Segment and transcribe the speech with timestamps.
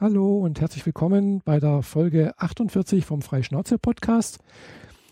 [0.00, 4.38] Hallo und herzlich willkommen bei der Folge 48 vom Freischnauze Podcast.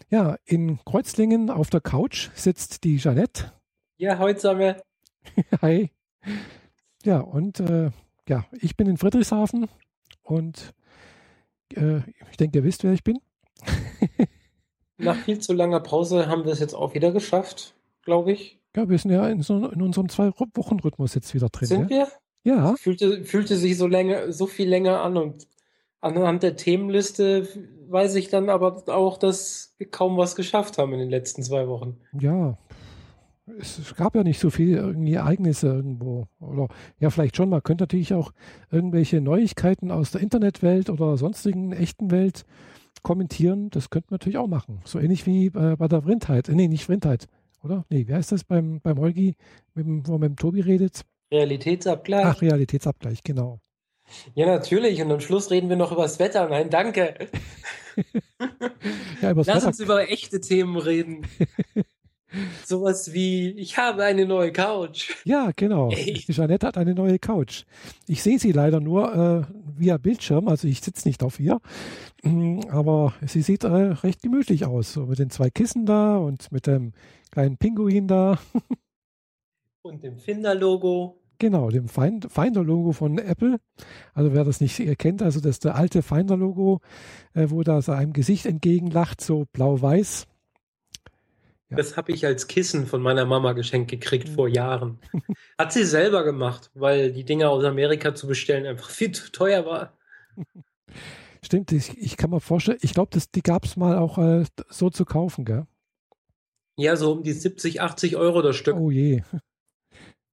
[0.09, 3.53] Ja, in Kreuzlingen auf der Couch sitzt die Jeanette.
[3.99, 4.77] Ja, heute zusammen.
[5.61, 5.91] Hi.
[7.05, 7.91] Ja, und äh,
[8.31, 9.69] ja, ich bin in Friedrichshafen
[10.23, 10.73] und
[11.75, 11.99] äh,
[12.31, 13.19] ich denke, ihr wisst, wer ich bin.
[14.97, 17.75] Nach viel zu langer Pause haben wir es jetzt auch wieder geschafft,
[18.07, 18.59] glaube ich.
[18.75, 21.69] Ja, wir sind ja in, so, in unserem Zwei-Wochen-Rhythmus jetzt wieder drin.
[21.69, 22.07] Sind ja?
[22.07, 22.09] wir?
[22.45, 22.75] Ja.
[22.77, 25.47] Fühlte, fühlte sich so länger, so viel länger an und
[26.01, 27.49] anhand der Themenliste
[27.89, 31.69] weiß ich dann aber auch, dass wir kaum was geschafft haben in den letzten zwei
[31.69, 31.97] Wochen.
[32.19, 32.57] Ja.
[33.59, 36.29] Es, gab ja nicht so viele irgendwie Ereignisse irgendwo.
[36.39, 36.69] Oder
[37.01, 37.49] ja, vielleicht schon.
[37.49, 38.33] Man könnte natürlich auch
[38.71, 42.45] irgendwelche Neuigkeiten aus der Internetwelt oder sonstigen echten Welt
[43.03, 43.71] kommentieren.
[43.71, 44.81] Das könnte man natürlich auch machen.
[44.85, 46.51] So ähnlich wie äh, bei der Vrindheit.
[46.51, 47.27] Äh, nee, nicht Vrindheit.
[47.63, 47.87] Oder?
[47.89, 49.35] Nee, wie heißt das beim, beim Holgi,
[49.75, 51.05] mit wo man mit dem Tobi redet?
[51.33, 52.25] Realitätsabgleich.
[52.27, 53.61] Ach, Realitätsabgleich, genau.
[54.35, 55.03] Ja, natürlich.
[55.03, 56.49] Und am Schluss reden wir noch über das Wetter.
[56.49, 57.15] Nein, danke.
[59.21, 59.67] Ja, Lass Wetter.
[59.67, 61.27] uns über echte Themen reden.
[62.65, 65.17] Sowas wie, ich habe eine neue Couch.
[65.25, 65.91] Ja, genau.
[65.91, 66.13] Ey.
[66.15, 67.65] Jeanette hat eine neue Couch.
[68.07, 69.15] Ich sehe sie leider nur
[69.49, 71.59] äh, via Bildschirm, also ich sitze nicht auf ihr.
[72.23, 74.93] Mm, Aber sie sieht äh, recht gemütlich aus.
[74.93, 76.93] So mit den zwei Kissen da und mit dem
[77.33, 78.39] kleinen Pinguin da.
[79.89, 81.21] Und dem Finder-Logo.
[81.39, 83.59] Genau, dem Find- Finder-Logo von Apple.
[84.13, 86.81] Also wer das nicht kennt, also das ist der alte Finder-Logo,
[87.35, 90.27] äh, wo da so einem Gesicht entgegenlacht, so blau-weiß.
[91.71, 91.77] Ja.
[91.77, 94.33] Das habe ich als Kissen von meiner Mama geschenkt gekriegt Mhm.
[94.35, 94.99] vor Jahren.
[95.59, 99.65] Hat sie selber gemacht, weil die Dinger aus Amerika zu bestellen einfach viel zu teuer
[99.67, 99.93] war.
[101.45, 104.91] Stimmt, ich, ich kann mir vorstellen, ich glaube, die gab es mal auch äh, so
[104.91, 105.67] zu kaufen, gell?
[106.77, 108.77] Ja, so um die 70, 80 Euro das Stück.
[108.77, 109.23] Oh je.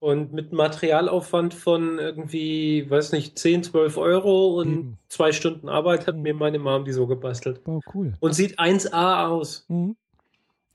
[0.05, 4.97] Und mit Materialaufwand von irgendwie, weiß nicht, 10, 12 Euro und Eben.
[5.09, 6.21] zwei Stunden Arbeit hat Mhm.
[6.21, 7.61] mir meine Mom die so gebastelt.
[7.65, 8.13] Wow, cool.
[8.19, 9.65] Und sieht 1A aus.
[9.67, 9.95] Mhm.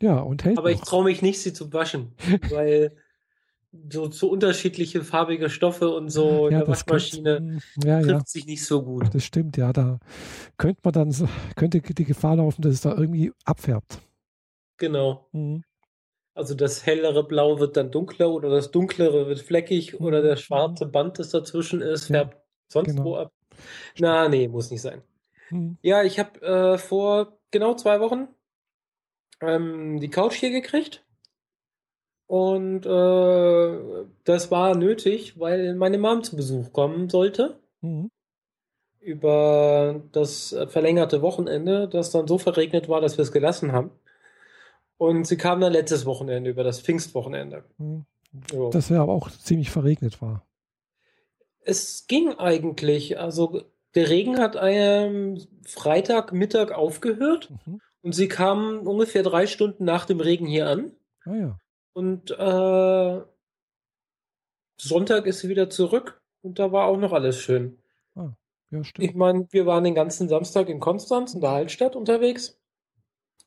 [0.03, 0.86] Ja, und hält Aber ich noch.
[0.86, 2.13] traue mich nicht, sie zu waschen,
[2.51, 2.96] weil
[3.90, 8.07] so zu unterschiedliche farbige Stoffe und so in ja, der das Waschmaschine Könnte, ja, ja,
[8.07, 9.14] trifft sich nicht so gut.
[9.14, 10.01] das stimmt, ja, da
[10.57, 14.01] könnte man dann, könnte die Gefahr laufen, dass es da irgendwie abfärbt.
[14.79, 15.29] Genau.
[15.30, 15.63] Mhm.
[16.40, 20.86] Also das hellere Blau wird dann dunkler oder das dunklere wird fleckig oder der schwarze
[20.86, 23.05] Band, das dazwischen ist, Ja, färbt sonst genau.
[23.05, 23.30] wo ab.
[23.98, 25.02] Na, nee, muss nicht sein.
[25.51, 25.77] Mhm.
[25.83, 28.28] Ja, ich habe äh, vor genau zwei Wochen
[29.42, 31.05] ähm, die Couch hier gekriegt.
[32.27, 37.61] Und äh, das war nötig, weil meine Mom zu Besuch kommen sollte.
[37.83, 38.08] Mhm.
[38.98, 43.90] Über das äh, verlängerte Wochenende, das dann so verregnet war, dass wir es gelassen haben.
[45.00, 47.64] Und sie kam dann letztes Wochenende, über das Pfingstwochenende.
[47.78, 48.05] Mhm.
[48.52, 48.68] Jo.
[48.68, 50.46] Das ja aber auch ziemlich verregnet war.
[51.61, 53.18] Es ging eigentlich.
[53.18, 53.62] Also
[53.94, 57.80] der Regen hat am Freitagmittag aufgehört Mhm.
[58.02, 60.92] und sie kam ungefähr drei Stunden nach dem Regen hier an.
[61.24, 61.58] Ah ja.
[61.94, 63.20] Und äh,
[64.77, 67.78] Sonntag ist sie wieder zurück und da war auch noch alles schön.
[68.72, 69.08] Ja, stimmt.
[69.08, 72.59] Ich meine, wir waren den ganzen Samstag in Konstanz in der Altstadt unterwegs.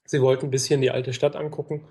[0.06, 1.86] Sie wollten ein bisschen die alte Stadt angucken.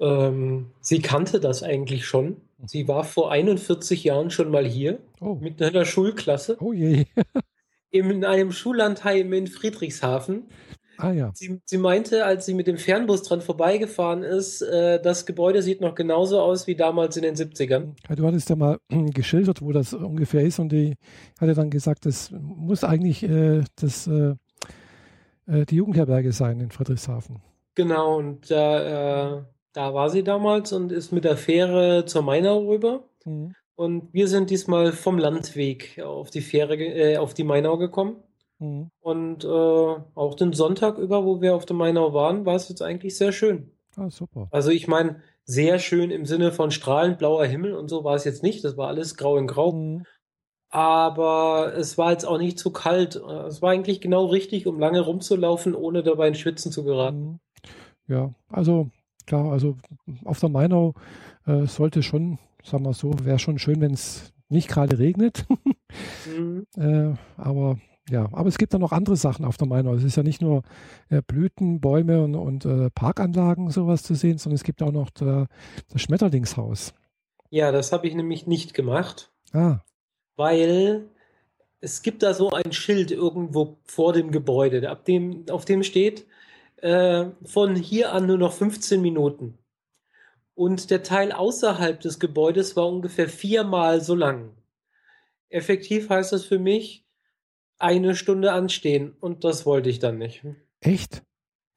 [0.00, 2.36] Ähm, sie kannte das eigentlich schon.
[2.64, 7.04] Sie war vor 41 Jahren schon mal hier Oh, mit einer Schulklasse oh je.
[7.90, 10.44] in einem Schullandheim in Friedrichshafen.
[10.96, 11.30] Ah ja.
[11.34, 15.80] Sie, sie meinte, als sie mit dem Fernbus dran vorbeigefahren ist, äh, das Gebäude sieht
[15.80, 17.94] noch genauso aus wie damals in den 70ern.
[18.08, 18.78] Ja, Du hattest ja mal
[19.14, 20.96] geschildert, wo das ungefähr ist und die
[21.40, 24.34] hatte dann gesagt, das muss eigentlich äh, das, äh,
[25.50, 27.40] äh, die Jugendherberge sein in Friedrichshafen.
[27.74, 32.68] Genau, und da, äh, da war sie damals und ist mit der Fähre zur Mainau
[32.68, 33.04] rüber.
[33.24, 33.54] Mhm.
[33.76, 38.16] Und wir sind diesmal vom Landweg auf die Fähre, äh, auf die Mainau gekommen.
[38.58, 38.90] Mhm.
[39.00, 42.82] Und äh, auch den Sonntag über, wo wir auf der Mainau waren, war es jetzt
[42.82, 43.70] eigentlich sehr schön.
[43.96, 44.48] Ah, super.
[44.50, 48.24] Also ich meine, sehr schön im Sinne von strahlend blauer Himmel und so war es
[48.24, 48.62] jetzt nicht.
[48.64, 49.72] Das war alles grau in grau.
[49.72, 50.04] Mhm.
[50.70, 53.16] Aber es war jetzt auch nicht zu kalt.
[53.16, 57.22] Es war eigentlich genau richtig, um lange rumzulaufen, ohne dabei in Schwitzen zu geraten.
[57.22, 57.40] Mhm.
[58.06, 58.90] Ja, also
[59.26, 59.76] klar, also
[60.24, 60.94] auf der Mainau
[61.46, 65.44] äh, sollte schon, sagen wir so, wäre schon schön, wenn es nicht gerade regnet.
[66.26, 66.66] Mhm.
[66.76, 67.78] äh, aber
[68.08, 69.94] ja, aber es gibt dann noch andere Sachen auf der Mainau.
[69.94, 70.62] Es ist ja nicht nur
[71.08, 75.10] äh, Blüten, Bäume und, und äh, Parkanlagen sowas zu sehen, sondern es gibt auch noch
[75.10, 75.46] der,
[75.92, 76.94] das Schmetterlingshaus.
[77.50, 79.80] Ja, das habe ich nämlich nicht gemacht, Ah,
[80.40, 81.10] weil
[81.82, 86.26] es gibt da so ein Schild irgendwo vor dem Gebäude, ab dem, auf dem steht,
[86.76, 89.58] äh, von hier an nur noch 15 Minuten.
[90.54, 94.56] Und der Teil außerhalb des Gebäudes war ungefähr viermal so lang.
[95.50, 97.04] Effektiv heißt das für mich,
[97.76, 100.42] eine Stunde anstehen und das wollte ich dann nicht.
[100.80, 101.22] Echt?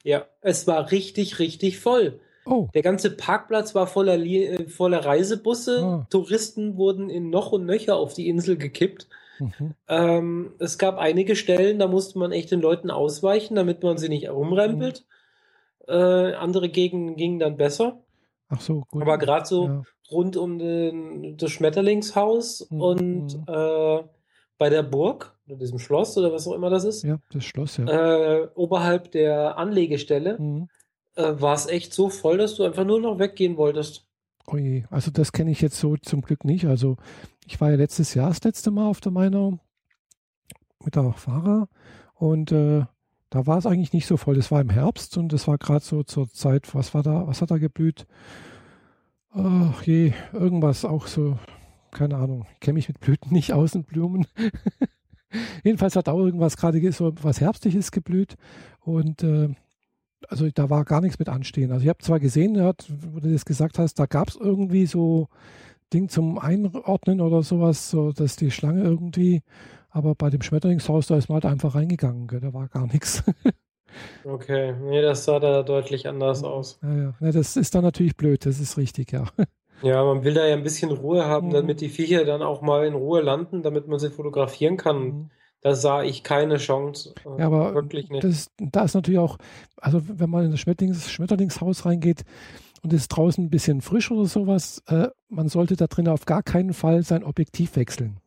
[0.06, 2.22] Ja, es war richtig, richtig voll.
[2.46, 5.82] Oh, Der ganze Parkplatz war voller, äh, voller Reisebusse.
[5.84, 6.08] Ah.
[6.10, 9.08] Touristen wurden in noch und nöcher auf die Insel gekippt.
[9.40, 9.74] mhm.
[9.88, 14.10] Ähm, es gab einige Stellen, da musste man echt den Leuten ausweichen, damit man sie
[14.10, 15.06] nicht rumrempelt.
[15.88, 18.00] Äh, andere Gegenden gingen dann besser.
[18.50, 19.02] ach so, gut.
[19.02, 19.84] Aber gerade so Ja.
[20.12, 22.82] rund um den, das Schmetterlingshaus Mhm.
[22.82, 24.04] und äh,
[24.58, 27.78] bei der Burg, oder diesem Schloss oder was auch immer das ist, ja, das Schloss,
[27.78, 27.86] ja.
[28.44, 30.70] äh, oberhalb der Anlegestelle, Mhm.
[31.16, 34.08] Äh, war es echt so voll, dass du einfach nur noch weggehen wolltest.
[34.48, 36.66] Oh je, also das kenne ich jetzt so zum Glück nicht.
[36.66, 36.98] Also
[37.46, 39.60] ich war ja letztes Jahr das letzte Mal auf der Mainau
[40.84, 41.70] mit der Fahrer
[42.16, 42.84] und äh,
[43.30, 44.36] da war es eigentlich nicht so voll.
[44.36, 47.42] Das war im Herbst und das war gerade so zur Zeit, was war da, was
[47.42, 48.06] hat da geblüht?
[49.32, 51.40] Ach je, irgendwas auch so,
[51.92, 54.28] keine Ahnung, ich kenne mich mit Blüten nicht aus und Blumen.
[55.64, 58.36] Jedenfalls hat auch irgendwas gerade ge- so was Herbstliches geblüht
[58.82, 59.50] und äh,
[60.30, 61.72] also da war gar nichts mit Anstehen.
[61.72, 64.86] Also ich habe zwar gesehen, ja, wo du das gesagt hast, da gab es irgendwie
[64.86, 65.28] so
[65.94, 69.44] Ding zum Einordnen oder sowas, so dass die Schlange irgendwie,
[69.92, 73.24] aber bei dem Schmetterlingshaus, da ist man halt einfach reingegangen, gell, da war gar nichts.
[74.26, 76.82] Okay, nee, das sah da deutlich anders aus.
[76.82, 77.14] Ja, ja.
[77.20, 79.26] Ja, das ist dann natürlich blöd, das ist richtig, ja.
[79.82, 81.52] Ja, man will da ja ein bisschen Ruhe haben, Mhm.
[81.52, 85.20] damit die Viecher dann auch mal in Ruhe landen, damit man sie fotografieren kann.
[85.64, 87.14] Da sah ich keine Chance.
[87.24, 87.40] äh.
[87.40, 88.24] Ja, aber wirklich nicht.
[88.24, 89.38] Das, da ist natürlich auch,
[89.78, 92.24] also wenn man in das Schmetterlings, Schmetterlingshaus reingeht
[92.84, 96.26] und es ist draußen ein bisschen frisch oder sowas, äh, man sollte da drin auf
[96.26, 98.20] gar keinen Fall sein Objektiv wechseln.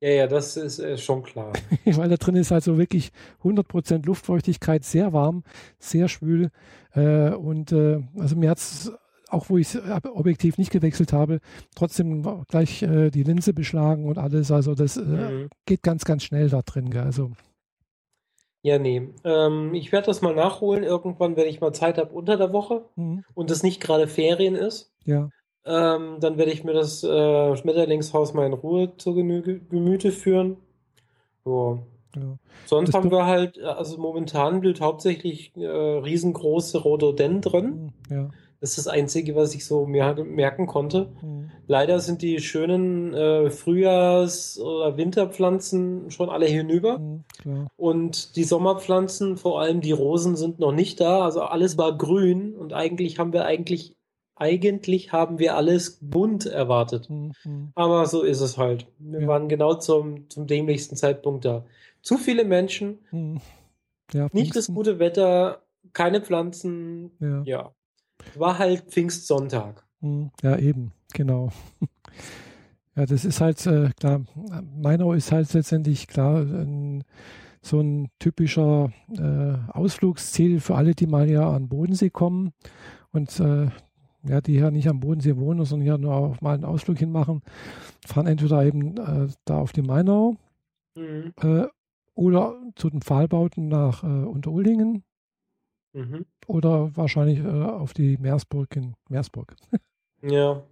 [0.00, 1.52] Ja, ja, das ist äh, schon klar.
[1.84, 3.10] Weil da drin ist halt so wirklich
[3.42, 5.44] 100% Luftfeuchtigkeit, sehr warm,
[5.78, 6.50] sehr schwül.
[6.94, 8.90] Äh, und äh, also mir hat es,
[9.30, 11.40] auch wo ich das Objektiv nicht gewechselt habe,
[11.74, 14.50] trotzdem gleich äh, die Linse beschlagen und alles.
[14.50, 15.48] Also das äh, Mhm.
[15.66, 16.90] geht ganz, ganz schnell da drin.
[16.90, 17.02] Gell?
[17.02, 17.30] Also
[18.62, 19.08] Ja, nee.
[19.24, 22.84] Ähm, ich werde das mal nachholen, irgendwann, wenn ich mal Zeit habe unter der Woche
[22.96, 23.24] mhm.
[23.34, 24.92] und es nicht gerade Ferien ist.
[25.04, 25.30] ja,
[25.64, 30.56] Ähm, dann werde ich mir das äh, Schmetterlingshaus mal in Ruhe zu Gemü Gemüte führen.
[31.46, 31.78] Ja.
[32.16, 32.38] ja.
[32.66, 37.64] Sonst Das haben be- wir halt, äh, also momentan blüht hauptsächlich äh, riesengroße Rhododendron.
[37.84, 37.92] Mhm.
[38.10, 38.28] ja.
[38.60, 41.08] Das ist das Einzige, was ich so mer merken konnte.
[41.22, 41.50] Mhm.
[41.66, 46.98] Leider sind die schönen äh, Frühjahrs- oder Winterpflanzen schon alle hinüber.
[46.98, 47.68] Mhm.
[47.76, 51.24] Und die Sommerpflanzen, vor allem die Rosen, sind noch nicht da.
[51.24, 53.96] Also alles war grün und eigentlich haben wir eigentlich,
[54.36, 57.08] eigentlich haben wir alles bunt erwartet.
[57.08, 57.32] Mhm.
[57.44, 57.72] Mhm.
[57.74, 58.86] Aber so ist es halt.
[58.98, 59.26] Wir Ja.
[59.28, 61.64] waren genau zum, zum dämlichsten Zeitpunkt da.
[62.02, 63.40] Zu viele Menschen, Mhm.
[64.12, 65.62] Ja, nicht das gute Wetter,
[65.92, 67.12] keine Pflanzen.
[67.20, 67.42] Ja.
[67.44, 67.70] Ja.
[68.36, 69.84] War halt Pfingstsonntag.
[70.00, 70.30] Mhm.
[70.42, 71.50] ja, eben, genau.
[72.96, 74.22] Ja, das ist halt äh, klar.
[74.76, 77.04] Mainau ist halt letztendlich klar ein,
[77.62, 82.52] so ein typischer äh, Ausflugsziel für alle, die mal ja an den Bodensee kommen
[83.12, 83.68] und äh,
[84.24, 87.42] ja, die ja nicht am Bodensee wohnen, sondern ja nur auch mal einen Ausflug hinmachen,
[88.04, 90.36] fahren entweder eben äh, da auf die Mainau
[90.96, 91.32] Mhm.
[91.40, 91.66] äh,
[92.14, 95.04] oder zu den Pfahlbauten nach äh, Unteruldingen
[95.92, 96.24] Mhm.
[96.46, 99.54] oder wahrscheinlich äh, auf die Meersburg in Meersburg.
[100.22, 100.62] Ja.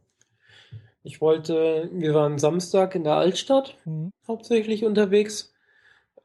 [1.03, 4.11] Ich wollte, wir waren Samstag in der Altstadt Mhm.
[4.27, 5.55] hauptsächlich unterwegs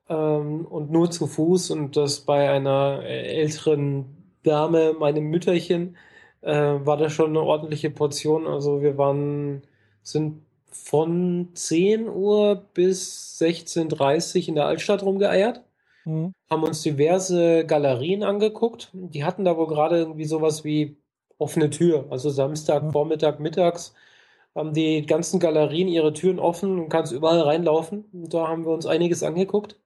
[0.10, 5.96] ähm, und nur zu Fuß und das bei einer äh, älteren Dame, meinem Mütterchen,
[6.42, 8.46] äh, war das schon eine ordentliche Portion.
[8.46, 9.62] Also wir waren,
[10.02, 15.64] sind von 10 Uhr bis 16.30 Uhr in der Altstadt rumgeeiert,
[16.06, 16.34] Mhm.
[16.50, 18.90] haben uns diverse Galerien angeguckt.
[18.94, 20.98] Die hatten da wohl gerade irgendwie sowas wie
[21.38, 22.92] offene Tür, also Samstag, Ja.
[22.92, 23.94] Vormittag, mittags
[24.56, 28.06] haben die ganzen Galerien ihre Türen offen und kannst überall reinlaufen.
[28.14, 29.80] Und da haben wir uns einiges angeguckt.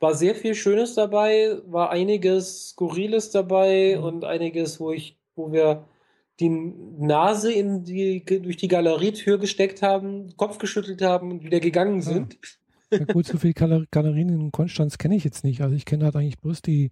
[0.00, 4.04] War sehr viel Schönes dabei, war einiges Skurriles dabei Mhm.
[4.04, 5.84] und einiges, wo ich, wo wir
[6.40, 12.02] die Nase in die, durch die Galerietür gesteckt haben, Kopf geschüttelt haben und wieder gegangen
[12.02, 12.38] sind.
[12.92, 15.60] Ja, gut, so viele Galer Galerien in Konstanz kenne ich jetzt nicht.
[15.60, 16.90] Also ich kenne halt eigentlich bloß die,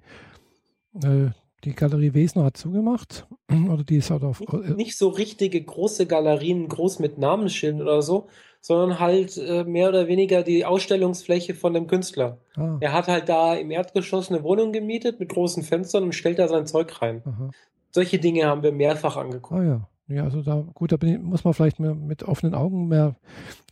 [1.02, 1.28] äh,
[1.64, 3.26] die Galerie Wesner hat zugemacht.
[3.70, 4.40] Oder die ist halt auf.
[4.40, 8.26] Äh, Nicht so richtige große Galerien, groß mit Namensschilden oder so,
[8.60, 12.38] sondern halt äh, mehr oder weniger die Ausstellungsfläche von dem Künstler.
[12.56, 16.38] ah, Er hat halt da im Erdgeschoss eine Wohnung gemietet mit großen Fenstern und stellt
[16.38, 17.22] da sein Zeug rein.
[17.24, 17.50] aha.
[17.90, 19.60] Solche Dinge haben wir mehrfach angeguckt.
[19.60, 19.88] ah ja.
[20.08, 23.16] Ja, also da, gut, da ich, muss man vielleicht mehr mit offenen Augen mehr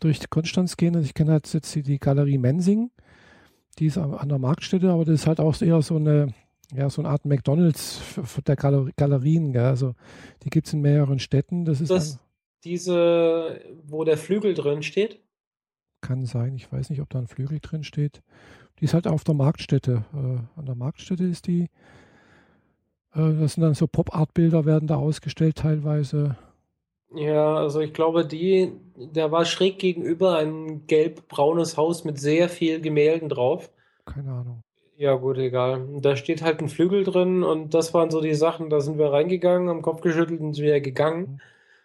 [0.00, 0.96] durch die Konstanz gehen.
[0.96, 2.90] Also ich kenne halt jetzt die, Galerie Mensing.
[3.78, 6.34] Die ist an der Marktstätte, aber das ist halt auch eher so eine,
[6.74, 8.00] ja, so eine Art McDonalds
[8.46, 9.52] der Galer Galerien.
[9.52, 9.62] Gell?
[9.64, 9.94] Also
[10.42, 11.64] die gibt es in mehreren Städten.
[11.64, 12.18] Das ist Das-
[12.64, 15.20] Diese, wo der Flügel drin steht,
[16.00, 16.54] kann sein.
[16.56, 18.22] Ich weiß nicht, ob da ein Flügel drin steht.
[18.80, 20.04] Die ist halt auf der Marktstätte.
[20.14, 21.68] Äh, an der Marktstätte ist die.
[23.14, 26.36] Äh, das sind dann so Pop-Art-Bilder, werden da ausgestellt teilweise.
[27.14, 28.72] Ja, also ich glaube, die,
[29.12, 33.70] da war schräg gegenüber ein gelb-braunes Haus mit sehr viel Gemälden drauf.
[34.06, 34.62] Keine Ahnung.
[34.96, 35.86] Ja, gut, egal.
[36.00, 39.12] Da steht halt ein Flügel drin und das waren so die Sachen, da sind wir
[39.12, 41.20] reingegangen, am Kopf geschüttelt und sind wieder gegangen.
[41.20, 41.40] Mhm.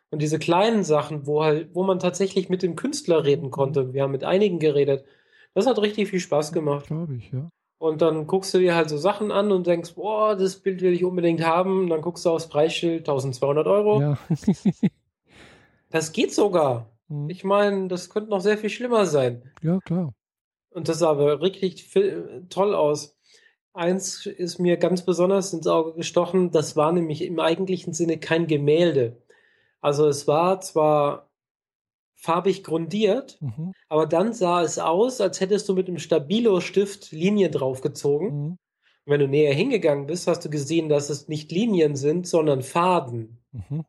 [0.10, 4.04] Und diese kleinen Sachen, wo halt, wo man tatsächlich mit dem Künstler reden konnte, wir
[4.04, 5.04] haben mit einigen geredet,
[5.54, 6.88] das hat richtig viel Spaß gemacht.
[6.88, 7.50] Glaube ich, ja.
[7.80, 10.94] Und dann guckst du dir halt so Sachen an und denkst, boah, das Bild will
[10.94, 11.82] ich unbedingt haben.
[11.82, 14.02] Und dann guckst du aufs Preisschild, 1200 Euro.
[14.02, 14.18] Ja.
[15.90, 16.92] Das geht sogar.
[17.08, 17.30] Mhm.
[17.30, 19.42] Ich meine, das könnte noch sehr viel schlimmer sein.
[19.62, 20.14] ja, klar.
[20.70, 21.90] Und das sah aber richtig
[22.50, 23.18] toll aus.
[23.74, 28.48] Eins ist mir ganz besonders ins Auge gestochen, das war nämlich im eigentlichen Sinne kein
[28.48, 29.22] Gemälde.
[29.82, 31.27] Also es war zwar
[32.18, 33.72] farbig grundiert, Mhm.
[33.90, 38.28] aber dann sah es aus, als hättest du mit einem Stabilo-Stift Linien draufgezogen.
[38.30, 38.46] Mhm.
[38.52, 38.58] Und
[39.06, 43.38] wenn du näher hingegangen bist, hast du gesehen, dass es nicht Linien sind, sondern Faden.
[43.52, 43.86] Mhm.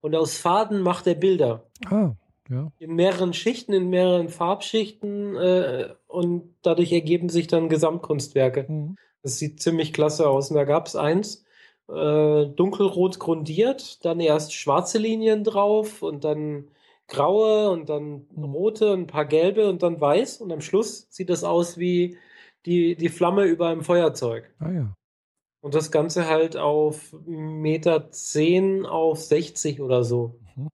[0.00, 1.64] Und aus Faden macht er Bilder.
[1.86, 2.12] Ah,
[2.50, 2.70] ja.
[2.78, 8.64] in mehreren Schichten, in mehreren Farbschichten äh, und dadurch ergeben sich dann Gesamtkunstwerke.
[8.68, 8.96] Mhm.
[9.22, 10.50] Das sieht ziemlich klasse aus.
[10.50, 11.44] Und da gab es eins,
[11.88, 16.68] äh, dunkelrot grundiert, dann erst schwarze Linien drauf und dann
[17.08, 18.44] graue und dann Mhm.
[18.44, 20.40] rote und ein paar gelbe und dann weiß.
[20.40, 22.18] Und am Schluss sieht das aus wie
[22.66, 24.54] die, die Flamme über einem Feuerzeug.
[24.58, 24.94] Ah ja.
[25.60, 30.38] Und das Ganze halt auf Meter 10 auf 60 oder so.
[30.54, 30.68] Mhm.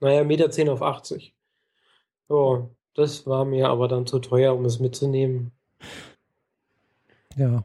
[0.00, 1.34] Naja, Meter 10 auf 80.
[2.28, 5.52] Ja, das war mir aber dann zu teuer, um es mitzunehmen.
[7.36, 7.64] Ja.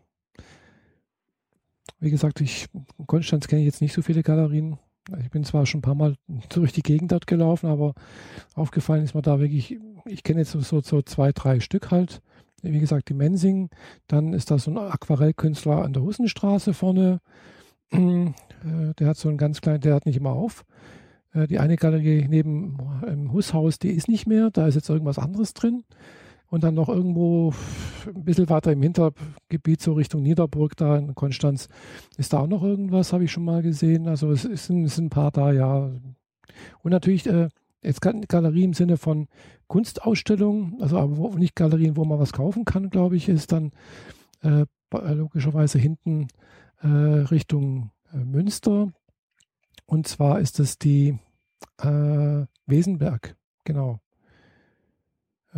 [1.99, 4.77] Wie gesagt, ich, in Konstanz kenne ich jetzt nicht so viele Galerien.
[5.21, 6.15] Ich bin zwar schon ein paar Mal
[6.49, 7.93] durch die Gegend dort gelaufen, aber
[8.55, 12.21] aufgefallen ist mir da wirklich, ich kenne jetzt so, so, zwei, drei Stück halt.
[12.61, 13.69] Wie gesagt, die Mensing,
[14.07, 17.19] dann ist da so ein Aquarellkünstler an der Hussenstraße vorne.
[18.63, 20.63] Äh, Der hat so einen ganz kleinen, der hat nicht immer auf.
[21.33, 25.19] Äh, Die eine Galerie neben im Hushaus, die ist nicht mehr, da ist jetzt irgendwas
[25.19, 25.83] anderes drin.
[26.53, 27.51] Und dann noch irgendwo
[28.05, 31.67] ein bisschen weiter im Hintergebiet, so Richtung Niederburg, da in Konstanz,
[32.17, 34.07] ist da auch noch irgendwas, habe ich schon mal gesehen.
[34.07, 35.89] Also es, ist es sind ein paar da, ja.
[36.83, 37.49] Und natürlich, äh,
[37.81, 39.29] jetzt Galerie im Sinne von
[39.65, 43.71] Kunstausstellungen, also aber wo, nicht Galerien, wo man was kaufen kann, glaube ich, ist dann
[44.43, 46.27] äh, logischerweise hinten
[46.83, 48.93] äh, Richtung äh, Münster.
[49.87, 51.17] Und zwar ist es die
[51.81, 54.02] äh, Wesenberg, genau.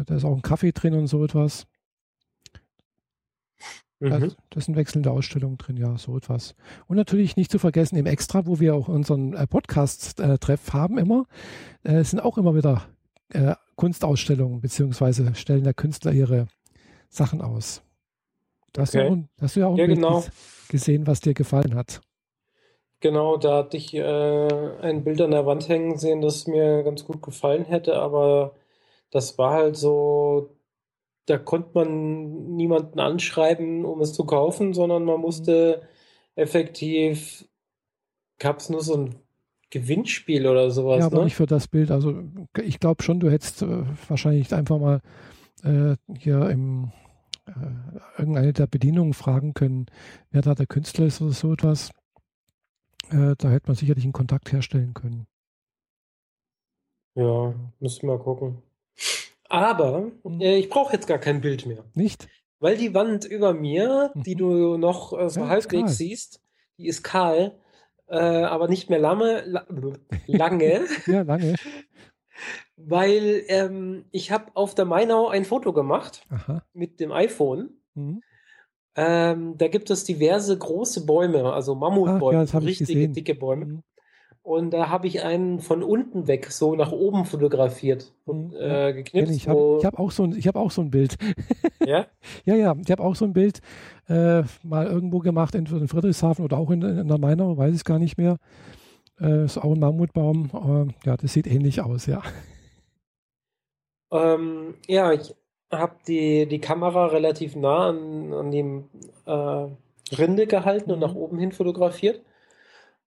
[0.06, 1.66] Da ist auch ein Kaffee drin und so etwas.
[4.02, 4.34] Mhm.
[4.50, 6.54] da sind wechselnde Ausstellungen drin, ja, so etwas.
[6.88, 11.26] Und natürlich nicht zu vergessen im Extra, wo wir auch unseren äh, Podcast-Treff haben immer,
[11.84, 12.84] äh, sind auch immer wieder
[13.30, 16.48] äh, Kunstausstellungen, beziehungsweise stellen der Künstler ihre
[17.10, 17.84] Sachen aus.
[18.78, 19.08] Hast, du Okay.
[19.08, 20.20] ein- hast du ja auch ein Ja, Bild genau.
[20.20, 22.02] ges- gesehen, was dir gefallen hat.
[23.00, 27.06] Genau, da hatte ich äh, ein Bild an der Wand hängen sehen, das mir ganz
[27.06, 28.56] gut gefallen hätte, aber
[29.16, 30.58] das war halt so,
[31.26, 35.84] da konnte man niemanden anschreiben, um es zu kaufen, sondern man musste
[36.36, 37.48] effektiv,
[38.40, 39.16] gab es nur so ein
[39.70, 41.24] Gewinnspiel oder sowas, ja, aber ne?
[41.26, 41.92] nicht für das Bild.
[41.92, 42.24] Also
[42.62, 45.02] ich glaube schon, du hättest äh, wahrscheinlich einfach mal
[45.64, 46.92] äh, hier im
[47.46, 49.86] äh, irgendeine der Bedienungen fragen können,
[50.32, 51.92] wer da der Künstler ist oder so etwas.
[53.12, 55.26] Äh, da hätte man sicherlich einen Kontakt herstellen können.
[57.16, 58.62] Ja, müssen wir mal gucken.
[59.50, 60.42] Aber Mhm.
[60.42, 61.86] äh, ich brauche jetzt gar kein Bild mehr.
[61.94, 62.28] Nicht?
[62.60, 64.40] Weil die Wand über mir, die Mhm.
[64.40, 66.42] du noch äh, so Ja, halbwegs siehst,
[66.78, 67.60] die ist kahl,
[68.08, 69.66] äh, aber nicht mehr lamme, la
[70.28, 71.56] lange, Ja, lange.
[72.76, 76.64] weil ähm, ich habe auf der Mainau ein Foto gemacht Aha.
[76.74, 77.70] mit dem iPhone.
[77.94, 78.22] Mhm.
[78.98, 83.14] Ähm, da gibt es diverse große Bäume, also Mammutbäume, Ach ja, gesehen.
[83.14, 83.66] dicke Bäume.
[83.66, 83.84] Mhm.
[84.46, 88.58] Und da habe ich einen von unten weg so nach oben fotografiert und Mhm.
[88.60, 89.34] äh, geknipst.
[89.36, 91.18] Ich habe hab auch, so ein- ich hab auch so ein Bild.
[91.84, 92.06] ja?
[92.46, 93.60] Ja, ja, ich habe auch so ein Bild
[94.08, 97.84] äh, mal irgendwo gemacht, entweder in Friedrichshafen oder auch in, in der Mainau, weiß ich
[97.84, 98.38] gar nicht mehr.
[99.20, 100.92] Äh, ist auch ein Mammutbaum.
[101.06, 102.22] Ja, das sieht ähnlich aus, ja.
[104.12, 105.34] Ähm, ja, ich
[105.72, 108.86] habe die, die Kamera relativ nah an, an dem
[109.26, 109.68] äh,
[110.16, 111.06] Rinde gehalten und Mhm.
[111.06, 112.22] nach oben hin fotografiert.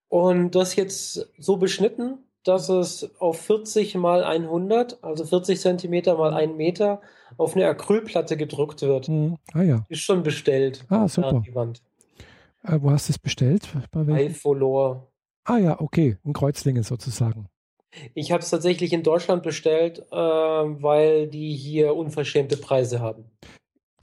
[0.08, 6.32] Und das jetzt so beschnitten, dass es auf 40 mal 100, also 40 Zentimeter mal
[6.32, 7.00] 1 Meter,
[7.36, 9.08] auf eine Acrylplatte gedruckt wird.
[9.08, 9.36] Mhm.
[9.52, 9.86] Ah ja.
[9.88, 10.84] Ist schon bestellt.
[10.88, 11.42] Ah, super.
[12.64, 13.68] Äh, wo hast du es bestellt?
[13.90, 14.30] Bei welchem?
[14.32, 15.08] Eifolor.
[15.44, 16.16] Ah ja, okay.
[16.24, 17.48] In Kreuzlingen sozusagen.
[18.14, 23.24] Ich habe es tatsächlich in Deutschland bestellt, äh, weil die hier unverschämte Preise haben.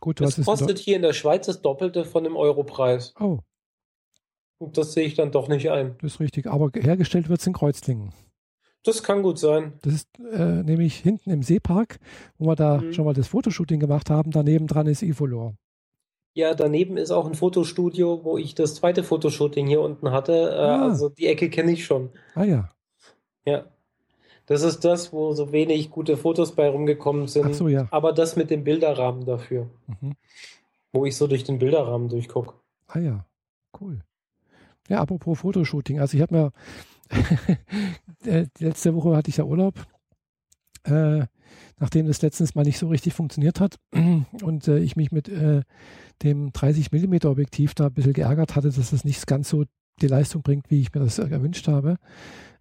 [0.02, 3.14] Gut, das kostet hier in der Schweiz das Doppelte von dem Europreis.
[3.20, 3.40] Oh.
[4.58, 5.96] Und das sehe ich dann doch nicht ein.
[6.02, 6.48] Das ist richtig.
[6.48, 8.14] Aber hergestellt wird es in Kreuzlingen.
[8.84, 9.74] Das kann gut sein.
[9.82, 12.00] Das ist äh, nämlich hinten im Seepark,
[12.38, 12.94] wo wir da mhm.
[12.94, 14.32] schon mal das Fotoshooting gemacht haben.
[14.32, 15.56] Daneben dran ist Ivolor.
[16.36, 20.34] Ja, daneben ist auch ein Fotostudio, wo ich das zweite Fotoshooting hier unten hatte.
[20.34, 20.90] Äh, ah.
[20.90, 22.12] Also die Ecke kenne ich schon.
[22.36, 22.70] Ah ja.
[23.46, 23.66] Ja.
[24.46, 27.48] Das ist das, wo so wenig gute Fotos bei rumgekommen sind.
[27.48, 27.88] Ach so, ja.
[27.90, 29.70] Aber das mit dem Bilderrahmen dafür.
[29.88, 30.14] Mhm.
[30.94, 32.54] Wo ich so durch den Bilderrahmen durchgucke.
[32.88, 33.26] Ah ja,
[33.82, 34.04] cool.
[34.88, 36.00] Ja, apropos Fotoshooting.
[36.00, 36.52] Also ich habe mir
[38.26, 39.86] äh, letzte Woche hatte ich ja Urlaub.
[40.84, 41.26] Äh,
[41.80, 43.80] nachdem das letztens mal nicht so richtig funktioniert hat
[44.44, 45.62] und äh, ich mich mit äh,
[46.24, 49.66] dem 30 mm Objektiv da ein bisschen geärgert hatte, dass das nicht ganz so
[50.02, 51.98] die Leistung bringt, wie ich mir das erwünscht habe,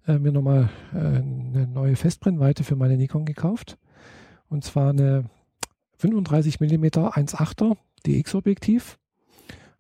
[0.07, 3.79] äh, mir nochmal äh, eine neue Festbrennweite für meine Nikon gekauft.
[4.49, 5.25] Und zwar eine
[5.99, 7.77] 35 mm 1.8er
[8.07, 8.99] DX-Objektiv.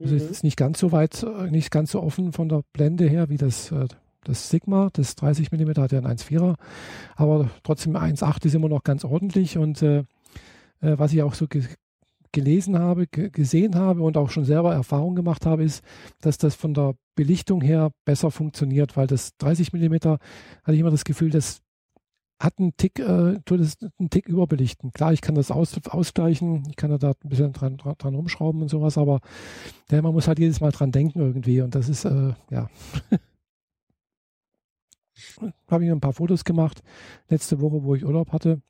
[0.01, 0.21] Also mhm.
[0.21, 3.37] ist nicht ganz so weit, äh, nicht ganz so offen von der Blende her wie
[3.37, 3.87] das, äh,
[4.25, 4.91] das Sigma.
[4.93, 6.57] Das 30 mm hat ja ein 1.4er,
[7.17, 9.59] aber trotzdem 1.8 ist immer noch ganz ordentlich.
[9.59, 9.99] Und äh,
[10.81, 11.65] äh was ich auch so ge
[12.33, 15.85] gelesen habe, gesehen habe und auch schon selber Erfahrung gemacht habe, ist,
[16.21, 20.91] dass das von der Belichtung her besser funktioniert, weil das 30 mm hatte ich immer
[20.91, 21.61] das Gefühl, das
[22.41, 24.93] hat einen Tick, äh, tut es einen Tick überbelichten.
[24.93, 28.69] Klar, ich kann das aus, ausgleichen, ich kann da ein bisschen dran, dran rumschrauben und
[28.69, 29.21] sowas, aber
[29.91, 32.69] ja, man muss halt jedes Mal dran denken irgendwie und das ist, äh, ja.
[35.69, 36.83] habe ich ein paar Fotos gemacht,
[37.29, 38.61] letzte Woche, wo ich Urlaub hatte.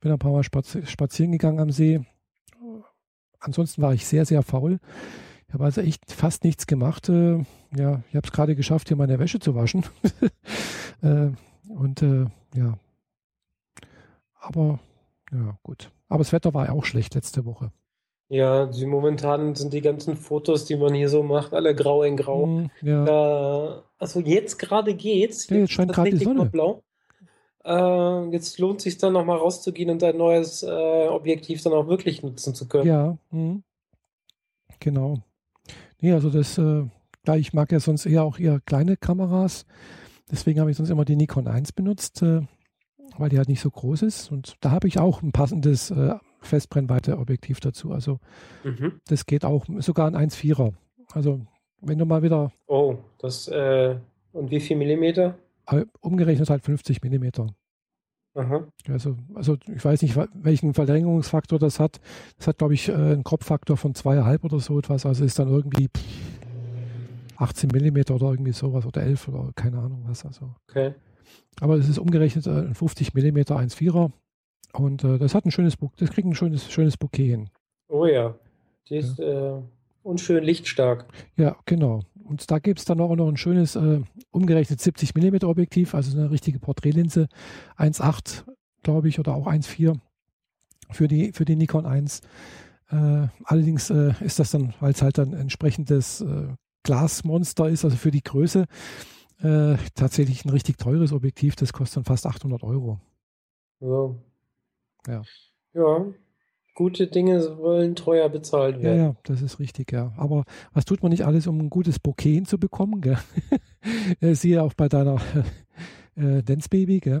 [0.00, 2.04] Bin ein paar Mal spazieren gegangen am See
[3.44, 4.80] ansonsten war ich sehr, sehr faul.
[5.46, 7.08] Ich habe also echt fast nichts gemacht.
[7.08, 7.44] Äh,
[7.76, 9.84] ja, ich habe es gerade geschafft, hier meine Wäsche zu waschen.
[11.02, 11.30] äh,
[11.68, 12.78] und äh, ja.
[14.46, 14.78] Aber
[15.32, 15.90] ja, gut.
[16.08, 17.72] Aber das Wetter war ja auch schlecht letzte Woche.
[18.28, 22.16] Ja, die, momentan sind die ganzen Fotos, die man hier so macht, alle grau in
[22.16, 22.46] grau.
[22.46, 23.82] Mm, ja.
[23.98, 25.48] also jetzt gerade geht's.
[25.48, 26.46] Ja, jetzt scheint gerade die Sonne.
[26.46, 26.82] Blau.
[27.64, 31.86] Äh, jetzt lohnt es sich dann nochmal rauszugehen und ein neues äh, Objektiv dann auch
[31.86, 32.86] wirklich nutzen zu können.
[32.86, 33.60] Ja, mh.
[34.80, 35.18] genau.
[36.00, 36.84] Nee, also das, äh,
[37.24, 39.64] da ich mag ja sonst eher auch eher kleine Kameras.
[40.30, 42.42] Deswegen habe ich sonst immer die Nikon 1 benutzt, äh,
[43.18, 44.30] weil die halt nicht so groß ist.
[44.30, 47.92] Und da habe ich auch ein passendes äh, Festbrennweite-Objektiv dazu.
[47.92, 48.18] Also
[48.62, 49.00] mhm.
[49.08, 50.72] das geht auch, sogar ein 1,4er.
[51.12, 51.40] Also
[51.80, 52.52] wenn du mal wieder.
[52.66, 53.96] Oh, das, äh,
[54.32, 55.38] und wie viel Millimeter?
[56.00, 57.46] umgerechnet halt 50 Millimeter.
[58.34, 58.66] Aha.
[58.88, 62.00] Also, also ich weiß nicht, welchen Verlängerungsfaktor das hat.
[62.36, 65.06] Das hat, glaube ich, äh, einen Kopffaktor von zweieinhalb oder so etwas.
[65.06, 65.88] Also ist dann irgendwie
[67.36, 70.26] 18 Millimeter oder irgendwie sowas oder 11 oder keine Ahnung was.
[70.26, 70.50] Also.
[70.68, 70.94] Okay.
[71.60, 74.10] Aber es ist umgerechnet äh, ein 50 Millimeter 1,4er.
[74.72, 77.50] Und äh, das hat ein schönes das kriegt ein schönes, schönes Bouquet hin.
[77.88, 78.34] Oh ja.
[78.88, 79.58] Die ist ja.
[79.58, 79.62] äh,
[80.02, 81.06] unschön lichtstark.
[81.36, 82.00] Ja, genau.
[82.24, 86.18] Und da gibt es dann auch noch ein schönes, äh, umgerechnet 70 mm Objektiv, also
[86.18, 87.28] eine richtige Porträtlinse,
[87.78, 88.44] 1.8,
[88.82, 89.98] glaube ich, oder auch 1.4
[90.90, 92.20] für die, für die Nikon 1.
[92.90, 96.24] Äh, allerdings äh, ist das dann, weil es halt ein entsprechendes
[96.82, 98.66] Glasmonster ist, also für die Größe,
[99.44, 101.54] äh, tatsächlich ein richtig teures Objektiv.
[101.56, 102.98] Das kostet dann fast 800 Euro.
[103.80, 104.14] Ja.
[105.06, 105.22] Ja.
[105.74, 106.06] Ja,
[106.74, 108.98] gute Dinge wollen teuer bezahlt werden.
[108.98, 110.12] Ja, ja, das ist richtig, ja.
[110.16, 113.18] Aber was tut man nicht alles, um ein gutes Bouquet hinzubekommen, gell?
[114.22, 115.20] Äh, siehe auch bei deiner
[116.16, 117.20] äh, Dance Baby, gell?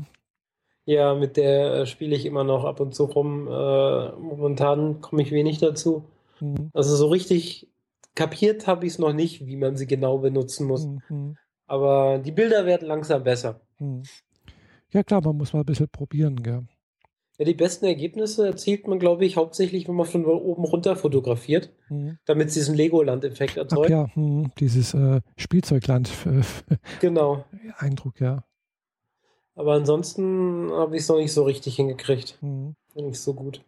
[0.86, 3.48] Ja, mit der äh, spiele ich immer noch ab und zu rum.
[3.48, 6.04] Äh, momentan komme ich wenig dazu.
[6.40, 6.70] Mhm.
[6.72, 7.68] Also so richtig
[8.14, 10.86] kapiert habe ich es noch nicht, wie man sie genau benutzen muss.
[11.10, 11.36] Mhm.
[11.66, 13.60] Aber die Bilder werden langsam besser.
[13.78, 14.02] Mhm.
[14.90, 16.64] Ja klar, man muss mal ein bisschen probieren, gell?
[17.38, 21.70] Ja, die besten Ergebnisse erzielt man, glaube ich, hauptsächlich, wenn man von oben runter fotografiert,
[21.88, 22.18] mhm.
[22.26, 23.86] damit es diesen Legoland-Effekt erzeugt.
[23.86, 26.10] Ach ja, mh, dieses äh, Spielzeugland.
[27.00, 27.44] genau.
[27.78, 28.44] Eindruck, ja.
[29.56, 32.38] Aber ansonsten habe ich es noch nicht so richtig hingekriegt.
[32.40, 32.76] Mhm.
[32.94, 33.62] Nicht so gut.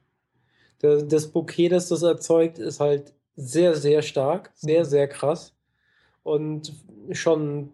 [0.78, 4.88] Das, das Bouquet, das das erzeugt, ist halt sehr, sehr stark, sehr, mhm.
[4.88, 5.54] sehr krass.
[6.22, 6.72] Und
[7.10, 7.72] schon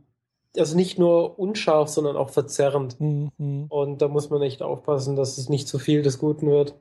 [0.57, 3.01] also nicht nur unscharf, sondern auch verzerrend.
[3.01, 3.67] Mhm.
[3.69, 6.75] Und da muss man echt aufpassen, dass es nicht zu viel des Guten wird.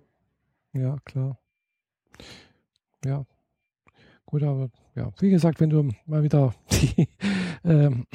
[0.74, 1.38] Ja, klar.
[3.06, 3.26] Ja.
[4.26, 7.08] Gut, aber ja, wie gesagt, wenn du mal wieder die
[7.66, 8.06] ähm,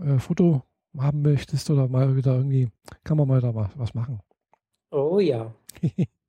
[0.00, 0.62] äh, Foto
[0.98, 2.68] haben möchtest oder mal wieder irgendwie,
[3.04, 4.20] kann man mal da was machen.
[4.90, 5.52] Oh ja.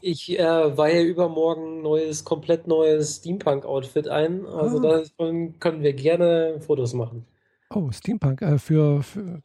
[0.00, 4.46] ich äh, weihe übermorgen neues, komplett neues Steampunk-Outfit ein.
[4.46, 5.00] Also ah.
[5.00, 7.26] davon können wir gerne Fotos machen.
[7.70, 8.42] Oh, Steampunk.
[8.42, 9.42] Äh, für, für,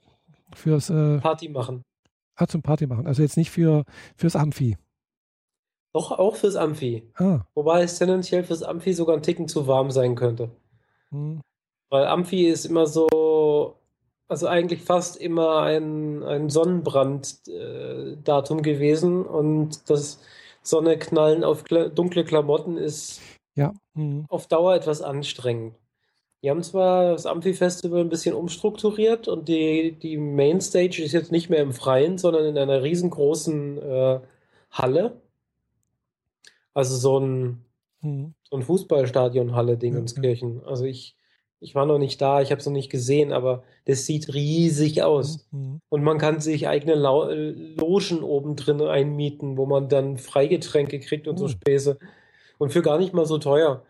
[0.55, 1.83] Fürs äh, Party machen.
[2.35, 3.07] Ah, zum Party machen.
[3.07, 3.83] Also jetzt nicht für
[4.15, 4.77] fürs Amphi.
[5.93, 7.03] Doch, auch fürs Amphi.
[7.15, 7.41] Ah.
[7.55, 10.51] Wobei es tendenziell fürs Amphi sogar ein Ticken zu warm sein könnte.
[11.09, 11.41] Hm.
[11.89, 13.07] Weil Amphi ist immer so,
[14.29, 20.21] also eigentlich fast immer ein, ein Sonnenbrand-Datum gewesen und das
[20.61, 23.19] Sonne knallen auf kla dunkle Klamotten ist
[23.55, 23.73] Ja.
[23.95, 24.25] Hm.
[24.29, 25.75] auf Dauer etwas anstrengend.
[26.41, 31.49] Die haben zwar das Amphi-Festival ein bisschen umstrukturiert und die, die Mainstage ist jetzt nicht
[31.49, 34.21] mehr im Freien, sondern in einer riesengroßen äh,
[34.71, 35.21] Halle.
[36.73, 37.65] Also so ein,
[38.01, 38.33] Hm.
[38.49, 40.63] so ein Fußballstadion-Halle Dingenskirchen.
[40.63, 41.17] Also ich,
[41.61, 45.03] ich war noch nicht da, ich habe es noch nicht gesehen, aber das sieht riesig
[45.03, 45.47] aus.
[45.51, 45.81] Hm.
[45.89, 50.99] Und man kann sich eigene Lau äh, Logen oben drin einmieten, wo man dann Freigetränke
[50.99, 51.49] kriegt und so Oh.
[51.49, 51.97] Späße.
[52.57, 53.83] Und für gar nicht mal so teuer.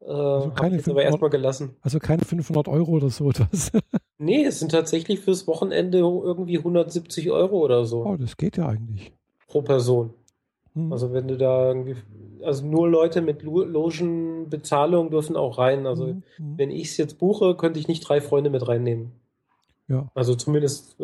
[0.00, 1.76] Äh, Also keine ich jetzt aber 500 erstmal gelassen.
[1.80, 3.70] Also keine 500 Euro oder so etwas.
[4.18, 8.68] Nee, es sind tatsächlich fürs Wochenende irgendwie 170 Euro oder so Oh, das geht ja
[8.68, 9.12] eigentlich.
[9.46, 10.12] pro Person.
[10.74, 10.92] Hm.
[10.92, 11.96] Also wenn du da irgendwie,
[12.42, 15.86] also nur Leute mit Lo- Logenbezahlung dürfen auch rein.
[15.86, 16.58] Also Hm, hm.
[16.58, 19.12] wenn ich es jetzt buche, könnte ich nicht drei Freunde mit reinnehmen.
[19.88, 20.10] Ja.
[20.14, 20.96] Also zumindest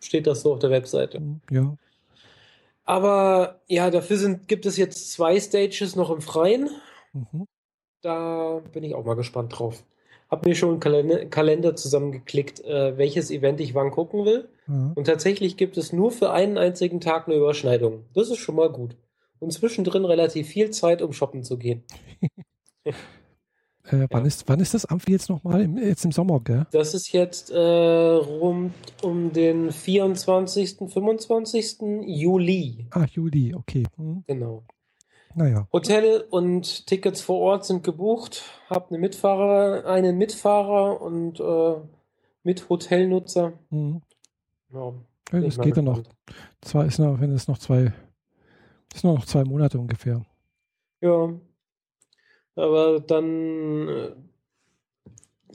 [0.00, 1.18] steht das so auf der Webseite.
[1.18, 1.76] Hm, Ja.
[2.84, 6.70] Aber ja, dafür sind, gibt es jetzt zwei Stages noch im Freien.
[7.12, 7.44] Mhm.
[8.00, 9.82] Da bin ich auch mal gespannt drauf.
[10.30, 14.48] Hab mir schon einen Kalender, Kalender zusammengeklickt, äh, welches Event ich wann gucken will.
[14.68, 14.92] Ja.
[14.94, 18.04] Und tatsächlich gibt es nur für einen einzigen Tag eine Überschneidung.
[18.14, 18.94] Das ist schon mal gut.
[19.40, 21.84] Und zwischendrin relativ viel Zeit, um shoppen zu gehen.
[22.84, 24.26] Äh, wann, Ja.
[24.26, 25.62] ist, wann ist das Amphi jetzt nochmal?
[25.62, 26.66] Im, jetzt im Sommer, gell?
[26.72, 31.76] Das ist jetzt äh, rund um den 24., 25.
[32.06, 32.86] Juli.
[32.90, 33.84] Ah, Juli, okay.
[33.96, 34.24] Hm.
[34.26, 34.64] Genau.
[35.34, 35.68] Naja.
[35.72, 38.42] Hotel und Tickets vor Ort sind gebucht.
[38.68, 41.80] Hab eine Mitfahrer, einen Mitfahrer und äh,
[42.42, 43.52] mit Hotelnutzer.
[43.70, 44.02] Hm.
[44.72, 44.92] Ja,
[45.30, 46.02] das geht dann noch.
[46.60, 47.92] Zwei ist noch, wenn es noch zwei,
[48.94, 50.24] ist nur noch zwei Monate ungefähr.
[51.00, 51.32] Ja.
[52.54, 54.10] Aber dann äh,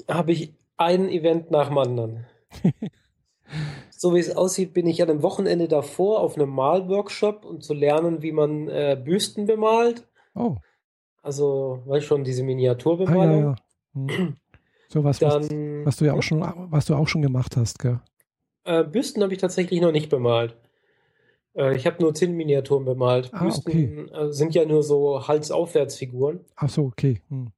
[0.09, 2.25] habe ich ein Event nach dem anderen.
[3.91, 7.73] so wie es aussieht, bin ich an einem Wochenende davor auf einem Malworkshop, um zu
[7.73, 10.07] lernen, wie man äh, Büsten bemalt.
[10.35, 10.57] Oh,
[11.21, 13.43] Also, weißt schon, diese ah, ja, Miniaturbemalung.
[13.43, 13.55] ja.
[13.93, 14.35] Hm.
[14.89, 17.79] So was, was, Dann was du ja auch schon, was du auch schon gemacht hast,
[17.79, 17.99] gell?
[18.63, 20.55] Äh, Büsten habe ich tatsächlich noch nicht bemalt.
[21.55, 23.29] Äh, ich habe nur Zinnminiaturen bemalt.
[23.33, 26.41] Ah, Büsten äh, sind ja nur so Halsaufwärtsfiguren.
[26.55, 27.21] Ach so, okay.
[27.29, 27.51] Hm.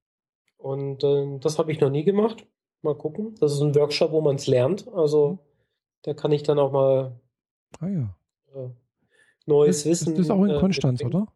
[0.58, 2.45] Und äh, das habe ich noch nie gemacht.
[2.81, 3.36] Mal gucken.
[3.39, 4.88] Das ist ein Workshop, wo man es lernt.
[4.93, 5.39] Also
[6.03, 7.19] da kann ich dann auch mal
[7.79, 8.15] Ah ja.
[8.55, 8.69] äh,
[9.45, 10.15] neues Das, das, Wissen.
[10.15, 11.23] das ist auch in äh, Konstanz, mitbringen.
[11.23, 11.31] oder?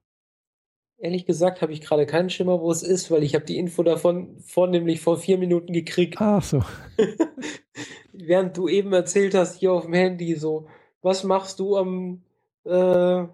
[1.02, 3.84] Ehrlich gesagt habe ich gerade keinen Schimmer, wo es ist, weil ich habe die Info
[3.84, 6.16] davon vornehmlich vor vier Minuten gekriegt.
[6.20, 6.62] Ach so.
[8.12, 10.68] Während du eben erzählt hast, hier auf dem Handy, so,
[11.02, 12.22] was machst du am
[12.66, 13.26] äh,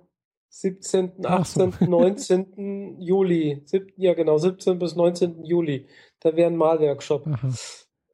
[0.49, 1.65] 17., Ach so.
[1.65, 3.01] 18., 19.
[3.01, 3.61] Juli?
[3.65, 4.79] Sieb, ja, genau, 17.
[4.79, 5.43] bis 19.
[5.43, 5.87] Juli.
[6.21, 7.27] Da wäre ein Malworkshop.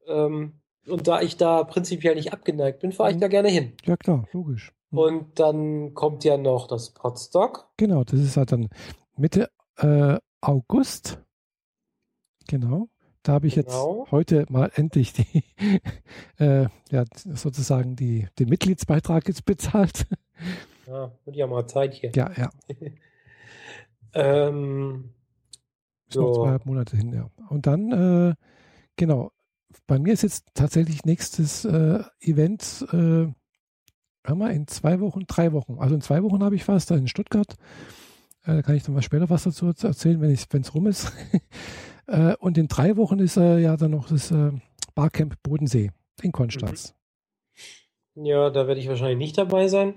[0.08, 3.20] Ähm, und da ich da prinzipiell nicht abgeneigt bin, fahre ich Mhm.
[3.20, 3.72] da gerne hin.
[3.84, 4.72] Ja, klar, logisch.
[4.90, 4.98] Hm.
[4.98, 7.70] Und dann kommt ja noch das Podstock.
[7.76, 8.68] Genau, das ist halt dann
[9.16, 11.22] Mitte äh, August.
[12.48, 12.88] Genau.
[13.22, 14.00] Da habe ich Genau.
[14.00, 15.44] jetzt heute mal endlich die,
[16.38, 20.06] äh, ja, sozusagen die, den Mitgliedsbeitrag jetzt bezahlt.
[20.86, 22.12] Ja, wird ja mal Zeit hier.
[22.14, 22.50] Ja, ja.
[24.14, 25.14] Ähm,
[26.08, 26.34] Ist noch Ja.
[26.34, 27.30] zweieinhalb Monate hin, ja.
[27.48, 28.34] Und dann, äh,
[28.96, 29.32] genau,
[29.86, 33.32] bei mir ist jetzt tatsächlich nächstes äh, Event, äh,
[34.24, 35.78] hör mal, in zwei Wochen, drei Wochen.
[35.78, 37.54] Also in zwei Wochen habe ich was, da in Stuttgart.
[38.44, 41.12] Äh, da kann ich dann mal später was dazu erzählen, wenn es rum ist.
[42.06, 44.52] äh, und in drei Wochen ist äh, ja dann noch das äh,
[44.94, 45.90] Barcamp Bodensee
[46.22, 46.94] in Konstanz.
[48.14, 49.94] ja, da werde ich wahrscheinlich nicht dabei sein.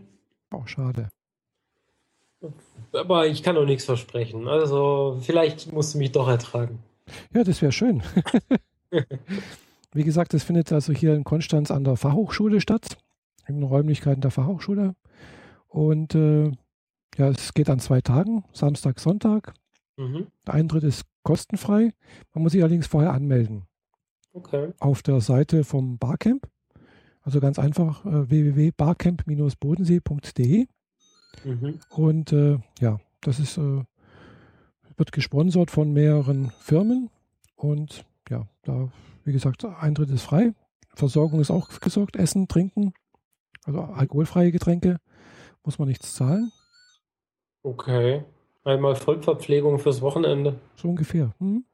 [0.56, 1.10] Auch schade.
[2.94, 4.48] Aber ich kann auch nichts versprechen.
[4.48, 6.80] Also, vielleicht musst du mich doch ertragen.
[7.34, 8.02] Ja, das wäre schön.
[9.94, 12.98] Wie gesagt, das findet also hier in Konstanz an der Fachhochschule statt,
[13.48, 14.96] in den Räumlichkeiten der Fachhochschule.
[15.68, 16.52] Und äh,
[17.18, 19.54] ja, es geht an zwei Tagen, Samstag, Sonntag.
[19.98, 20.28] Mhm.
[20.46, 21.94] Der Eintritt ist kostenfrei.
[22.34, 23.64] Man muss sich allerdings vorher anmelden
[24.34, 24.74] Okay.
[24.80, 26.48] auf der Seite vom Barcamp.
[27.26, 30.68] Also ganz einfach äh, www.barcamp-bodensee.de.
[31.44, 31.80] Mhm.
[31.90, 33.82] Und äh, ja, das ist, äh,
[34.96, 37.10] wird gesponsert von mehreren Firmen.
[37.56, 38.90] Und ja, da,
[39.24, 40.54] wie gesagt, Eintritt ist frei.
[40.94, 42.16] Versorgung ist auch gesorgt.
[42.16, 42.94] Essen, Trinken,
[43.66, 44.98] also alkoholfreie Getränke,
[45.64, 46.52] muss man nichts zahlen.
[47.64, 48.24] Okay.
[48.64, 50.60] Einmal Vollverpflegung fürs Wochenende.
[50.76, 51.34] So ungefähr.
[51.40, 51.66] Hm?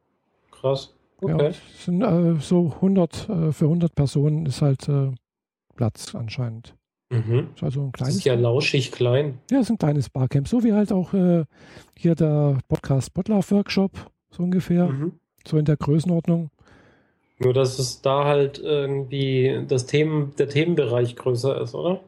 [0.49, 0.95] Krass.
[1.21, 1.47] Ja, Okay.
[1.49, 5.11] es sind äh, so 100, äh, für 100 Personen ist halt äh,
[5.81, 6.75] Platz anscheinend.
[7.09, 7.47] Mhm.
[7.55, 8.15] Ist also ein Das kleines.
[8.17, 9.39] ist ja lauschig klein.
[9.49, 10.47] Ja, ist ein kleines Barcamp.
[10.47, 11.45] So wie halt auch äh,
[11.97, 13.91] hier der Podcast Botlove Workshop,
[14.29, 14.89] so ungefähr.
[14.89, 15.13] Mhm.
[15.43, 16.51] So in der Größenordnung.
[17.39, 22.01] Nur, dass es da halt irgendwie das Themen, der Themenbereich größer ist, oder?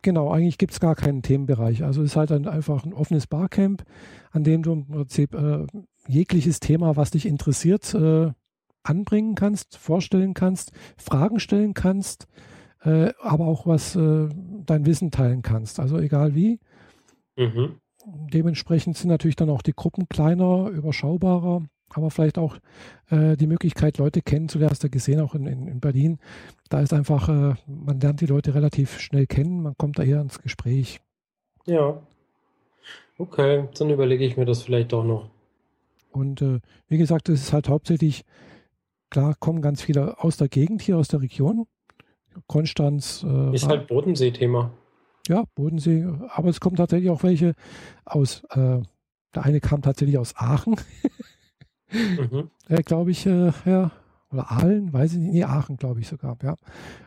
[0.00, 1.84] Genau, eigentlich gibt es gar keinen Themenbereich.
[1.84, 3.84] Also es ist halt ein, einfach ein offenes Barcamp,
[4.32, 5.66] an dem du im Prinzip äh,
[6.08, 8.32] jegliches Thema, was dich interessiert, äh,
[8.82, 12.26] anbringen kannst, vorstellen kannst, Fragen stellen kannst,
[12.84, 14.28] äh, aber auch was äh,
[14.66, 15.80] dein Wissen teilen kannst.
[15.80, 16.60] Also egal wie.
[17.36, 17.80] Mhm.
[18.06, 22.58] Dementsprechend sind natürlich dann auch die Gruppen kleiner, überschaubarer, aber vielleicht auch
[23.08, 26.18] äh, die Möglichkeit, Leute kennenzulernen, hast du gesehen, auch in, in, in Berlin.
[26.68, 30.20] Da ist einfach, äh, man lernt die Leute relativ schnell kennen, man kommt da eher
[30.20, 31.00] ins Gespräch.
[31.66, 32.02] Ja.
[33.16, 35.30] Okay, dann überlege ich mir das vielleicht doch noch.
[36.10, 38.24] Und äh, wie gesagt, es ist halt hauptsächlich,
[39.08, 41.66] klar, kommen ganz viele aus der Gegend hier, aus der Region.
[42.46, 44.70] Konstanz, äh, Ist halt Bodensee-Thema.
[45.28, 47.54] ja, Bodensee, aber es kommen tatsächlich auch welche
[48.04, 48.80] aus, äh,
[49.34, 50.76] der eine kam tatsächlich aus Aachen,
[51.90, 52.50] Mhm.
[52.68, 53.90] äh, glaube ich, äh, ja,
[54.32, 56.56] oder Aalen, weiß ich nicht, nee, Aachen, glaube ich sogar, ja.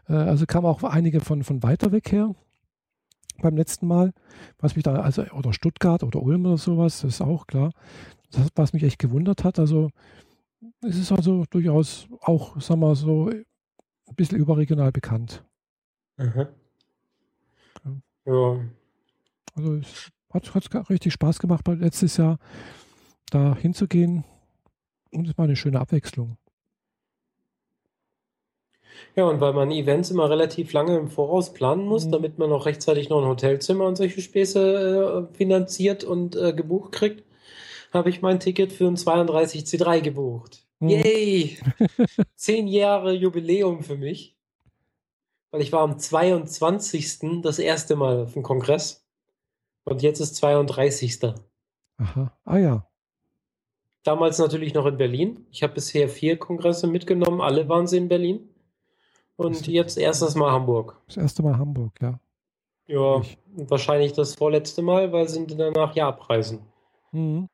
[0.08, 2.36] Äh, also kamen auch einige von, von weiter weg her
[3.42, 4.13] beim letzten Mal,
[4.60, 7.72] was mich da, also, oder Stuttgart oder Ulm oder sowas, das ist auch klar.
[8.32, 9.90] Das, was mich echt gewundert hat, also
[10.82, 13.30] es ist also durchaus auch, sagen wir so,
[14.08, 15.43] ein bisschen überregional bekannt.
[16.17, 16.48] Mhm.
[18.26, 18.60] Ja.
[19.56, 22.38] Also es hat, hat richtig Spaß gemacht, letztes Jahr
[23.30, 24.24] da hinzugehen
[25.12, 26.38] und es war eine schöne Abwechslung.
[29.15, 32.12] Ja, und weil man Events immer relativ lange im Voraus planen muss, Mhm.
[32.12, 36.91] damit man auch rechtzeitig noch ein Hotelzimmer und solche Späße äh, finanziert und äh, gebucht
[36.91, 37.24] kriegt,
[37.93, 40.67] habe ich mein Ticket für ein 32C3 gebucht.
[40.80, 40.90] Mhm.
[40.90, 41.58] Yay!
[42.36, 44.36] Zehn Jahre Jubiläum für mich.
[45.52, 47.42] Weil ich war am 22.
[47.42, 49.06] das erste Mal auf dem Kongress.
[49.86, 51.20] Und jetzt ist 32.
[51.98, 52.88] Aha, ah ja,
[54.04, 55.46] Damals natürlich noch in Berlin.
[55.52, 58.48] Ich habe bisher vier Kongresse mitgenommen, alle waren sie in Berlin.
[59.36, 60.98] Und jetzt erstes Mal Hamburg.
[61.08, 62.20] das erste Mal Hamburg, ja.
[62.88, 63.38] Ja, Ich-
[63.70, 66.62] wahrscheinlich das vorletzte Mal, weil sie danach ja abreisen.
[67.12, 67.50] Mhm.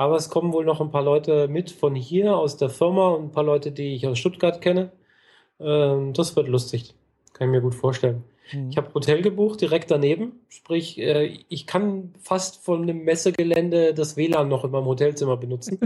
[0.00, 3.24] Aber es kommen wohl noch ein paar Leute mit von hier aus der Firma und
[3.24, 4.92] ein paar Leute, die ich aus Stuttgart kenne.
[5.60, 6.94] Ähm, das wird lustig.
[7.34, 8.24] Kann ich mir gut vorstellen.
[8.50, 8.70] Mhm.
[8.70, 10.40] Ich habe Hotel gebucht direkt daneben.
[10.48, 15.78] Sprich, äh, ich kann fast von dem Messegelände das WLAN noch in meinem Hotelzimmer benutzen.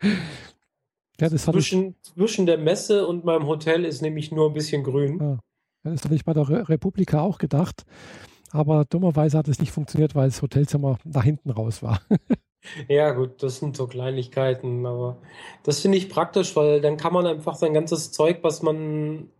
[1.20, 5.18] ja, Zwischen, zwischen der Messe und meinem Hotel ist nämlich nur ein bisschen grün.
[5.20, 5.38] ja,
[5.90, 7.84] das hatte ich bei der Re Republika auch gedacht.
[8.52, 12.00] Aber dummerweise hat es nicht funktioniert, weil das Hotelzimmer da hinten raus war.
[12.88, 15.18] Ja, gut, das sind so Kleinigkeiten, aber
[15.62, 19.30] das finde ich praktisch, weil dann kann man einfach sein ganzes Zeug, was man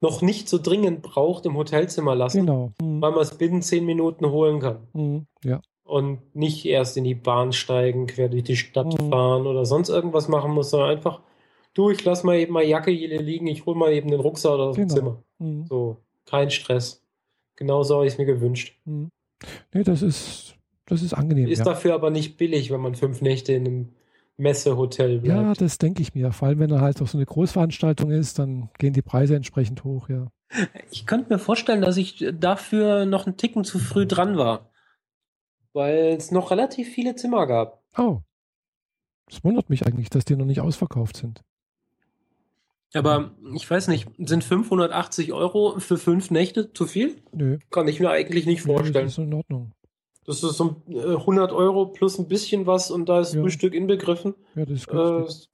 [0.00, 2.72] noch nicht so dringend braucht, im Hotelzimmer lassen, genau.
[2.82, 3.00] Mhm.
[3.00, 4.86] weil man es binnen zehn Minuten holen kann.
[4.92, 5.26] Mhm.
[5.42, 5.62] Ja.
[5.84, 9.10] Und nicht erst in die Bahn steigen, quer durch die Stadt Mhm.
[9.10, 11.20] fahren oder sonst irgendwas machen muss, sondern einfach,
[11.72, 14.52] du, ich lass mal eben meine Jacke hier liegen, ich hole mal eben den Rucksack
[14.52, 14.94] oder das Genau.
[14.94, 15.22] Zimmer.
[15.38, 15.66] Mhm.
[15.66, 17.02] So, kein Stress.
[17.56, 18.78] Genauso habe ich es mir gewünscht.
[18.84, 19.08] Mhm.
[19.72, 21.48] Nee, das ist, das ist angenehm.
[21.48, 21.64] Ist ja.
[21.64, 23.88] dafür aber nicht billig, wenn man fünf Nächte in einem
[24.36, 25.40] Messehotel bleibt.
[25.40, 26.32] Ja, das denke ich mir.
[26.32, 29.84] Vor allem, wenn er halt auch so eine Großveranstaltung ist, dann gehen die Preise entsprechend
[29.84, 30.28] hoch, ja.
[30.90, 34.70] Ich könnte mir vorstellen, dass ich dafür noch einen Ticken zu früh dran war.
[35.72, 37.82] Weil es noch relativ viele Zimmer gab.
[37.96, 38.20] Oh.
[39.28, 41.42] Das wundert mich eigentlich, dass die noch nicht ausverkauft sind.
[42.92, 47.16] Aber ich weiß nicht, sind 580 Euro für fünf Nächte zu viel?
[47.32, 47.58] Nö.
[47.70, 49.06] Kann ich mir eigentlich nicht nö, vorstellen.
[49.06, 49.72] Das ist in Ordnung.
[50.26, 53.42] Das ist so äh, 100 Euro plus ein bisschen was und da ist Ja.
[53.42, 54.34] Frühstück inbegriffen.
[54.54, 55.50] Ja, das ist Äh, günstig.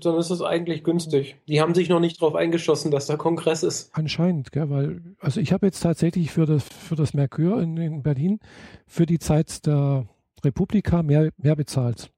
[0.00, 1.36] dann ist es eigentlich günstig.
[1.46, 3.90] Die haben sich noch nicht drauf eingeschossen, dass da Kongress ist.
[3.94, 8.02] Anscheinend, gell, weil, also ich habe jetzt tatsächlich für das, für das Mercure in, in
[8.02, 8.40] Berlin
[8.86, 10.06] für die Zeit der
[10.42, 12.10] Republika mehr, mehr bezahlt.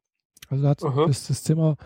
[0.48, 1.06] Also da hat Aha.
[1.06, 1.76] das, das Zimmer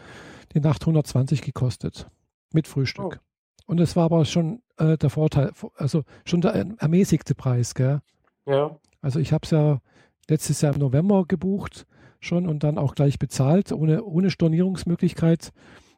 [0.54, 2.08] die Nacht 120 gekostet.
[2.52, 3.20] Mit Frühstück.
[3.66, 8.00] Und es war aber schon äh, der Vorteil, also schon der ermäßigte Preis, gell?
[8.46, 8.76] Ja.
[9.00, 9.80] Also ich habe es ja
[10.28, 11.86] letztes Jahr im November gebucht
[12.20, 15.52] schon und dann auch gleich bezahlt, ohne, ohne Stornierungsmöglichkeit,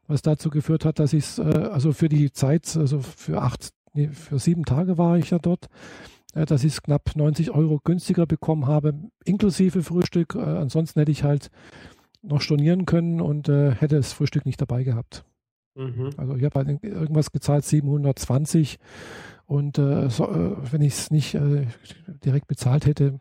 [0.06, 3.70] was dazu geführt hat, dass ich es, äh, also für die Zeit, also für acht,
[3.92, 5.68] nee, für sieben Tage war ich ja dort,
[6.35, 10.35] äh, dass ich es knapp 90 Euro günstiger bekommen habe, inklusive Frühstück.
[10.35, 11.50] Äh, ansonsten hätte ich halt
[12.22, 15.24] noch stornieren können und äh, hätte das Frühstück nicht dabei gehabt.
[15.74, 16.11] Mhm.
[16.16, 18.78] Also ich habe halt irgendwas gezahlt, 720
[19.46, 21.37] und äh, so, äh, wenn ich es nicht
[22.24, 23.18] direkt bezahlt hätte,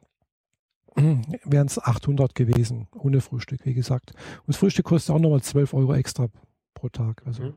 [0.95, 4.12] wären es 800 gewesen, ohne Frühstück, wie gesagt.
[4.39, 6.27] Und das Frühstück kostet auch nochmal 12 Euro extra
[6.73, 7.21] pro Tag.
[7.25, 7.54] Also Mhm.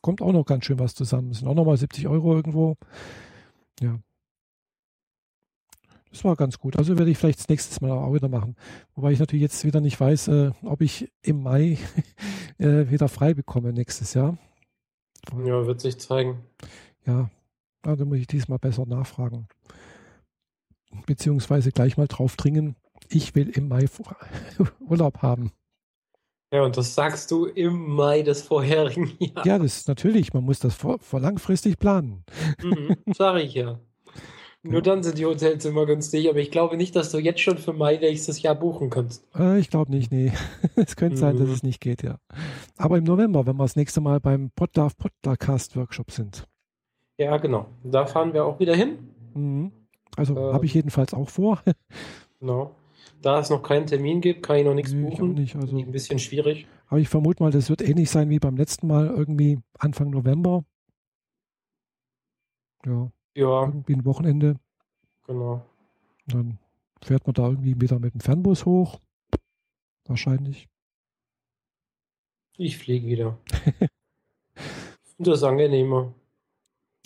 [0.00, 1.28] kommt auch noch ganz schön was zusammen.
[1.30, 2.76] Das sind auch nochmal 70 Euro irgendwo.
[3.80, 3.98] Ja.
[6.10, 6.76] Das war ganz gut.
[6.76, 8.54] Also werde ich vielleicht das nächste Mal auch wieder machen.
[8.94, 11.76] Wobei ich natürlich jetzt wieder nicht weiß, äh, ob ich im Mai
[12.58, 14.38] äh, wieder frei bekomme nächstes Jahr.
[15.44, 16.38] Ja, wird sich zeigen.
[17.04, 17.30] Ja,
[17.82, 19.48] also muss ich diesmal besser nachfragen.
[21.06, 22.76] Beziehungsweise gleich mal drauf dringen,
[23.08, 23.86] ich will im Mai
[24.80, 25.52] Urlaub haben.
[26.52, 29.44] Ja, und das sagst du im Mai des vorherigen Jahres.
[29.44, 32.24] Ja, das ist natürlich, man muss das vor, vor langfristig planen.
[32.62, 33.80] Mhm, sag ich ja.
[34.62, 37.58] Nur dann sind die Hotels immer günstig, aber ich glaube nicht, dass du jetzt schon
[37.58, 39.26] für Mai nächstes Jahr buchen kannst.
[39.34, 40.32] Äh, ich glaube nicht, nee.
[40.76, 41.20] es könnte mhm.
[41.20, 41.54] sein, dass mhm.
[41.54, 42.18] es nicht geht, ja.
[42.76, 46.46] Aber im November, wenn wir das nächste Mal beim Podlove Podcast Workshop sind.
[47.18, 47.66] Ja, genau.
[47.82, 48.98] Da fahren wir auch wieder hin.
[49.34, 49.72] Mhm.
[50.16, 51.62] Also äh, habe ich jedenfalls auch vor.
[52.40, 52.74] genau.
[53.22, 55.34] Da es noch keinen Termin gibt, kann ich noch nichts nee, buchen.
[55.34, 56.66] Nicht, also, ein bisschen schwierig.
[56.88, 60.64] Aber ich vermute mal, das wird ähnlich sein wie beim letzten Mal, irgendwie Anfang November.
[62.84, 63.10] Ja.
[63.34, 63.64] Ja.
[63.64, 64.56] Irgendwie ein Wochenende.
[65.26, 65.64] Genau.
[66.26, 66.58] Dann
[67.02, 69.00] fährt man da irgendwie wieder mit dem Fernbus hoch.
[70.06, 70.68] Wahrscheinlich.
[72.56, 73.38] Ich fliege wieder.
[75.18, 76.14] das ist angenehmer.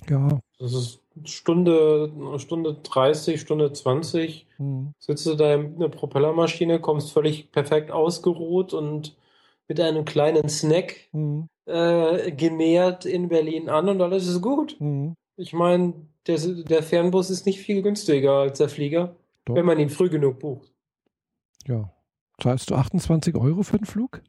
[0.08, 0.40] Ja.
[0.58, 4.46] Das ist Stunde, Stunde 30, Stunde 20.
[4.58, 4.92] Mhm.
[4.98, 9.16] Sitzt du da in einer Propellermaschine, kommst völlig perfekt ausgeruht und
[9.68, 11.48] mit einem kleinen Snack mhm.
[11.66, 14.76] äh, genähert in Berlin an und alles ist gut.
[14.80, 15.14] Mhm.
[15.36, 15.94] Ich meine,
[16.26, 19.54] der, der Fernbus ist nicht viel günstiger als der Flieger, Doch.
[19.54, 20.72] wenn man ihn früh genug bucht.
[21.66, 21.92] Ja.
[22.40, 24.22] Zahlst du 28 Euro für den Flug?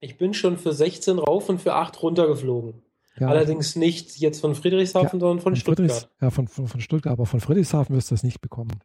[0.00, 2.82] Ich bin schon für 16 rauf und für 8 runtergeflogen.
[3.20, 6.10] Ja, Allerdings nicht jetzt von Friedrichshafen, ja, sondern von, von Stuttgart.
[6.20, 8.80] ja, von, von, von, Stuttgart, aber von Friedrichshafen wirst du das nicht bekommen.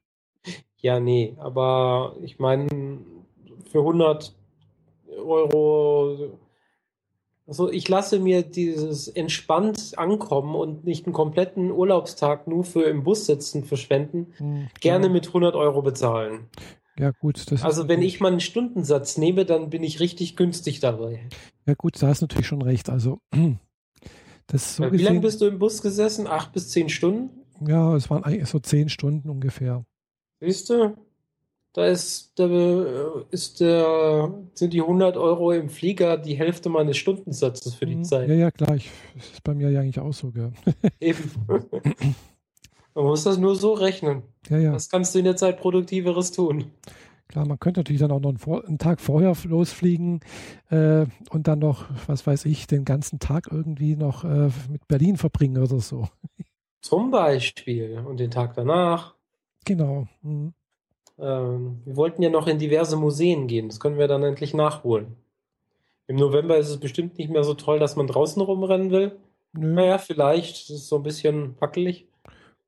[0.78, 2.67] Ja, nee, aber ich meine,
[3.71, 4.36] für 100
[5.26, 6.38] Euro
[7.48, 13.04] also ich lasse mir dieses entspannt ankommen und nicht einen kompletten Urlaubstag nur für im
[13.04, 16.50] Bus sitzen verschwenden, hm, gerne mit 100 Euro bezahlen.
[16.98, 17.45] Ja gut.
[17.62, 21.28] also wenn ich mal einen Stundensatz nehme, dann bin ich richtig günstig dabei.
[21.67, 22.89] Ja gut, da hast du natürlich schon recht.
[22.89, 23.19] Also
[24.48, 26.28] das so Wie gesehen, lange bist du im Bus gesessen?
[26.28, 27.30] Acht bis zehn Stunden?
[27.66, 29.86] Ja, es waren eigentlich so zehn Stunden ungefähr.
[30.40, 30.96] Siehst du?
[31.74, 32.46] Da ist, da
[33.32, 38.06] ist der, sind die 100 Euro im Flieger die Hälfte meines Stundensatzes für die mhm.
[38.06, 38.30] Zeit.
[38.30, 38.76] Ja, ja, klar.
[38.78, 40.32] Ich, das ist bei mir ja eigentlich auch so.
[40.32, 40.54] Gell?
[41.02, 41.32] Eben.
[42.94, 44.24] Man muss das nur so rechnen.
[44.50, 44.72] Ja, ja.
[44.72, 46.72] Was kannst du in der Zeit Produktiveres tun?
[47.28, 50.20] Klar, man könnte natürlich dann auch noch einen, einen Tag vorher losfliegen
[50.70, 55.18] äh, und dann noch, was weiß ich, den ganzen Tag irgendwie noch äh, mit Berlin
[55.18, 56.08] verbringen oder so.
[56.82, 58.04] Zum Beispiel.
[58.06, 59.16] Und den Tag danach.
[59.66, 60.08] Genau.
[60.22, 60.54] Mhm.
[61.18, 63.70] Ähm, wir wollten ja noch in diverse Museen gehen.
[63.70, 65.16] Das können wir dann endlich nachholen.
[66.08, 69.18] Im November ist es bestimmt nicht mehr so toll, dass man draußen rumrennen will.
[69.54, 69.74] Nö.
[69.74, 70.70] Naja, vielleicht.
[70.70, 72.08] Das ist so ein bisschen wackelig.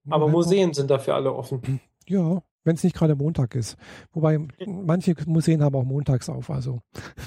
[0.10, 1.82] Aber Museen sind dafür alle offen.
[2.08, 3.78] Ja, wenn es nicht gerade Montag ist.
[4.12, 6.50] Wobei manche Museen haben auch montags auf.
[6.50, 6.82] Also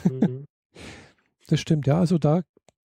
[0.04, 0.44] mhm.
[1.48, 1.98] das stimmt, ja.
[1.98, 2.42] Also da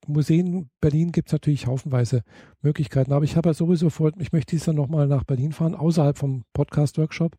[0.07, 2.23] Museen Berlin gibt es natürlich haufenweise
[2.61, 3.13] Möglichkeiten.
[3.13, 6.17] Aber ich habe ja sowieso vor, ich möchte dieses Jahr nochmal nach Berlin fahren, außerhalb
[6.17, 7.37] vom Podcast-Workshop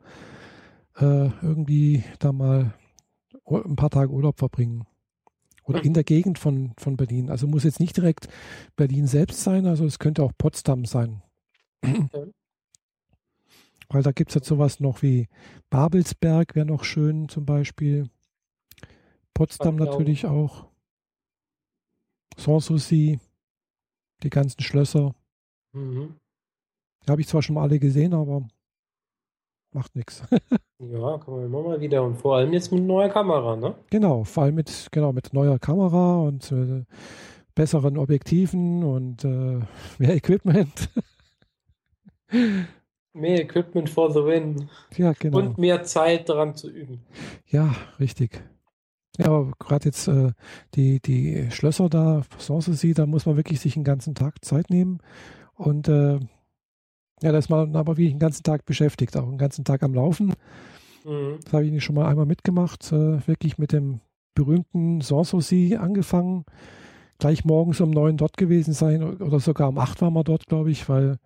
[0.98, 2.72] äh, irgendwie da mal
[3.46, 4.86] ein paar Tage Urlaub verbringen.
[5.64, 7.30] Oder in der Gegend von, von Berlin.
[7.30, 8.28] Also muss jetzt nicht direkt
[8.76, 11.22] Berlin selbst sein, also es könnte auch Potsdam sein.
[13.90, 15.28] Weil da gibt es jetzt sowas noch wie
[15.68, 18.08] Babelsberg wäre noch schön zum Beispiel.
[19.34, 20.68] Potsdam natürlich auch.
[22.36, 23.18] Sanssouci,
[24.22, 25.14] die ganzen Schlösser.
[25.72, 26.14] Mhm.
[27.04, 28.46] Die habe ich zwar schon mal alle gesehen, aber
[29.72, 30.22] macht nichts.
[30.78, 32.04] ja, kann man immer mal wieder.
[32.04, 33.74] Und vor allem jetzt mit neuer Kamera, ne?
[33.90, 36.84] Genau, vor allem mit, genau, mit neuer Kamera und äh,
[37.56, 39.60] besseren Objektiven und äh,
[39.98, 40.90] mehr Equipment.
[43.12, 44.68] mehr Equipment for the win.
[44.96, 45.38] Ja, genau.
[45.38, 47.04] Und mehr Zeit daran zu üben.
[47.46, 48.42] Ja, richtig.
[49.18, 50.32] Ja, aber gerade jetzt äh,
[50.74, 54.98] die, die Schlösser da, Sanssouci, da muss man wirklich sich einen ganzen Tag Zeit nehmen
[55.54, 56.20] und äh,
[57.22, 59.92] ja, da ist man aber wie den ganzen Tag beschäftigt, auch den ganzen Tag am
[59.92, 60.34] Laufen.
[61.04, 61.38] Mhm.
[61.44, 64.00] Das habe ich schon mal einmal mitgemacht, äh, wirklich mit dem
[64.34, 66.44] berühmten Sanssouci angefangen.
[67.18, 70.70] Gleich morgens um neun dort gewesen sein oder sogar um acht war man dort, glaube
[70.70, 71.18] ich, weil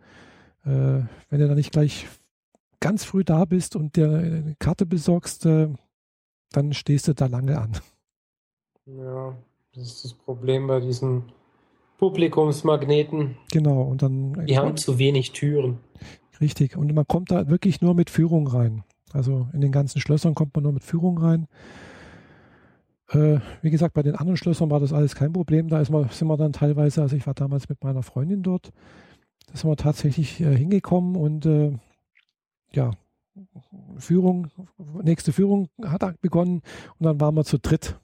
[0.65, 2.07] wenn du da nicht gleich
[2.81, 5.69] ganz früh da bist und dir eine Karte besorgst, äh,
[6.53, 7.73] dann stehst du da lange an.
[8.87, 9.37] Ja,
[9.75, 11.25] das ist das Problem bei diesen
[11.99, 13.37] Publikumsmagneten.
[13.51, 14.47] Genau, und dann.
[14.47, 15.79] Die haben zu wenig Türen.
[16.41, 18.85] Richtig, und man kommt da wirklich nur mit Führung rein.
[19.13, 21.47] Also in den ganzen Schlössern kommt man nur mit Führung rein.
[23.11, 25.69] Äh, wie gesagt, bei den anderen Schlössern war das alles kein Problem.
[25.69, 28.73] Da ist man, sind wir dann teilweise, also ich war damals mit meiner Freundin dort,
[29.47, 31.73] da sind wir tatsächlich äh, hingekommen und äh,
[32.73, 32.91] ja,
[33.99, 34.49] Führung,
[35.03, 36.63] nächste Führung hat begonnen
[36.99, 37.99] und dann waren wir zu dritt.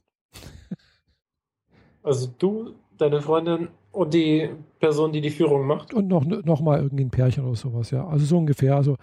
[2.02, 5.92] Also du, deine Freundin und die Person, die die Führung macht?
[5.92, 8.06] Und noch, noch mal irgendwie ein Pärchen oder sowas, ja.
[8.06, 8.76] Also so ungefähr.
[8.76, 8.96] Also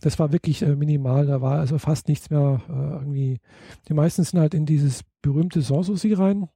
[0.00, 1.26] das war wirklich äh, minimal.
[1.26, 3.40] Da war also fast nichts mehr äh, irgendwie.
[3.88, 6.48] Die meisten sind halt in dieses berühmte Sanssouci rein.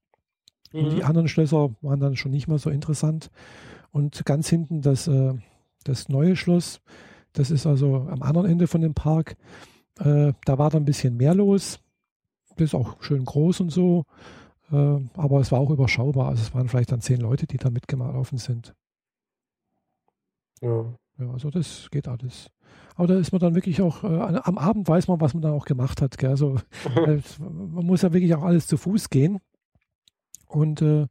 [0.72, 0.80] Mhm.
[0.80, 1.04] Und die mhm.
[1.04, 3.30] anderen Schlösser waren dann schon nicht mehr so interessant.
[3.90, 5.34] Und ganz hinten das, äh,
[5.84, 6.80] das neue Schloss,
[7.32, 9.36] das ist also am anderen Ende von dem Park.
[9.98, 11.80] Äh, da war dann ein bisschen mehr los.
[12.56, 14.04] Das ist auch schön groß und so.
[14.70, 16.28] Äh, aber es war auch überschaubar.
[16.28, 18.74] Also es waren vielleicht dann zehn Leute, die da mitgelaufen sind.
[20.60, 20.92] Ja.
[21.18, 22.50] Ja, also das geht alles.
[22.94, 25.52] Aber da ist man dann wirklich auch, äh, am Abend weiß man, was man dann
[25.52, 26.16] auch gemacht hat.
[26.18, 26.30] Gell?
[26.30, 26.56] Also,
[26.94, 29.38] man muss ja wirklich auch alles zu Fuß gehen.
[30.46, 31.06] Und äh,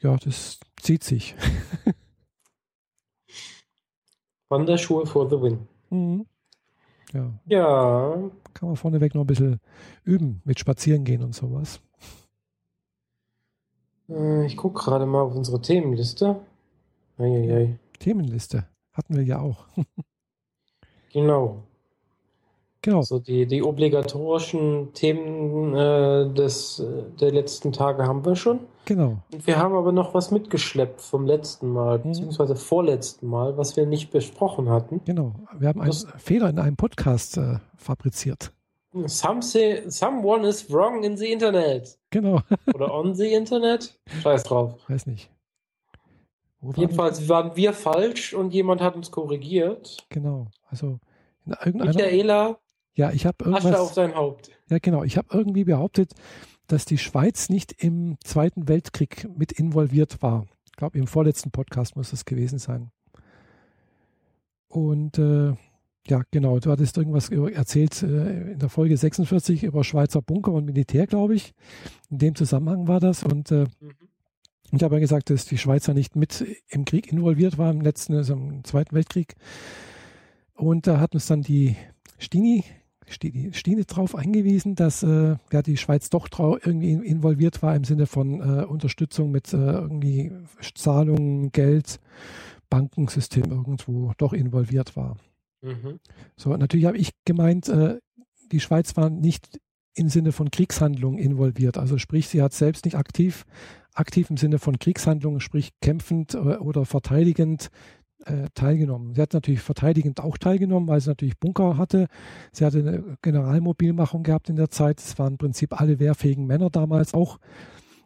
[0.00, 1.34] ja, das zieht sich.
[4.48, 5.68] Wanderschuhe for the win.
[5.90, 6.26] Mhm.
[7.12, 7.32] Ja.
[7.46, 8.30] ja.
[8.54, 9.60] Kann man vorneweg noch ein bisschen
[10.04, 11.80] üben mit Spazieren gehen und sowas.
[14.08, 16.40] Äh, ich gucke gerade mal auf unsere Themenliste.
[17.18, 17.78] Eieiei.
[17.98, 19.66] Themenliste hatten wir ja auch.
[21.12, 21.62] genau.
[22.82, 23.02] Genau.
[23.02, 26.82] So die, die obligatorischen Themen äh, des,
[27.20, 28.60] der letzten Tage haben wir schon.
[28.84, 29.18] Genau.
[29.32, 32.04] Und wir haben aber noch was mitgeschleppt vom letzten Mal, mhm.
[32.04, 35.00] beziehungsweise vorletzten Mal, was wir nicht besprochen hatten.
[35.04, 35.34] Genau.
[35.58, 38.52] Wir haben einen das, Fehler in einem Podcast äh, fabriziert.
[39.06, 41.98] Some say, someone is wrong in the Internet.
[42.10, 42.40] Genau.
[42.74, 43.98] Oder on the Internet?
[44.22, 44.76] Scheiß drauf.
[44.88, 45.30] Weiß nicht.
[46.60, 49.98] Wo Jedenfalls waren wir falsch und jemand hat uns korrigiert.
[50.08, 50.46] Genau.
[50.70, 50.98] Also
[51.44, 51.92] in irgendeiner.
[51.92, 52.58] Michaela
[52.98, 53.64] ja, ich habe irgendwas.
[53.64, 54.50] Asche auf sein Haupt.
[54.68, 55.04] Ja, genau.
[55.04, 56.14] Ich habe irgendwie behauptet,
[56.66, 60.46] dass die Schweiz nicht im Zweiten Weltkrieg mit involviert war.
[60.66, 62.90] Ich glaube, im vorletzten Podcast muss das gewesen sein.
[64.66, 65.54] Und äh,
[66.08, 70.64] ja, genau, du hattest irgendwas erzählt äh, in der Folge 46 über Schweizer Bunker und
[70.64, 71.54] Militär, glaube ich.
[72.10, 73.22] In dem Zusammenhang war das.
[73.22, 73.92] Und äh, mhm.
[74.72, 78.16] ich habe ja gesagt, dass die Schweizer nicht mit im Krieg involviert war, im letzten,
[78.16, 79.36] also im Zweiten Weltkrieg.
[80.54, 81.76] Und da hat uns dann die
[82.18, 82.64] Stini
[83.10, 88.40] Stine darauf eingewiesen, dass äh, ja, die Schweiz doch irgendwie involviert war im Sinne von
[88.40, 90.32] äh, Unterstützung mit äh, irgendwie
[90.74, 92.00] Zahlungen, Geld,
[92.70, 95.16] Bankensystem irgendwo doch involviert war.
[95.62, 96.00] Mhm.
[96.36, 97.98] So, natürlich habe ich gemeint, äh,
[98.52, 99.58] die Schweiz war nicht
[99.94, 101.76] im Sinne von Kriegshandlungen involviert.
[101.76, 103.44] Also sprich, sie hat selbst nicht aktiv,
[103.94, 107.70] aktiv im Sinne von Kriegshandlungen, sprich kämpfend äh, oder verteidigend
[108.28, 109.14] äh, teilgenommen.
[109.14, 112.08] Sie hat natürlich verteidigend auch teilgenommen, weil sie natürlich Bunker hatte.
[112.52, 115.00] Sie hatte eine Generalmobilmachung gehabt in der Zeit.
[115.00, 117.38] Es waren im Prinzip alle wehrfähigen Männer damals auch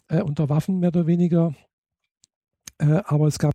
[0.09, 1.55] äh, unter Waffen mehr oder weniger.
[2.79, 3.55] Äh, aber es gab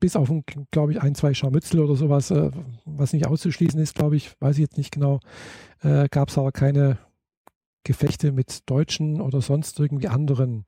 [0.00, 0.32] bis auf,
[0.70, 2.50] glaube ich, ein, zwei Scharmützel oder sowas, äh,
[2.84, 5.20] was nicht auszuschließen ist, glaube ich, weiß ich jetzt nicht genau,
[5.82, 6.98] äh, gab es aber keine
[7.84, 10.64] Gefechte mit Deutschen oder sonst irgendwie anderen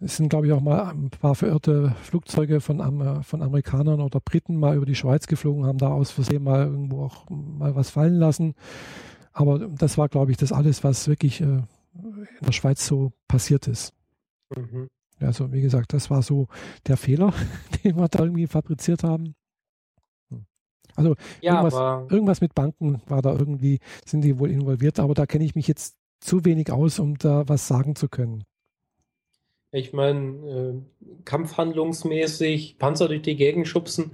[0.00, 4.56] es sind, glaube ich, auch mal ein paar verirrte Flugzeuge von, von Amerikanern oder Briten
[4.56, 8.16] mal über die Schweiz geflogen, haben da aus Versehen mal irgendwo auch mal was fallen
[8.16, 8.54] lassen.
[9.32, 11.62] Aber das war, glaube ich, das alles, was wirklich äh,
[11.94, 13.94] in der Schweiz so passiert ist.
[14.54, 14.88] Mhm.
[15.20, 16.48] Also, wie gesagt, das war so
[16.86, 17.32] der Fehler,
[17.84, 19.34] den wir da irgendwie fabriziert haben.
[20.30, 20.44] Hm.
[20.94, 25.24] Also ja, irgendwas, irgendwas mit Banken war da irgendwie, sind die wohl involviert, aber da
[25.24, 28.44] kenne ich mich jetzt zu wenig aus, um da was sagen zu können.
[29.76, 34.12] Ich meine, äh, kampfhandlungsmäßig Panzer durch die Gegend schubsen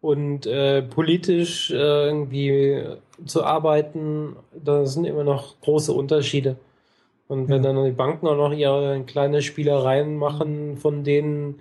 [0.00, 2.82] und äh, politisch äh, irgendwie
[3.26, 6.56] zu arbeiten, da sind immer noch große Unterschiede.
[7.28, 7.72] Und wenn ja.
[7.72, 11.60] dann die Banken auch noch ihre kleine Spielereien machen, von denen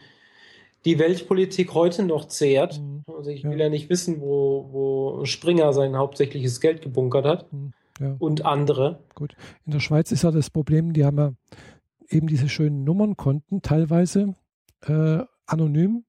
[0.85, 2.79] die Weltpolitik heute noch zehrt.
[2.79, 3.03] Mhm.
[3.15, 3.65] Also ich will ja.
[3.65, 7.53] ja nicht wissen, wo, wo Springer sein hauptsächliches Geld gebunkert hat.
[7.53, 7.73] Mhm.
[7.99, 8.15] Ja.
[8.17, 8.99] Und andere.
[9.13, 9.35] Gut.
[9.65, 11.33] In der Schweiz ist ja das Problem, die haben ja
[12.11, 14.35] eben diese schönen Nummernkonten teilweise
[14.81, 16.03] äh, anonym,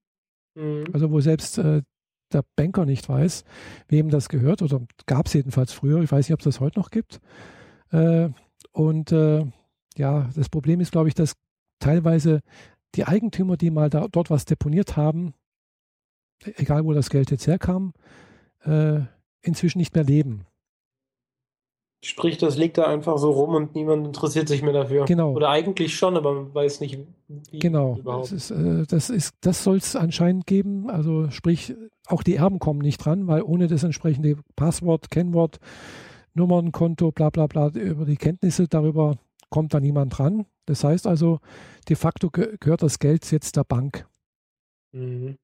[0.54, 0.84] mhm.
[0.92, 1.82] also wo selbst äh,
[2.32, 3.44] der Banker nicht weiß,
[3.88, 6.02] wem das gehört oder gab es jedenfalls früher.
[6.02, 7.20] Ich weiß nicht, ob es das heute noch gibt.
[7.90, 8.30] Äh,
[8.72, 9.44] und äh,
[9.96, 11.34] ja, das Problem ist, glaube ich, dass
[11.78, 12.40] teilweise
[12.94, 15.34] die Eigentümer, die mal da, dort was deponiert haben,
[16.44, 17.92] egal wo das Geld jetzt herkam,
[18.64, 19.00] äh,
[19.42, 20.46] inzwischen nicht mehr leben.
[22.04, 25.04] Sprich, das liegt da einfach so rum und niemand interessiert sich mehr dafür.
[25.04, 25.34] Genau.
[25.34, 26.98] Oder eigentlich schon, aber man weiß nicht,
[27.28, 27.96] wie genau.
[27.96, 28.24] überhaupt.
[28.24, 30.90] Das ist, äh, das ist, das soll es anscheinend geben.
[30.90, 31.74] Also sprich,
[32.06, 35.60] auch die Erben kommen nicht dran, weil ohne das entsprechende Passwort, Kennwort,
[36.34, 39.16] Nummern, Konto, bla bla bla, über die Kenntnisse darüber
[39.48, 40.46] kommt da niemand dran.
[40.66, 41.38] Das heißt also,
[41.88, 44.08] de facto gehört das Geld jetzt der Bank.
[44.92, 45.36] Mhm.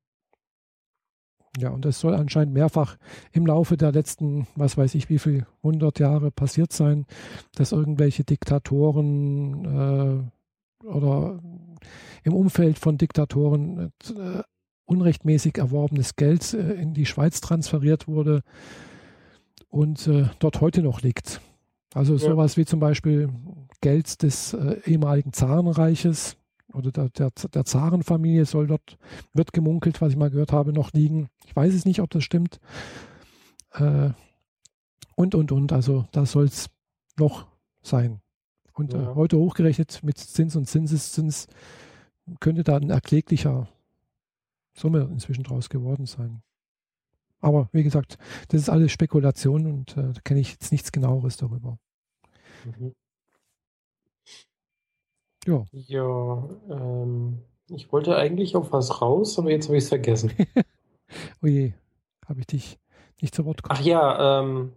[1.56, 2.96] Ja, und das soll anscheinend mehrfach
[3.32, 7.06] im Laufe der letzten, was weiß ich, wie viel hundert Jahre passiert sein,
[7.54, 11.40] dass irgendwelche Diktatoren äh, oder
[12.22, 14.42] im Umfeld von Diktatoren äh,
[14.84, 18.42] unrechtmäßig erworbenes Geld äh, in die Schweiz transferiert wurde
[19.68, 21.40] und äh, dort heute noch liegt.
[21.94, 22.18] Also ja.
[22.18, 23.30] sowas wie zum Beispiel
[23.80, 26.37] Geld des äh, ehemaligen Zarenreiches
[26.72, 28.98] oder der, der, der Zarenfamilie soll dort,
[29.32, 31.28] wird gemunkelt, was ich mal gehört habe, noch liegen.
[31.46, 32.60] Ich weiß es nicht, ob das stimmt.
[33.72, 34.10] Äh,
[35.14, 35.72] und, und, und.
[35.72, 36.70] Also da soll es
[37.16, 37.46] noch
[37.82, 38.20] sein.
[38.74, 39.12] Und äh, ja.
[39.12, 41.46] äh, heute hochgerechnet mit Zins und Zinseszins
[42.40, 43.68] könnte da ein erkläglicher
[44.74, 46.42] Summe inzwischen draus geworden sein.
[47.40, 51.36] Aber wie gesagt, das ist alles Spekulation und äh, da kenne ich jetzt nichts genaueres
[51.36, 51.78] darüber.
[52.64, 52.94] Mhm.
[55.48, 55.64] Ja.
[55.72, 57.38] Ja, ähm,
[57.68, 60.32] ich wollte eigentlich auf was raus, aber jetzt habe ich es vergessen.
[61.42, 61.72] oh je,
[62.26, 62.78] habe ich dich
[63.22, 63.80] nicht zu Wort gekommen.
[63.80, 64.72] Ach ja, ähm,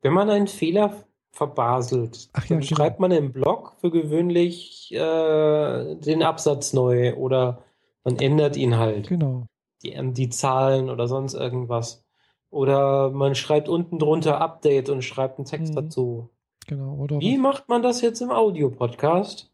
[0.00, 2.76] wenn man einen Fehler verbaselt, Ach ja, dann genau.
[2.76, 7.62] schreibt man im Blog für gewöhnlich äh, den Absatz neu oder
[8.04, 9.08] man ändert ihn halt.
[9.08, 9.46] Genau.
[9.82, 12.04] Die, die Zahlen oder sonst irgendwas.
[12.50, 15.76] Oder man schreibt unten drunter Update und schreibt einen Text mhm.
[15.76, 16.30] dazu.
[16.66, 16.94] Genau.
[16.94, 19.50] Oder Wie macht man das jetzt im Audio-Podcast?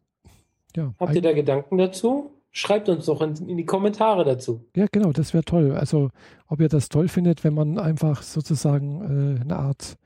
[0.77, 2.31] Ja, Habt ihr da Gedanken dazu?
[2.51, 4.65] Schreibt uns doch in, in die Kommentare dazu.
[4.77, 5.73] Ja, genau, das wäre toll.
[5.73, 6.11] Also,
[6.47, 9.97] ob ihr das toll findet, wenn man einfach sozusagen äh, eine Art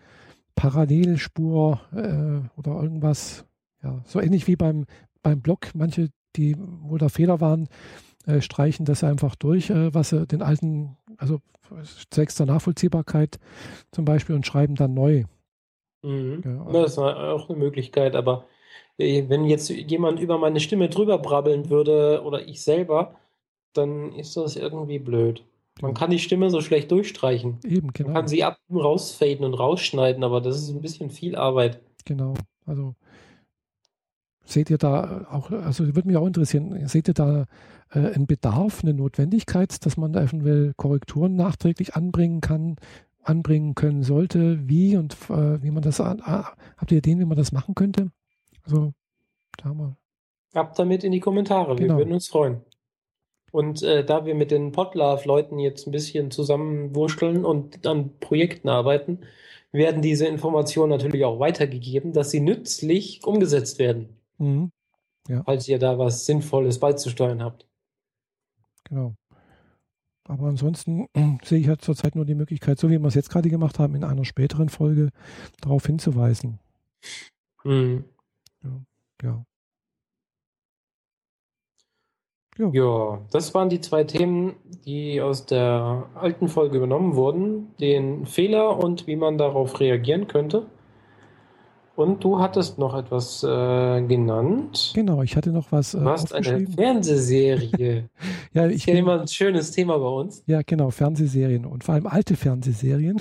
[0.54, 3.44] Parallelspur äh, oder irgendwas,
[3.82, 4.86] ja, so ähnlich wie beim,
[5.22, 7.68] beim Blog, manche, die wohl da Fehler waren,
[8.26, 11.40] äh, streichen das einfach durch, äh, was sie den alten, also
[12.10, 13.38] zwecks der Nachvollziehbarkeit
[13.92, 15.24] zum Beispiel und schreiben dann neu.
[16.02, 16.42] Mhm.
[16.44, 16.82] Ja, also.
[16.82, 18.46] Das ist auch eine Möglichkeit, aber
[18.98, 23.14] wenn jetzt jemand über meine Stimme drüber brabbeln würde oder ich selber,
[23.72, 25.44] dann ist das irgendwie blöd.
[25.80, 27.58] Man kann die Stimme so schlecht durchstreichen.
[27.64, 28.08] Eben, genau.
[28.08, 31.80] Man kann sie ab und rausfaden und rausschneiden, aber das ist ein bisschen viel Arbeit.
[32.04, 32.34] Genau.
[32.66, 32.94] Also
[34.44, 37.44] seht ihr da auch, also würde mich auch interessieren, seht ihr da
[37.90, 42.76] äh, einen Bedarf, eine Notwendigkeit, dass man da eventuell Korrekturen nachträglich anbringen kann,
[43.22, 47.36] anbringen können sollte, wie und äh, wie man das, äh, habt ihr Ideen, wie man
[47.36, 48.10] das machen könnte?
[48.68, 48.92] Also,
[49.56, 49.96] da wir.
[50.54, 51.94] Ab damit in die Kommentare, genau.
[51.94, 52.62] wir würden uns freuen.
[53.50, 59.20] Und äh, da wir mit den Podlove-Leuten jetzt ein bisschen zusammenwurschteln und an Projekten arbeiten,
[59.72, 64.16] werden diese Informationen natürlich auch weitergegeben, dass sie nützlich umgesetzt werden.
[64.38, 64.70] Mhm.
[65.28, 65.42] Ja.
[65.44, 67.66] Falls ihr da was Sinnvolles beizusteuern habt.
[68.84, 69.14] Genau.
[70.24, 71.08] Aber ansonsten
[71.42, 73.94] sehe ich halt zurzeit nur die Möglichkeit, so wie wir es jetzt gerade gemacht haben,
[73.94, 75.10] in einer späteren Folge
[75.60, 76.58] darauf hinzuweisen.
[77.64, 78.04] Mhm.
[78.62, 78.80] Ja.
[79.22, 79.44] ja.
[82.58, 82.70] Ja.
[82.72, 87.68] ja, das waren die zwei Themen, die aus der alten Folge übernommen wurden.
[87.78, 90.66] Den Fehler und wie man darauf reagieren könnte.
[91.94, 94.92] Und du hattest noch etwas äh, genannt.
[94.94, 95.94] Genau, ich hatte noch was.
[95.94, 98.08] Äh, du hast eine Fernsehserie.
[98.52, 98.72] ja, ich.
[98.72, 100.42] Das ist ja immer ein schönes Thema bei uns.
[100.46, 103.20] Ja, genau, Fernsehserien und vor allem alte Fernsehserien.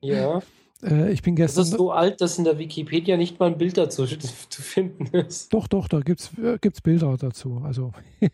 [0.00, 0.40] ja.
[0.82, 1.62] Äh, ich bin gestern.
[1.62, 4.06] Das ist so alt, dass in der Wikipedia nicht mal ein Bild dazu
[4.48, 5.52] zu finden ist.
[5.52, 7.62] Doch, doch, da gibt es äh, Bilder dazu.
[7.64, 7.92] Also,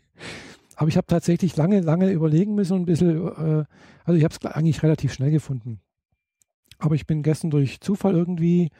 [0.76, 3.64] aber ich habe tatsächlich lange, lange überlegen müssen und ein bisschen, äh,
[4.04, 5.80] also ich habe es eigentlich relativ schnell gefunden.
[6.78, 8.70] Aber ich bin gestern durch Zufall irgendwie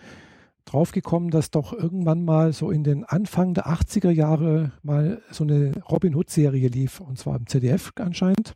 [0.64, 5.72] draufgekommen, dass doch irgendwann mal so in den Anfang der 80er Jahre mal so eine
[5.90, 8.54] Robin Hood-Serie lief, und zwar im ZDF anscheinend.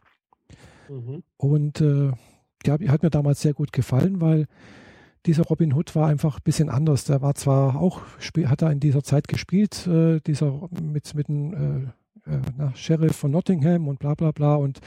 [0.89, 1.23] Mhm.
[1.37, 2.13] Und äh,
[2.65, 4.47] die hat mir damals sehr gut gefallen, weil
[5.27, 7.05] dieser Robin Hood war einfach ein bisschen anders.
[7.05, 8.03] Der war zwar auch,
[8.47, 11.93] hat er in dieser Zeit gespielt, äh, dieser mit, mit dem
[12.27, 14.57] äh, äh, Sheriff von Nottingham und bla bla bla.
[14.57, 14.81] Und,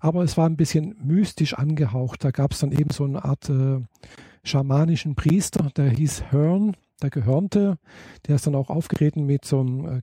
[0.00, 2.24] aber es war ein bisschen mystisch angehaucht.
[2.24, 3.80] Da gab es dann eben so eine Art äh,
[4.44, 7.78] schamanischen Priester, der hieß Hearn der Gehörnte,
[8.26, 10.00] der ist dann auch aufgetreten mit so einem äh,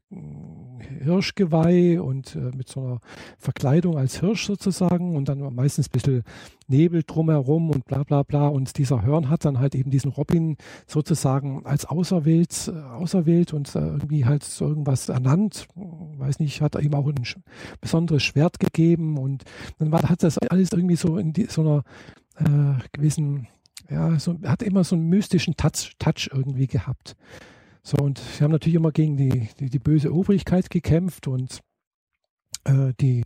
[1.04, 3.00] Hirschgeweih und äh, mit so einer
[3.38, 6.24] Verkleidung als Hirsch sozusagen und dann meistens ein bisschen
[6.68, 8.48] Nebel drumherum und bla bla bla.
[8.48, 10.58] Und dieser Hörn hat dann halt eben diesen Robin
[10.88, 15.68] sozusagen als auserwählt, äh, auserwählt und äh, irgendwie halt so irgendwas ernannt.
[15.76, 17.24] Weiß nicht, hat er ihm auch ein
[17.82, 19.44] besonderes Schwert gegeben und
[19.80, 21.84] dann war, hat das alles irgendwie so in die, so einer
[22.38, 23.48] äh, gewissen
[23.90, 27.16] ja, so, hat immer so einen mystischen Touch, Touch irgendwie gehabt.
[27.84, 31.60] So, und sie haben natürlich immer gegen die, die, die böse Obrigkeit gekämpft und
[32.64, 33.24] äh, die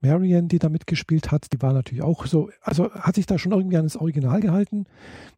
[0.00, 3.52] Marion, die da mitgespielt hat, die war natürlich auch so, also hat sich da schon
[3.52, 4.86] irgendwie an das Original gehalten,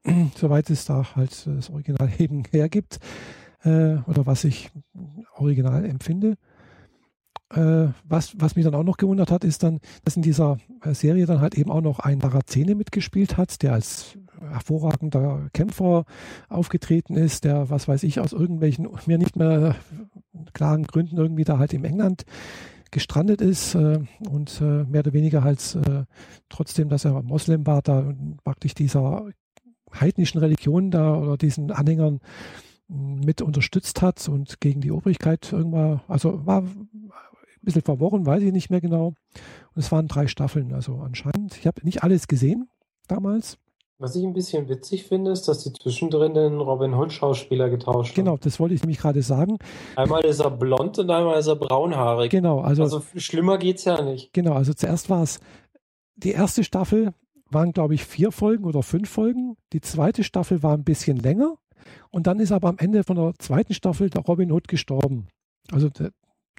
[0.36, 2.98] soweit es da halt das Original eben hergibt,
[3.62, 4.70] äh, oder was ich
[5.36, 6.36] original empfinde.
[7.54, 10.94] äh, was, was mich dann auch noch gewundert hat, ist dann, dass in dieser äh,
[10.94, 16.04] Serie dann halt eben auch noch ein Narazene mitgespielt hat, der als hervorragender Kämpfer
[16.48, 19.76] aufgetreten ist, der, was weiß ich, aus irgendwelchen mir nicht mehr
[20.52, 22.24] klaren Gründen irgendwie da halt in England
[22.90, 26.04] gestrandet ist äh, und äh, mehr oder weniger halt äh,
[26.48, 28.12] trotzdem, dass er Moslem war, da
[28.42, 29.26] praktisch dieser
[29.94, 32.20] heidnischen Religion da oder diesen Anhängern
[32.88, 36.88] mit unterstützt hat und gegen die Obrigkeit irgendwann, also war ein
[37.62, 39.08] bisschen verworren, weiß ich nicht mehr genau.
[39.08, 41.56] Und es waren drei Staffeln, also anscheinend.
[41.56, 42.68] Ich habe nicht alles gesehen
[43.06, 43.58] damals.
[44.00, 48.16] Was ich ein bisschen witzig finde, ist, dass die zwischendrin den Robin Hood Schauspieler getauscht
[48.16, 48.24] haben.
[48.24, 49.58] Genau, das wollte ich nämlich gerade sagen.
[49.94, 52.30] Einmal ist er blond und einmal ist er braunhaarig.
[52.30, 54.32] Genau, also, also schlimmer geht's ja nicht.
[54.32, 55.38] Genau, also zuerst war es
[56.16, 57.12] die erste Staffel
[57.50, 59.56] waren glaube ich vier Folgen oder fünf Folgen.
[59.74, 61.56] Die zweite Staffel war ein bisschen länger
[62.10, 65.26] und dann ist aber am Ende von der zweiten Staffel der Robin Hood gestorben.
[65.72, 66.12] Also der,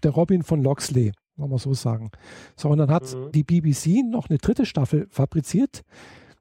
[0.04, 2.12] der Robin von Loxley, wollen wir so sagen.
[2.56, 3.32] So, und dann hat mhm.
[3.32, 5.82] die BBC noch eine dritte Staffel fabriziert.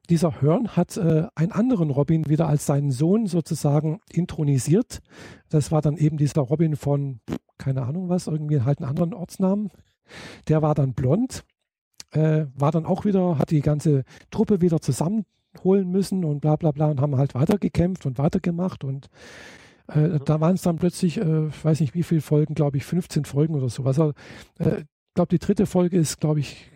[0.09, 4.99] Dieser Hearn hat äh, einen anderen Robin wieder als seinen Sohn sozusagen intronisiert.
[5.49, 7.19] Das war dann eben dieser Robin von,
[7.57, 9.69] keine Ahnung was, irgendwie halt einen anderen Ortsnamen.
[10.47, 11.43] Der war dann blond,
[12.11, 16.71] äh, war dann auch wieder, hat die ganze Truppe wieder zusammenholen müssen und bla bla
[16.71, 19.09] bla und haben halt weitergekämpft und weitergemacht und
[19.93, 20.25] äh, mhm.
[20.25, 23.25] Da waren es dann plötzlich, äh, ich weiß nicht wie viele Folgen, glaube ich, 15
[23.25, 23.99] Folgen oder sowas.
[23.99, 24.13] Also,
[24.59, 26.70] äh, ich glaube, die dritte Folge ist, glaube ich,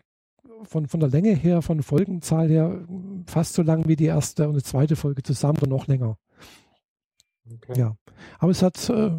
[0.65, 2.85] von, von der Länge her, von Folgenzahl her,
[3.25, 6.17] fast so lang wie die erste und die zweite Folge zusammen oder noch länger.
[7.51, 7.79] Okay.
[7.79, 7.95] Ja.
[8.39, 9.11] Aber es hat, äh,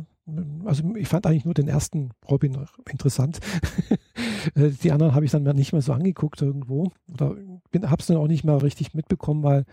[0.64, 3.40] also ich fand eigentlich nur den ersten Robin interessant.
[4.55, 6.92] Äh, die anderen habe ich dann nicht mehr so angeguckt irgendwo.
[7.12, 7.34] Oder
[7.82, 9.64] habe es dann auch nicht mehr richtig mitbekommen, weil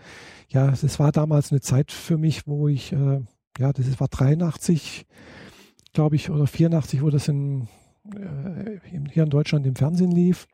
[0.48, 3.20] ja, es war damals eine Zeit für mich, wo ich äh,
[3.58, 5.06] ja, das war 83,
[5.92, 7.68] glaube ich, oder 84, wo das in,
[9.10, 10.46] hier in Deutschland im Fernsehen lief.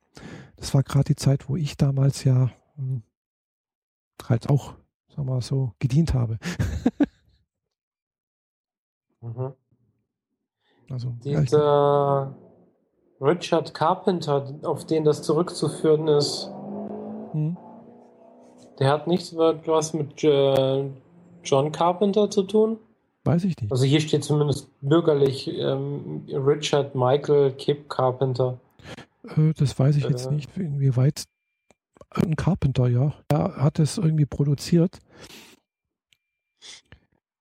[0.57, 3.03] Das war gerade die Zeit, wo ich damals ja hm,
[4.29, 4.75] halt auch,
[5.09, 6.39] sagen wir mal so, gedient habe.
[9.21, 9.53] mhm.
[10.91, 12.35] Also, Dieser
[13.21, 16.51] Richard Carpenter, auf den das zurückzuführen ist,
[17.33, 17.57] hm.
[18.79, 20.91] der hat nichts was mit äh,
[21.45, 22.79] John Carpenter zu tun?
[23.25, 23.71] Weiß ich nicht.
[23.71, 28.59] Also hier steht zumindest bürgerlich ähm, Richard Michael Kip Carpenter.
[29.25, 31.25] Äh, das weiß ich äh, jetzt nicht, inwieweit
[32.11, 33.15] ein Carpenter, ja.
[33.29, 34.99] Er hat es irgendwie produziert.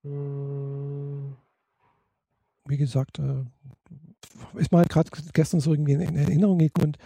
[0.03, 1.35] Hm.
[2.65, 3.43] Wie gesagt, äh,
[4.55, 6.97] ist mal gerade gestern so irgendwie in, in Erinnerung gekommen und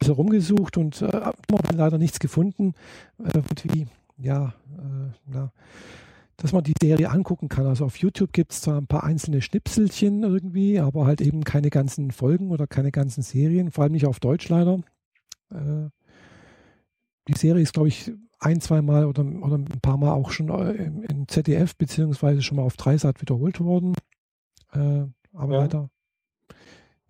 [0.00, 1.32] also rumgesucht und äh,
[1.72, 2.74] leider nichts gefunden.
[3.18, 5.52] Äh, irgendwie, ja, äh, na,
[6.36, 7.66] dass man die Serie angucken kann.
[7.66, 11.70] Also auf YouTube gibt es zwar ein paar einzelne Schnipselchen irgendwie, aber halt eben keine
[11.70, 14.80] ganzen Folgen oder keine ganzen Serien, vor allem nicht auf Deutsch leider.
[15.50, 15.88] Äh,
[17.28, 20.48] die Serie ist, glaube ich, ein, zwei Mal oder, oder ein paar Mal auch schon
[20.48, 23.94] äh, im, im ZDF beziehungsweise schon mal auf Dreisat wiederholt worden.
[24.72, 25.60] Äh, aber ja.
[25.60, 25.90] leider,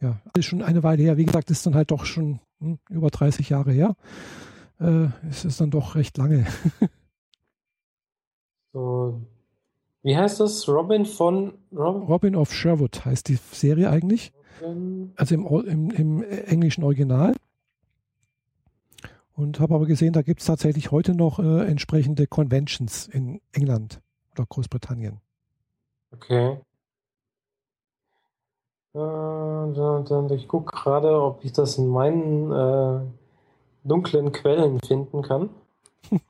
[0.01, 1.17] ja, ist schon eine Weile her.
[1.17, 3.97] Wie gesagt, ist dann halt doch schon hm, über 30 Jahre her.
[4.79, 6.47] Äh, es ist dann doch recht lange.
[8.75, 9.21] So,
[10.03, 10.69] wie heißt das?
[10.69, 12.03] Robin von Robin?
[12.03, 14.33] Robin of Sherwood heißt die Serie eigentlich.
[14.61, 15.13] Robin.
[15.17, 17.35] Also im, im, im englischen Original.
[19.37, 24.01] Und habe aber gesehen, da gibt es tatsächlich heute noch äh, entsprechende Conventions in England
[24.33, 25.21] oder Großbritannien.
[26.13, 26.59] Okay.
[28.95, 33.01] Äh, ich gucke gerade, ob ich das in meinen äh,
[33.85, 35.51] dunklen Quellen finden kann.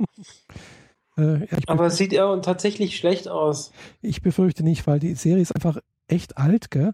[1.16, 3.72] Äh, Aber es sieht ja tatsächlich schlecht aus.
[4.02, 6.92] Ich befürchte nicht, weil die Serie ist einfach echt alt, gell?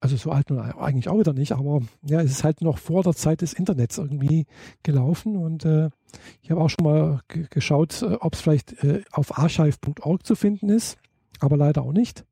[0.00, 3.02] Also so alt nun eigentlich auch wieder nicht, aber ja, es ist halt noch vor
[3.02, 4.46] der Zeit des Internets irgendwie
[4.84, 5.90] gelaufen und äh,
[6.40, 10.68] ich habe auch schon mal geschaut, äh, ob es vielleicht äh, auf archive.org zu finden
[10.68, 10.98] ist,
[11.40, 12.24] aber leider auch nicht.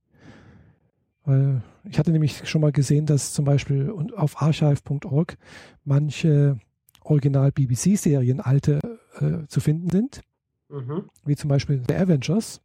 [1.24, 5.36] Weil ich hatte nämlich schon mal gesehen, dass zum Beispiel auf archive.org
[5.84, 6.60] manche
[7.02, 8.78] Original-BBC-Serien alte
[9.18, 10.20] äh, zu finden sind.
[10.68, 11.10] Mhm.
[11.24, 12.60] Wie zum Beispiel The Avengers.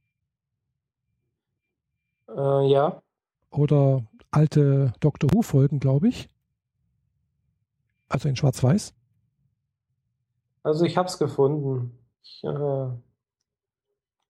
[2.29, 3.01] Äh, ja.
[3.51, 6.29] Oder alte Doctor Who-Folgen, glaube ich.
[8.09, 8.93] Also in Schwarz-Weiß.
[10.63, 11.97] Also ich habe es gefunden.
[12.23, 12.87] Ich äh,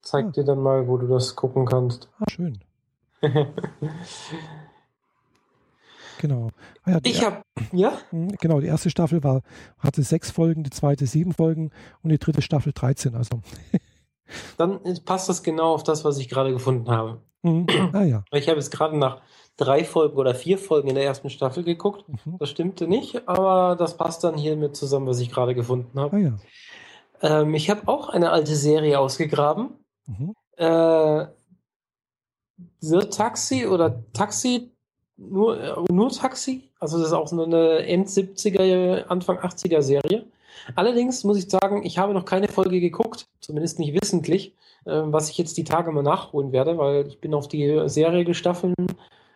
[0.01, 0.31] zeig ah.
[0.31, 2.09] dir dann mal, wo du das gucken kannst.
[2.19, 2.59] Ah, schön.
[6.21, 6.51] genau.
[6.83, 7.41] Ah, ja, ich habe,
[7.73, 7.93] ja?
[8.11, 9.41] Hm, genau, die erste Staffel war,
[9.77, 13.15] hatte sechs Folgen, die zweite sieben Folgen und die dritte Staffel 13.
[13.15, 13.41] Also
[14.57, 17.21] Dann passt das genau auf das, was ich gerade gefunden habe.
[17.41, 17.67] Mhm.
[17.93, 18.23] Ah ja.
[18.31, 19.21] Ich habe jetzt gerade nach
[19.57, 22.05] drei Folgen oder vier Folgen in der ersten Staffel geguckt.
[22.07, 22.37] Mhm.
[22.39, 26.15] Das stimmte nicht, aber das passt dann hier mit zusammen, was ich gerade gefunden habe.
[26.15, 26.37] Ah ja.
[27.21, 29.71] Ähm, ich habe auch eine alte Serie ausgegraben.
[30.07, 30.33] Mhm.
[30.57, 31.25] Äh,
[32.79, 34.70] The Taxi oder Taxi,
[35.29, 36.69] nur, äh, nur Taxi.
[36.79, 40.25] Also das ist auch so eine End-70er, Anfang 80er Serie.
[40.75, 44.53] Allerdings muss ich sagen, ich habe noch keine Folge geguckt, zumindest nicht wissentlich,
[44.85, 48.25] äh, was ich jetzt die Tage mal nachholen werde, weil ich bin auf die Serie
[48.25, 48.75] gestaffeln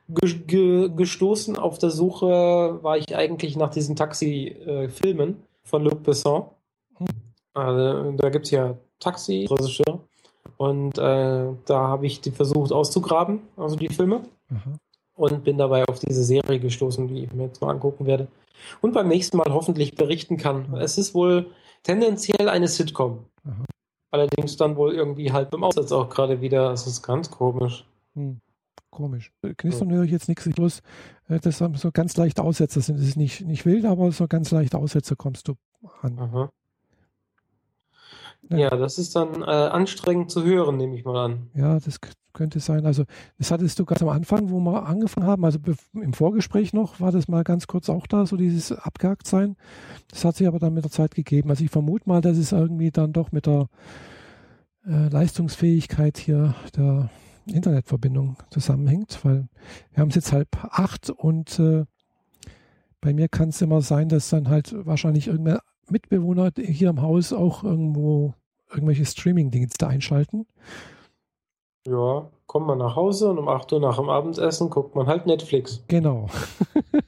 [0.10, 1.58] ge ge gestoßen.
[1.58, 6.46] Auf der Suche war ich eigentlich nach diesen Taxi-Filmen von Luc Besson.
[6.98, 7.08] Hm.
[7.54, 10.00] Also, da gibt es ja Taxi, Regisseur.
[10.58, 14.22] Und äh, da habe ich die versucht auszugraben, also die Filme.
[14.50, 14.74] Aha.
[15.16, 18.28] Und bin dabei auf diese Serie gestoßen, die ich mir jetzt mal angucken werde.
[18.82, 20.74] Und beim nächsten Mal hoffentlich berichten kann.
[20.76, 21.48] Es ist wohl
[21.84, 23.26] tendenziell eine Sitcom.
[23.46, 23.64] Aha.
[24.12, 26.72] Allerdings dann wohl irgendwie halb im Aussatz auch gerade wieder.
[26.72, 27.86] Es ist ganz komisch.
[28.14, 28.40] Hm.
[28.90, 29.34] Komisch.
[29.58, 30.48] Knistern höre ich jetzt nichts.
[30.50, 30.82] Bloß,
[31.28, 32.98] äh, das haben so ganz leichte Aussätze sind.
[32.98, 35.56] Das ist nicht, nicht wild, aber so ganz leichte Aussätze kommst du
[36.02, 36.18] an.
[36.18, 36.50] Aha.
[38.50, 38.70] Ja.
[38.70, 41.50] Das ist dann äh, anstrengend zu hören, nehme ich mal an.
[41.56, 42.00] Ja, das
[42.34, 42.86] könnte sein.
[42.86, 43.06] Also,
[43.38, 45.58] das hattest du ganz am Anfang, wo wir angefangen haben, also
[45.94, 49.56] im Vorgespräch noch, war das mal ganz kurz auch da, so dieses abgehakt sein.
[50.10, 51.50] Das hat sich aber dann mit der Zeit gegeben.
[51.50, 53.68] Also, ich vermute mal, dass es irgendwie dann doch mit der
[54.86, 57.10] äh, Leistungsfähigkeit hier der
[57.48, 59.48] Internetverbindung zusammenhängt, weil
[59.94, 61.86] wir haben es jetzt halb acht und äh,
[63.02, 65.62] bei mir kann es immer sein, dass dann halt wahrscheinlich irgendwer
[65.92, 68.34] Mitbewohner hier im Haus auch irgendwo
[68.70, 70.46] irgendwelche Streaming-Dienste einschalten.
[71.88, 75.26] Ja, kommt man nach Hause und um 8 Uhr nach dem Abendessen guckt man halt
[75.28, 75.84] Netflix.
[75.88, 76.30] Genau.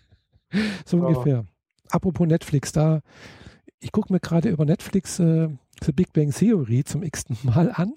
[0.86, 1.04] so Ja.
[1.06, 1.46] ungefähr.
[1.90, 3.02] Apropos Netflix, da
[3.80, 5.50] ich gucke mir gerade über Netflix äh,
[5.84, 7.94] The Big Bang Theory zum x-ten Mal an.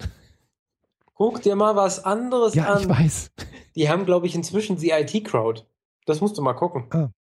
[1.15, 2.89] Guck dir mal was anderes Ja, ich an.
[2.89, 3.31] weiß.
[3.75, 5.63] Die haben, glaube ich, inzwischen die IT-Crowd.
[6.05, 6.85] Das musst du mal gucken.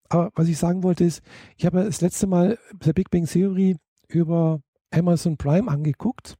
[0.10, 1.22] Aber was ich sagen wollte ist,
[1.56, 6.36] ich habe das letzte Mal The Big Bang Theory über Amazon Prime angeguckt.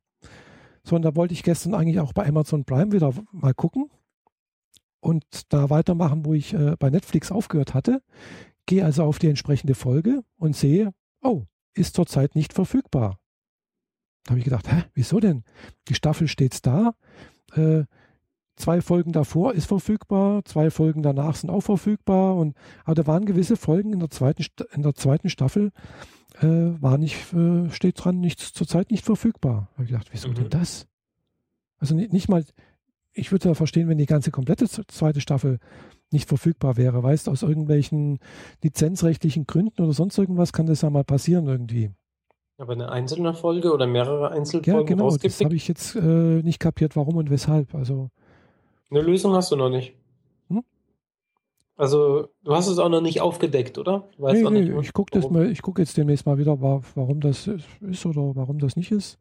[0.84, 3.92] So, und da wollte ich gestern eigentlich auch bei Amazon Prime wieder mal gucken
[5.02, 8.02] und da weitermachen, wo ich äh, bei Netflix aufgehört hatte.
[8.66, 10.92] Gehe also auf die entsprechende Folge und sehe,
[11.22, 11.44] oh,
[11.74, 13.20] ist zurzeit nicht verfügbar.
[14.24, 15.44] Da habe ich gedacht, hä, wieso denn?
[15.88, 16.94] Die Staffel steht da.
[17.54, 17.84] Äh,
[18.60, 22.36] zwei Folgen davor ist verfügbar, zwei Folgen danach sind auch verfügbar.
[22.36, 22.56] Und,
[22.86, 25.72] aber da waren gewisse Folgen in der zweiten, in der zweiten Staffel,
[26.42, 29.70] äh, war nicht, äh, steht dran, nicht, zurzeit nicht verfügbar.
[29.72, 30.36] Da habe ich gedacht, wieso Mhm.
[30.36, 30.88] denn das?
[31.80, 32.46] Also nicht, nicht mal,
[33.14, 35.60] ich würde ja verstehen, wenn die ganze komplette zweite Staffel
[36.12, 37.02] nicht verfügbar wäre.
[37.02, 38.20] Weißt aus irgendwelchen
[38.64, 41.92] lizenzrechtlichen Gründen oder sonst irgendwas kann das ja mal passieren irgendwie.
[42.58, 46.00] Aber eine einzelne Folge oder mehrere Ja, Einzelfolgen genau, das habe ich jetzt äh,
[46.44, 47.74] nicht kapiert, warum und weshalb.
[47.74, 48.10] Also,
[48.90, 49.96] Eine Lösung hast du noch nicht.
[50.50, 50.64] Hm?
[51.76, 54.10] Also, du hast es auch noch nicht aufgedeckt, oder?
[54.18, 55.20] Du weißt nee, auch nicht, nee, ich gucke
[55.62, 59.18] gucke jetzt demnächst mal wieder, wa- warum das ist oder warum das nicht ist.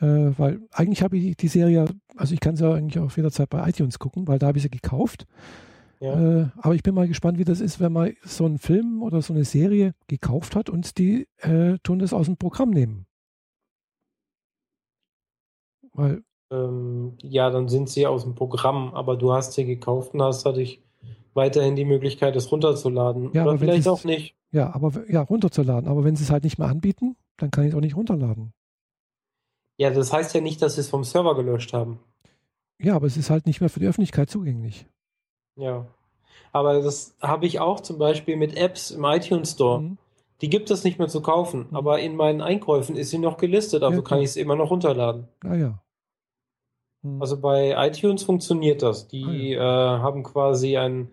[0.00, 3.50] Äh, weil eigentlich habe ich die Serie, also ich kann sie ja eigentlich auch jederzeit
[3.50, 5.26] bei iTunes gucken, weil da habe ich sie gekauft.
[6.00, 6.42] Ja.
[6.42, 9.20] Äh, aber ich bin mal gespannt, wie das ist, wenn man so einen Film oder
[9.22, 13.06] so eine Serie gekauft hat und die äh, tun das aus dem Programm nehmen.
[15.92, 20.22] Weil, Ähm, ja, dann sind sie aus dem Programm, aber du hast sie gekauft und
[20.22, 20.80] hast dadurch
[21.34, 23.24] weiterhin die Möglichkeit, es runterzuladen.
[23.34, 24.34] Ja, oder aber wenn vielleicht auch nicht.
[24.50, 25.88] ja, aber ja, runterzuladen.
[25.88, 28.52] Aber wenn sie es halt nicht mehr anbieten, dann kann ich es auch nicht runterladen.
[29.76, 32.00] Ja, das heißt ja nicht, dass sie es vom Server gelöscht haben.
[32.80, 34.86] Ja, aber es ist halt nicht mehr für die Öffentlichkeit zugänglich.
[35.56, 35.86] Ja.
[36.52, 39.80] Aber das habe ich auch zum Beispiel mit Apps im iTunes Store.
[39.82, 39.98] Mhm.
[40.40, 41.76] Die gibt es nicht mehr zu kaufen, Mhm.
[41.76, 44.70] aber in meinen Einkäufen ist sie noch gelistet, also Ja, kann ich es immer noch
[44.70, 45.28] runterladen.
[45.44, 45.82] Ah ja.
[47.14, 47.22] Mhm.
[47.22, 49.08] Also bei iTunes funktioniert das.
[49.08, 51.08] Die äh, haben quasi einen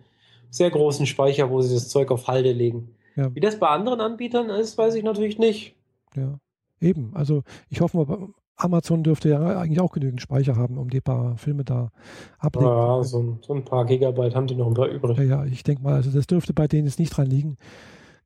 [0.50, 2.94] sehr großen Speicher, wo sie das Zeug auf Halde legen.
[3.14, 3.34] Ja.
[3.34, 5.74] Wie das bei anderen Anbietern ist, weiß ich natürlich nicht.
[6.14, 6.38] Ja,
[6.80, 7.12] eben.
[7.14, 11.36] Also ich hoffe mal, Amazon dürfte ja eigentlich auch genügend Speicher haben, um die paar
[11.36, 11.90] Filme da
[12.38, 15.18] ablegen Ja, so ein, so ein paar Gigabyte haben die noch ein paar übrig.
[15.18, 17.58] Ja, ja, ich denke mal, also das dürfte bei denen jetzt nicht dran liegen.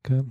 [0.03, 0.25] Gell.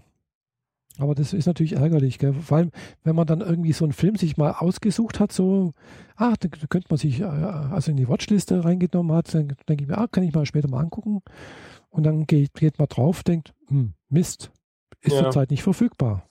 [1.00, 2.32] Aber das ist natürlich ärgerlich, gell.
[2.34, 2.70] vor allem,
[3.04, 5.72] wenn man dann irgendwie so einen Film sich mal ausgesucht hat, so,
[6.16, 9.88] ah, da könnte man sich äh, also in die Watchliste reingenommen hat, dann denke ich
[9.88, 11.22] mir, ah, kann ich mal später mal angucken.
[11.90, 14.50] Und dann geht, geht man drauf, denkt, hm, Mist,
[15.00, 15.22] ist Ja.
[15.24, 16.26] zurzeit nicht verfügbar.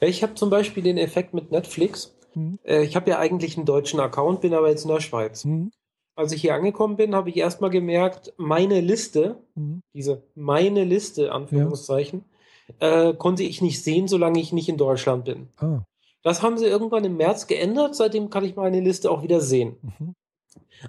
[0.00, 2.14] Ja, Ich habe zum Beispiel den Effekt mit Netflix.
[2.34, 5.44] Hm, Äh, Ich habe ja eigentlich einen deutschen Account, bin aber jetzt in der Schweiz.
[5.44, 5.70] hm,
[6.16, 9.80] Als ich hier angekommen bin, habe ich erstmal gemerkt, meine Liste, hm.
[9.94, 12.24] diese meine Liste, Anführungszeichen,
[12.78, 15.48] äh, konnte ich nicht sehen, solange ich nicht in Deutschland bin.
[15.58, 15.82] Ah,
[16.22, 19.76] Das haben sie irgendwann im März geändert, seitdem kann ich meine Liste auch wieder sehen.
[19.82, 20.14] Mhm.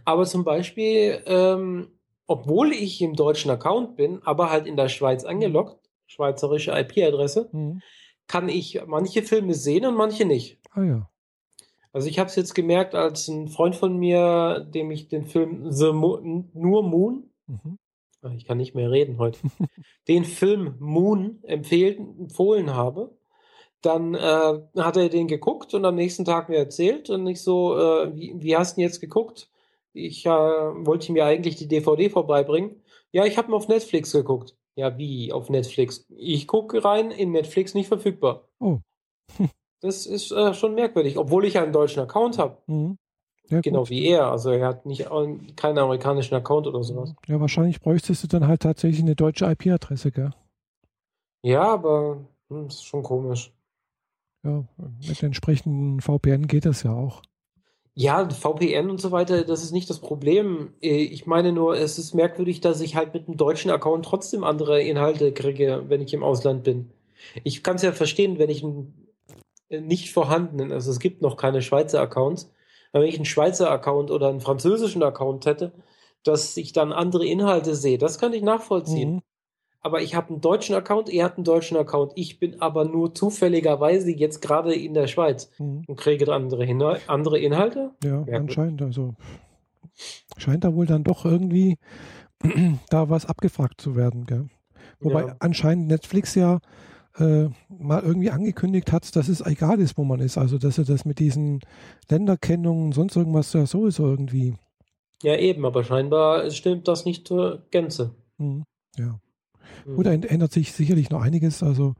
[0.05, 1.87] Aber zum Beispiel, ähm,
[2.27, 5.77] obwohl ich im deutschen Account bin, aber halt in der Schweiz angeloggt,
[6.07, 7.81] schweizerische IP-Adresse, Mhm.
[8.27, 10.59] kann ich manche Filme sehen und manche nicht.
[10.71, 11.07] Ah ja.
[11.93, 15.69] Also ich habe es jetzt gemerkt, als ein Freund von mir, dem ich den Film
[15.71, 16.19] The Mo
[16.53, 17.77] Nur Moon, Mhm.
[18.35, 19.39] Ich kann nicht mehr reden heute,
[20.07, 23.17] den Film Moon empfehlen, empfohlen habe,
[23.81, 27.77] dann äh, hat er den geguckt und am nächsten Tag mir erzählt und ich so,
[27.77, 29.49] äh, wie, wie hast du ihn jetzt geguckt?
[29.93, 32.81] Ich äh, wollte mir eigentlich die DVD vorbeibringen.
[33.11, 34.55] Ja, ich habe ihn auf Netflix geguckt.
[34.75, 36.05] Ja, wie auf Netflix?
[36.15, 38.47] Ich gucke rein, in Netflix nicht verfügbar.
[38.59, 38.79] Oh.
[39.83, 42.59] Das ist äh, schon merkwürdig, obwohl ich einen deutschen Account habe.
[42.67, 42.99] Mhm.
[43.51, 44.31] Ja, Genau wie er.
[44.31, 45.07] Also er hat nicht
[45.55, 47.13] keinen amerikanischen Account oder sowas.
[47.27, 50.31] Ja, wahrscheinlich bräuchtest du dann halt tatsächlich eine deutsche IP-Adresse, gell?
[51.43, 53.51] Ja, aber hm, ist schon komisch.
[54.43, 54.63] Ja,
[55.07, 57.21] mit entsprechenden VPN geht das ja auch.
[57.93, 60.73] Ja, VPN und so weiter, das ist nicht das Problem.
[60.81, 64.43] Äh, Ich meine nur, es ist merkwürdig, dass ich halt mit einem deutschen Account trotzdem
[64.43, 66.89] andere Inhalte kriege, wenn ich im Ausland bin.
[67.43, 69.07] Ich kann es ja verstehen, wenn ich einen
[69.69, 72.51] äh, nicht vorhandenen, also es gibt noch keine Schweizer Accounts,
[72.93, 75.71] wenn ich einen Schweizer Account oder einen französischen Account hätte,
[76.23, 79.15] dass ich dann andere Inhalte sehe, das kann ich nachvollziehen.
[79.15, 79.21] Mhm.
[79.83, 82.11] Aber ich habe einen deutschen Account, er hat einen deutschen Account.
[82.15, 85.83] Ich bin aber nur zufälligerweise jetzt gerade in der Schweiz Mhm.
[85.87, 87.91] und kriege andere, Inhal andere Inhalte.
[88.03, 88.35] Ja, Merkwürdig.
[88.35, 88.81] anscheinend.
[88.83, 89.15] Also
[90.37, 91.77] scheint da wohl dann doch irgendwie
[92.89, 94.49] da was abgefragt zu werden, gell?
[94.99, 95.35] Wobei Ja.
[95.39, 96.59] anscheinend Netflix ja
[97.17, 100.37] äh, mal irgendwie angekündigt hat, dass es egal ist, wo man ist.
[100.37, 101.59] Also dass er das mit diesen
[102.09, 104.55] Länderkennungen und sonst irgendwas ja sowieso irgendwie.
[105.23, 108.15] Ja, eben, aber scheinbar stimmt das nicht zur Gänze.
[108.37, 108.63] Mhm.
[108.97, 109.19] Ja.
[109.85, 109.95] Hm.
[109.95, 111.63] Gut, da ändert sich sicherlich noch einiges.
[111.63, 111.95] Also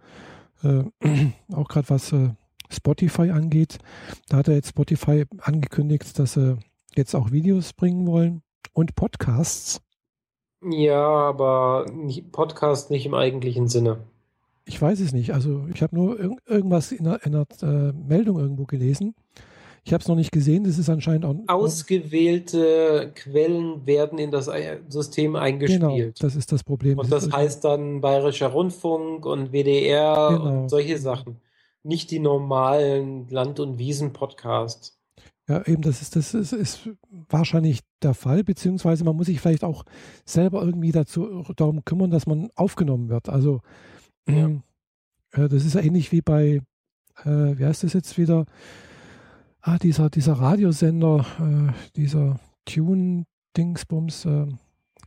[0.64, 0.84] äh,
[1.54, 2.30] auch gerade was äh,
[2.70, 3.80] Spotify angeht.
[4.30, 6.58] Da hat er jetzt Spotify angekündigt, dass sie
[6.96, 8.42] jetzt auch Videos bringen wollen
[8.74, 9.82] und Podcasts.
[10.64, 11.86] Ja, aber
[12.32, 14.04] Podcast nicht im eigentlichen Sinne.
[14.72, 15.34] Ich weiß es nicht.
[15.34, 19.16] Also ich habe nur irg irgendwas in einer, in einer äh, Meldung irgendwo gelesen.
[19.84, 20.64] Ich habe es noch nicht gesehen.
[20.64, 21.36] Das ist anscheinend auch.
[21.48, 24.50] Ausgewählte Quellen werden in das
[24.88, 26.24] System genau, eingespielt.
[26.24, 27.00] das ist das Problem.
[27.00, 30.62] Und das heißt dann Bayerischer Rundfunk und WDR Genau.
[30.62, 31.42] und solche Sachen.
[31.84, 34.98] Nicht die normalen Land- und Wiesen-Podcasts.
[35.50, 36.90] Ja, eben, das ist, das ist, ist
[37.28, 39.84] wahrscheinlich der Fall, beziehungsweise man muss sich vielleicht auch
[40.24, 43.28] selber irgendwie dazu darum kümmern, dass man aufgenommen wird.
[43.28, 43.60] Also
[44.28, 44.48] Ja.
[45.34, 46.62] äh, das ist ja ähnlich wie bei,
[47.24, 48.46] äh, wie heißt das jetzt wieder?
[49.62, 54.48] Ah, dieser, dieser Radiosender, äh, dieser Tune-Dingsbums, äh,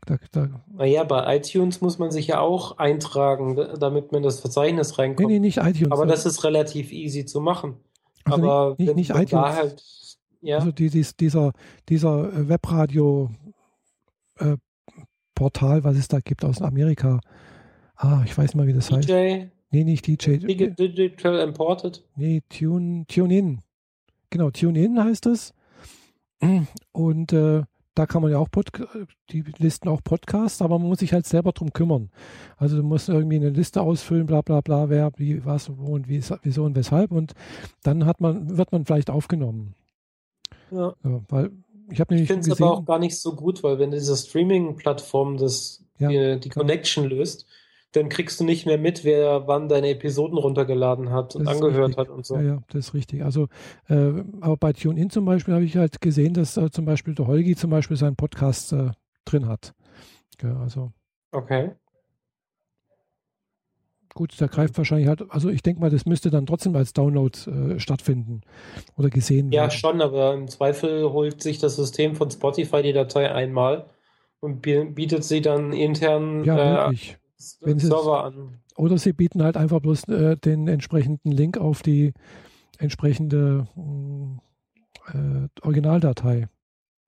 [0.07, 4.41] da, da, Naja, bei iTunes muss man sich ja auch eintragen, damit man in das
[4.41, 5.29] Verzeichnis nee, reinkommt.
[5.29, 5.93] nee, nicht iTunes.
[5.93, 7.77] Aber das ist relativ easy zu machen.
[8.25, 9.57] also Aber nicht, nicht, nicht iTunes.
[9.57, 9.83] halt,
[10.41, 11.53] ja, Also die, dies, dieser,
[11.89, 13.31] dieser äh, Webradio
[14.39, 14.57] äh,
[15.37, 17.21] was es da gibt aus Amerika.
[17.97, 19.09] Ah, ich weiß mal, wie das heißt.
[19.09, 20.33] DJ, Nee, nicht DJ.
[20.37, 22.05] Digi- Digital Imported.
[22.17, 23.61] Nee, Tune, TuneIn.
[24.31, 25.53] Genau, TuneIn heißt es.
[26.93, 27.63] Und äh,
[27.95, 28.67] da kann man ja auch Pod
[29.31, 32.11] die listen auch Podcasts, aber man muss sich halt selber drum kümmern.
[32.57, 36.09] Also du musst irgendwie eine Liste ausfüllen, bla bla bla, wer, wie, was, wo und
[36.09, 37.13] wie, wieso und weshalb.
[37.13, 37.33] Und
[37.83, 39.75] dann hat man, wird man vielleicht aufgenommen.
[40.71, 40.95] Ja.
[41.05, 41.51] Ja, weil
[41.91, 44.17] ich habe Ich nämlich finde es aber auch gar nicht so gut, weil wenn diese
[44.17, 47.47] Streaming-Plattform das Ja, die, die Connection löst,
[47.95, 51.99] dann kriegst du nicht mehr mit, wer wann deine Episoden runtergeladen hat und angehört richtig.
[51.99, 52.37] hat und so.
[52.37, 53.23] Ja, ja, das ist richtig.
[53.25, 53.49] Also,
[53.89, 57.27] äh, aber bei TuneIn zum Beispiel habe ich halt gesehen, dass äh, zum Beispiel der
[57.27, 58.91] Holgi zum Beispiel seinen Podcast äh,
[59.25, 59.75] drin hat.
[60.43, 60.93] Ja, also
[61.33, 61.73] Okay.
[64.15, 67.37] gut, der greift wahrscheinlich halt, also ich denke mal, das müsste dann trotzdem als Download
[67.51, 68.43] äh, stattfinden
[68.97, 69.71] oder gesehen Ja, werden.
[69.71, 73.91] schon, aber im Zweifel holt sich das System von Spotify die Datei einmal
[74.41, 77.19] und bi- bietet sie dann intern Ja, äh, möglich.
[77.61, 78.61] Wenn sie Server an.
[78.77, 82.13] Oder sie bieten halt einfach bloß äh, den entsprechenden Link auf die
[82.79, 84.41] entsprechende mh,
[85.13, 86.49] äh, Originaldatei.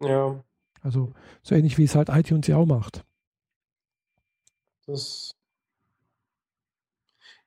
[0.02, 0.42] Ja,
[0.82, 1.12] Also
[1.42, 3.04] so ähnlich wie es halt iTunes ja auch macht.
[4.86, 5.32] das.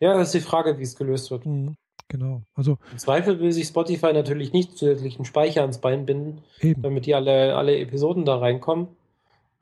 [0.01, 1.45] Ja, das ist die Frage, wie es gelöst wird.
[1.45, 1.75] Mhm,
[2.07, 2.43] genau.
[2.55, 6.81] Also Im Zweifel will sich Spotify natürlich nicht zusätzlichen Speicher ans Bein binden, eben.
[6.81, 8.87] damit die alle, alle Episoden da reinkommen.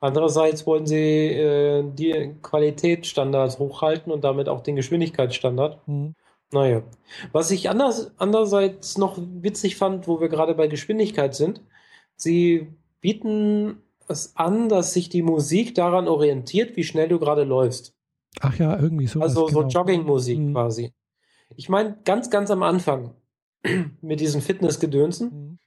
[0.00, 0.96] Andererseits wollen sie
[1.32, 5.86] äh, die Qualitätsstandards hochhalten und damit auch den Geschwindigkeitsstandard.
[5.88, 6.14] Mhm.
[6.52, 6.82] Naja.
[7.32, 11.60] Was ich anders, andererseits noch witzig fand, wo wir gerade bei Geschwindigkeit sind,
[12.16, 12.68] sie
[13.00, 17.94] bieten es an, dass sich die Musik daran orientiert, wie schnell du gerade läufst.
[18.40, 19.20] Ach ja, irgendwie so.
[19.20, 19.68] Also so genau.
[19.68, 20.52] Joggingmusik Mhm.
[20.52, 20.92] quasi.
[21.56, 23.14] Ich meine, ganz, ganz am Anfang,
[24.00, 25.58] mit diesen Fitnessgedönsen,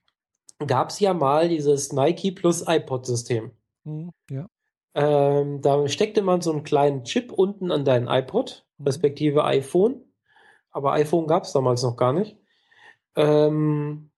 [0.59, 0.67] Mhm.
[0.67, 3.51] gab es ja mal dieses Nike plus iPod-System.
[3.83, 4.11] Mhm.
[4.29, 4.47] Ja.
[4.93, 8.85] Ähm, da steckte man so einen kleinen Chip unten an deinen iPod, Mhm.
[8.87, 10.03] respektive iPhone.
[10.71, 12.37] Aber iPhone gab es damals noch gar nicht.
[13.15, 14.09] Ähm,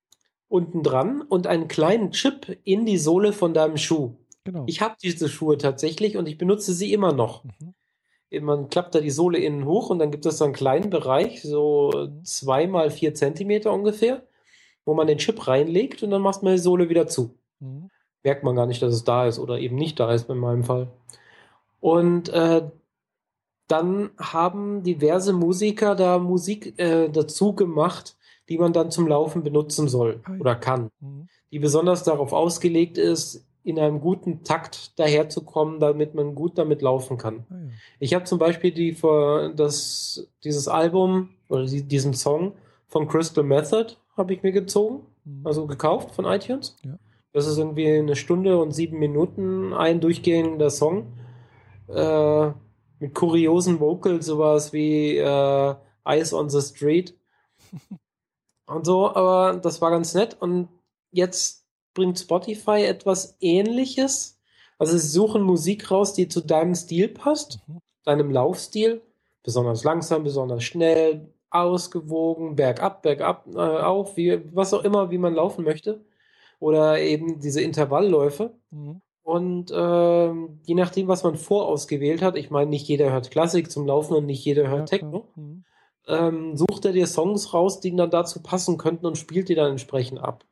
[0.48, 4.16] unten dran und einen kleinen Chip in die Sohle von deinem Schuh.
[4.44, 4.66] Genau.
[4.68, 7.44] Ich habe diese Schuhe tatsächlich und ich benutze sie immer noch.
[7.44, 7.74] Mhm.
[8.42, 11.42] Man klappt da die Sohle innen hoch und dann gibt es so einen kleinen Bereich,
[11.44, 12.24] so Mhm.
[12.26, 14.24] zwei mal vier Zentimeter ungefähr,
[14.86, 17.38] wo man den Chip reinlegt und dann macht man die Sohle wieder zu.
[17.60, 17.90] Mhm.
[18.24, 20.64] Merkt man gar nicht, dass es da ist oder eben nicht da ist in meinem
[20.64, 20.88] Fall.
[21.80, 22.64] Und äh,
[23.68, 28.16] dann haben diverse Musiker da Musik äh, dazu gemacht,
[28.50, 31.28] die man dann zum Laufen benutzen soll Ah oder kann, Mhm.
[31.52, 37.18] die besonders darauf ausgelegt ist, in einem guten Takt daherzukommen, damit man gut damit laufen
[37.18, 37.46] kann.
[37.50, 37.70] Ah, ja.
[38.00, 38.94] Ich habe zum Beispiel die
[39.56, 42.54] das, dieses Album oder die, diesen Song
[42.90, 45.48] von Crystal Method habe ich mir gezogen, Mhm.
[45.48, 46.76] also gekauft von iTunes.
[46.84, 47.00] Ja.
[47.34, 51.14] Das ist irgendwie eine Stunde und sieben Minuten ein durchgehender Song
[51.90, 52.52] äh,
[53.00, 55.76] mit kuriosen Vocals, sowas wie äh,
[56.06, 57.18] Eyes on the Street
[58.68, 60.70] und so, aber das war ganz nett und
[61.12, 64.40] jetzt bringt Spotify etwas ähnliches.
[64.80, 67.80] Also sie suchen Musik raus, die zu deinem Stil passt Mhm.
[68.06, 69.02] deinem Laufstil,
[69.44, 75.36] besonders langsam, besonders schnell, ausgewogen, bergab, bergab, äh, auf, wie, was auch immer, wie man
[75.36, 76.04] laufen möchte.
[76.60, 78.54] Oder eben diese Intervallläufe.
[78.72, 79.02] Mhm.
[79.24, 83.88] Und ähm, je nachdem, was man vorausgewählt hat, ich meine, nicht jeder hört Klassik zum
[83.88, 85.28] Laufen und nicht jeder hört Techno.
[85.36, 85.64] Mhm.
[86.08, 89.72] ähm, sucht er dir Songs raus, die dann dazu passen könnten und spielt die dann
[89.72, 90.44] entsprechend ab.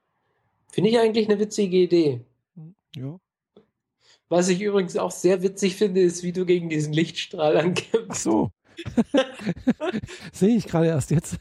[0.72, 2.22] Finde ich eigentlich eine witzige Idee.
[2.56, 2.76] Mhm.
[2.96, 3.20] Ja.
[4.30, 8.24] Was ich übrigens auch sehr witzig finde, ist, wie du gegen diesen Lichtstrahl Ach ankämpfst.
[8.24, 8.52] so.
[10.32, 11.36] Sehe ich gerade erst jetzt.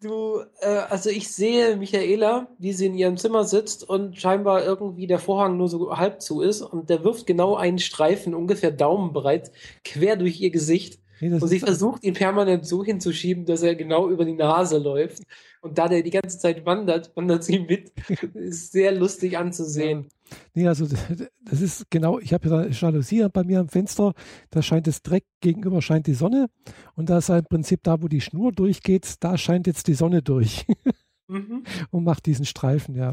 [0.00, 5.08] Du, äh, also ich sehe Michaela, wie sie in ihrem Zimmer sitzt und scheinbar irgendwie
[5.08, 9.50] der Vorhang nur so halb zu ist und der wirft genau einen Streifen, ungefähr daumenbreit,
[9.84, 11.00] quer durch ihr Gesicht.
[11.20, 15.24] Nee, Und sie versucht ihn permanent so hinzuschieben, dass er genau über die Nase läuft.
[15.62, 17.92] Und da der die ganze Zeit wandert, wandert sie mit.
[18.34, 20.06] Ist sehr lustig anzusehen.
[20.54, 24.12] Nee, also das ist genau, ich habe ja da Jalousie bei mir am Fenster,
[24.50, 26.48] da scheint es direkt gegenüber scheint die Sonne
[26.94, 29.94] und da ist halt im Prinzip da, wo die Schnur durchgeht, da scheint jetzt die
[29.94, 30.66] Sonne durch
[31.30, 31.64] Mhm.
[31.90, 33.12] und macht diesen Streifen, ja.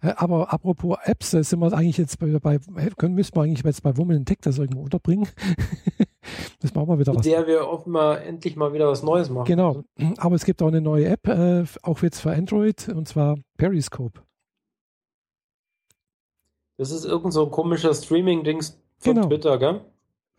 [0.00, 2.58] Äh, Aber apropos Apps, da sind wir eigentlich jetzt bei, bei
[2.96, 5.28] können, müssen wir eigentlich jetzt bei Wummeln Tech das irgendwo unterbringen.
[6.60, 7.26] das machen wir wieder Mit was.
[7.26, 9.44] der wir auch mal endlich mal wieder was Neues machen.
[9.46, 9.84] Genau,
[10.18, 14.20] aber es gibt auch eine neue App, äh, auch jetzt für Android, und zwar Periscope.
[16.80, 19.26] Das ist irgend so ein komischer Streaming-Dings von Genau.
[19.28, 19.80] Twitter, gell?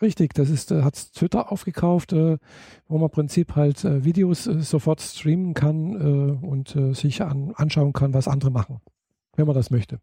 [0.02, 2.40] Richtig, das ist, äh, hat Twitter aufgekauft, äh,
[2.88, 8.16] wo man im Prinzip halt äh, Videos sofort streamen kann und sich an, anschauen kann,
[8.16, 8.82] was andere machen,
[9.36, 10.00] wenn man das möchte.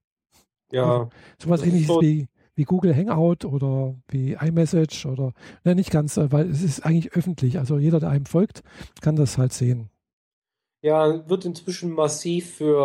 [0.71, 1.09] Ja.
[1.43, 5.33] Sowas Das ist ähnliches so- wie, wie Google Hangout oder wie iMessage oder,
[5.65, 7.59] ne, nicht ganz, weil es ist eigentlich öffentlich.
[7.59, 8.63] Also jeder, der einem folgt,
[9.01, 9.91] kann das halt sehen.
[10.83, 12.79] Ja, wird inzwischen massiv für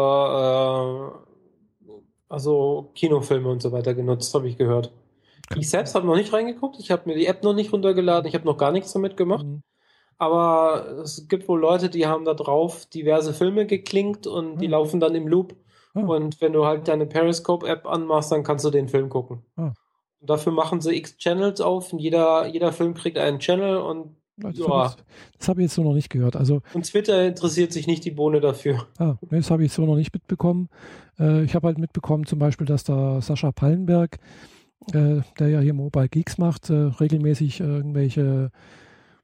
[1.24, 1.33] äh,
[2.34, 4.92] also Kinofilme und so weiter genutzt, habe ich gehört.
[5.56, 8.34] Ich selbst habe noch nicht reingeguckt, ich habe mir die App noch nicht runtergeladen, ich
[8.34, 9.46] habe noch gar nichts damit gemacht.
[9.46, 9.62] Mhm.
[10.18, 14.72] Aber es gibt wohl Leute, die haben da drauf diverse Filme geklinkt und die Ah.
[14.72, 15.56] laufen dann im Loop.
[15.94, 16.02] Ah.
[16.02, 19.44] Und wenn du halt deine Periscope-App anmachst, dann kannst du den Film gucken.
[19.58, 19.74] Ah.
[20.22, 24.16] Und dafür machen sie x Channels auf und jeder, jeder Film kriegt einen Channel und,
[24.36, 24.68] Das Ja.
[24.68, 25.04] habe ich,
[25.38, 26.36] das hab ich jetzt so noch nicht gehört.
[26.36, 28.88] Also und Twitter interessiert sich nicht die Bohne dafür.
[28.98, 30.70] Ah, das habe ich so noch nicht mitbekommen.
[31.20, 34.18] Äh, ich habe halt mitbekommen, zum Beispiel, dass da Sascha Pallenberg,
[34.94, 38.52] äh, der ja hier Mobile Geeks macht, äh, regelmäßig äh, irgendwelche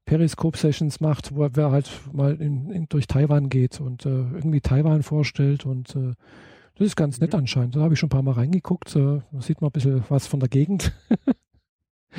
[0.06, 5.04] Periscope-Sessions macht, wo er halt mal in, in, durch Taiwan geht und äh, irgendwie Taiwan
[5.04, 5.66] vorstellt.
[5.68, 7.40] Und das ist ganz nett Mhm.
[7.40, 7.76] anscheinend.
[7.76, 8.96] Da habe ich schon ein paar Mal reingeguckt.
[8.96, 10.94] Da sieht man ein bisschen was von der Gegend.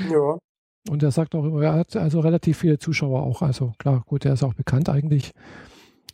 [0.09, 0.39] Ja.
[0.89, 3.43] Und er sagt auch immer, er hat also relativ viele Zuschauer auch.
[3.43, 5.33] Also klar, gut, er ist auch bekannt eigentlich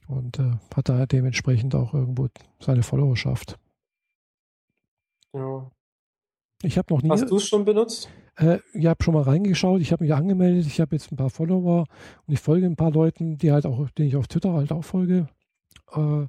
[0.08, 2.28] und äh, hat da dementsprechend auch irgendwo
[2.60, 3.58] seine Followerschaft.
[5.34, 5.70] ja.
[6.62, 8.08] Ich habe noch nie, Hast du es schon benutzt?
[8.36, 11.28] äh, ich habe schon mal reingeschaut, ich habe mich angemeldet, ich habe jetzt ein paar
[11.28, 11.84] Follower
[12.26, 14.82] und ich folge ein paar Leuten, die halt auch, denen ich auf Twitter halt auch
[14.84, 15.28] folge.
[15.92, 16.26] Äh,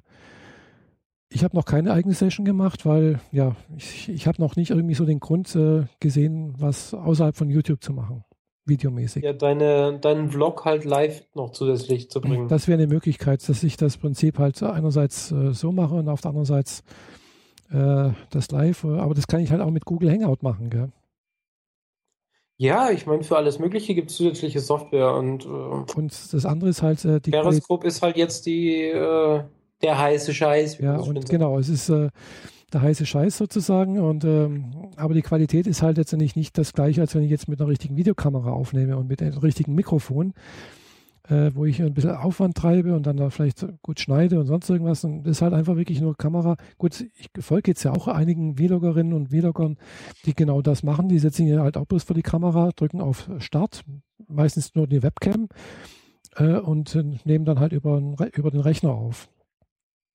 [1.30, 4.94] ich habe noch keine eigene Session gemacht, weil ja, ich, ich habe noch nicht irgendwie
[4.94, 8.22] so den Grund äh, gesehen, was außerhalb von YouTube zu machen,
[8.68, 9.24] videomäßig.
[9.24, 12.48] Ja, deine, deinen Vlog halt live noch zusätzlich zu bringen.
[12.48, 16.20] Das wäre eine Möglichkeit, dass ich das Prinzip halt einerseits äh, so mache und auf
[16.20, 16.70] der anderen Seite
[17.72, 20.92] äh, das live, äh, aber das kann ich halt auch mit Google Hangout machen, gell?
[22.56, 26.70] Ja, ich meine, für alles Mögliche gibt es zusätzliche Software und äh, Und das andere
[26.70, 27.30] ist halt äh, die.
[27.30, 29.44] Periscope ist halt jetzt die, äh,
[29.80, 30.78] der heiße Scheiß.
[30.78, 31.92] Ja, und genau, es ist
[32.72, 33.98] der heiße Scheiß sozusagen.
[33.98, 37.48] Und ähm, aber die Qualität ist halt letztendlich nicht das gleiche, als wenn ich jetzt
[37.48, 40.34] mit einer richtigen Videokamera aufnehme und mit einem richtigen Mikrofon
[41.28, 44.68] äh, wo ich ein bisschen Aufwand treibe und dann da vielleicht gut schneide und sonst
[44.68, 45.04] irgendwas.
[45.04, 46.56] Und das ist halt einfach wirklich nur Kamera.
[46.78, 49.76] Gut, ich folge jetzt ja auch einigen Vloggerinnen und Vloggern,
[50.24, 51.08] die genau das machen.
[51.08, 53.82] Die setzen hier halt auch bloß vor die Kamera, drücken auf Start,
[54.26, 55.48] meistens nur die Webcam
[56.36, 58.00] äh, und nehmen dann halt über,
[58.34, 59.28] über den Rechner auf.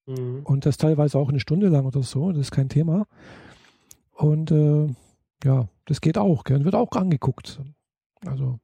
[0.06, 0.41] Mhm.
[0.43, 3.06] Und das teilweise auch eine Stunde lang oder so, das ist kein Thema.
[4.12, 4.88] Und äh,
[5.43, 6.66] ja, das geht auch, gell?
[6.66, 7.60] wird auch angeguckt.
[8.26, 8.60] Also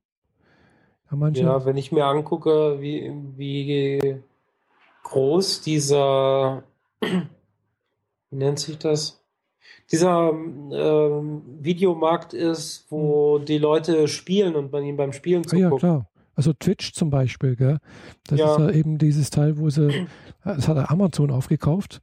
[1.12, 1.42] Manche.
[1.42, 4.22] Ja, wenn ich mir angucke, wie, wie
[5.04, 6.64] groß dieser,
[7.02, 9.24] wie nennt sich das?
[9.92, 13.46] Dieser ähm, Videomarkt ist, wo hm.
[13.46, 15.84] die Leute spielen und man ihnen beim Spielen zuguckt.
[15.84, 16.10] Ja, klar.
[16.40, 17.80] Also Twitch zum Beispiel, gell?
[18.28, 18.54] Das ja.
[18.54, 20.08] ist ja eben dieses Teil, wo sie,
[20.46, 22.02] das hat Amazon aufgekauft,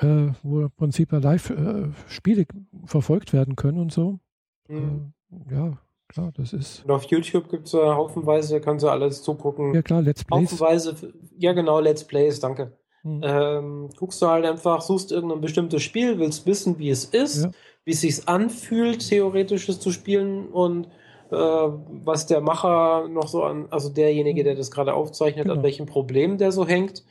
[0.00, 2.44] äh, wo im Prinzip live äh, Spiele
[2.86, 4.18] verfolgt werden können und so.
[4.66, 5.12] Mhm.
[5.48, 6.84] Äh, ja, klar, das ist.
[6.84, 9.72] Und auf YouTube gibt es ja haufenweise, kannst du alles zugucken.
[9.74, 10.50] Ja, klar, Let's Plays.
[10.50, 10.96] Haufenweise,
[11.38, 12.76] ja, genau, Let's Plays, danke.
[13.02, 13.20] Hm.
[13.22, 17.50] Ähm, guckst du halt einfach, suchst irgendein bestimmtes Spiel, willst wissen, wie es ist, ja.
[17.84, 20.90] wie es sich anfühlt, theoretisch es zu spielen und äh,
[21.34, 25.56] was der Macher noch so an, also derjenige, der das gerade aufzeichnet, genau.
[25.56, 27.04] an welchem Problem der so hängt,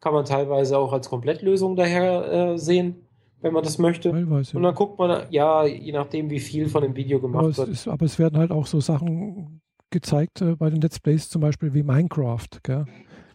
[0.00, 3.06] kann man teilweise auch als Komplettlösung daher äh, sehen
[3.40, 4.10] wenn man das möchte.
[4.10, 4.56] Teilweise.
[4.56, 7.68] Und dann guckt man, ja, je nachdem, wie viel von dem Video gemacht aber wird.
[7.68, 9.60] Ist, aber es werden halt auch so Sachen
[9.90, 12.86] gezeigt äh, bei den Let's Plays, zum Beispiel wie Minecraft, gell?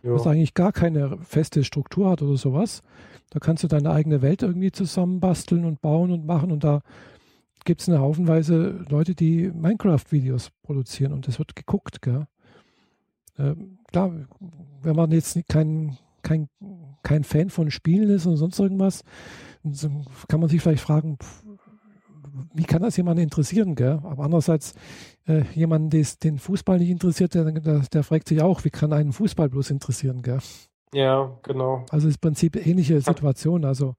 [0.03, 0.13] Ja.
[0.13, 2.81] was eigentlich gar keine feste Struktur hat oder sowas.
[3.29, 6.81] Da kannst du deine eigene Welt irgendwie zusammenbasteln und bauen und machen und da
[7.65, 12.01] gibt es eine Haufenweise Leute, die Minecraft-Videos produzieren und das wird geguckt.
[12.01, 12.27] Gell?
[13.37, 14.11] Ähm, klar,
[14.81, 16.49] wenn man jetzt kein, kein,
[17.03, 19.03] kein Fan von Spielen ist und sonst irgendwas,
[20.27, 21.17] kann man sich vielleicht fragen,
[22.53, 23.99] wie kann das jemanden interessieren, gell?
[24.03, 24.73] Aber andererseits,
[25.27, 25.89] äh, jemanden,
[26.23, 29.69] den Fußball nicht interessiert, der, der, der, fragt sich auch, wie kann einen Fußball bloß
[29.71, 30.39] interessieren, gell?
[30.93, 31.85] Ja, genau.
[31.89, 33.95] Also ist im Prinzip ähnliche Situation, also.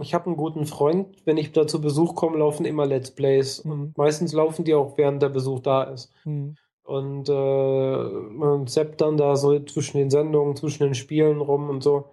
[0.00, 3.64] Ich habe einen guten Freund, wenn ich da zu Besuch komme, laufen immer Let's Plays.
[3.64, 3.70] Mhm.
[3.70, 6.12] Und meistens laufen die auch, während der Besuch da ist.
[6.24, 6.56] Mhm.
[6.84, 11.82] Und äh, man zappt dann da so zwischen den Sendungen, zwischen den Spielen rum und
[11.82, 12.06] so.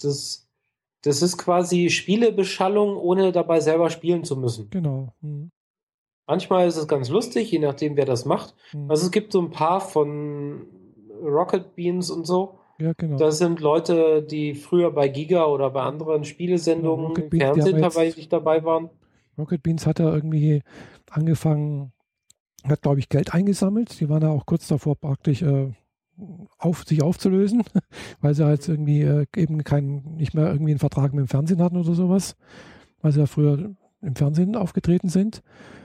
[0.00, 0.48] Das
[1.02, 4.70] das ist quasi Spielebeschallung, ohne dabei selber spielen zu müssen.
[4.70, 5.12] Genau.
[5.20, 5.50] Mhm.
[6.26, 8.54] Manchmal ist es ganz lustig, je nachdem, wer das macht.
[8.72, 8.88] Mhm.
[8.88, 10.66] Also es gibt so ein paar von
[11.20, 12.60] Rocket Beans und so.
[12.82, 13.16] Ja, genau.
[13.16, 18.12] Das sind Leute, die früher bei Giga oder bei anderen Spielesendungen ja, im Fernsehen dabei,
[18.28, 18.90] dabei waren.
[19.38, 20.62] Rocket Beans hat ja irgendwie
[21.08, 21.92] angefangen,
[22.64, 24.00] hat, glaube ich, Geld eingesammelt.
[24.00, 25.70] Die waren ja auch kurz davor praktisch äh,
[26.58, 27.62] auf, sich aufzulösen,
[28.20, 31.62] weil sie halt irgendwie äh, eben kein, nicht mehr irgendwie einen Vertrag mit dem Fernsehen
[31.62, 32.36] hatten oder sowas,
[33.00, 35.44] weil sie ja früher im Fernsehen aufgetreten sind.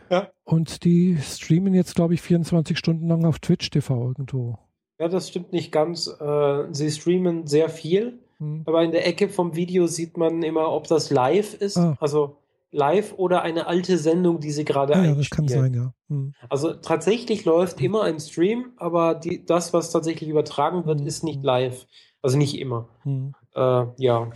[0.10, 0.30] Ja.
[0.45, 4.58] Und die streamen jetzt, glaube ich, 24 Stunden lang auf Twitch TV irgendwo.
[5.00, 6.08] Ja, das stimmt nicht ganz.
[6.08, 8.64] Äh, sie streamen sehr viel, hm.
[8.66, 11.78] aber in der Ecke vom Video sieht man immer, ob das live ist.
[11.78, 11.98] Ah.
[12.00, 12.38] Also
[12.72, 15.93] live oder eine alte Sendung, die sie gerade ja, ja, das kann sein, ja.
[16.10, 16.34] Hm.
[16.50, 21.08] Also tatsächlich läuft immer ein Stream, aber die, das, was tatsächlich übertragen wird, hm.
[21.08, 21.86] ist nicht live.
[22.22, 22.89] Also nicht immer.
[23.04, 23.34] Hm.
[23.56, 24.32] Äh, ja.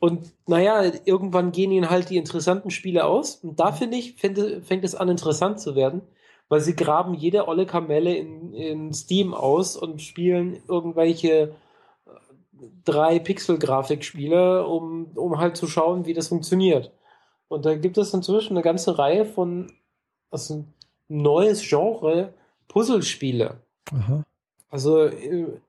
[0.00, 3.36] Und naja, irgendwann gehen ihnen halt die interessanten Spiele aus.
[3.36, 6.02] Und da finde ich, fängt es an, interessant zu werden,
[6.48, 11.54] weil sie graben jede olle Kamelle in, in Steam aus und spielen irgendwelche
[12.06, 12.10] äh,
[12.84, 16.92] drei Pixel-Grafikspiele, um, um halt zu schauen, wie das funktioniert.
[17.48, 19.72] Und da gibt es inzwischen eine ganze Reihe von,
[20.30, 20.74] also ein
[21.08, 22.34] neues Genre,
[22.68, 23.60] Puzzlespiele.
[23.92, 24.24] Aha.
[24.68, 25.60] Also, äh,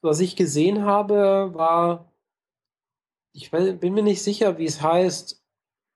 [0.00, 2.12] was ich gesehen habe, war,
[3.32, 5.40] ich bin mir nicht sicher, wie es heißt.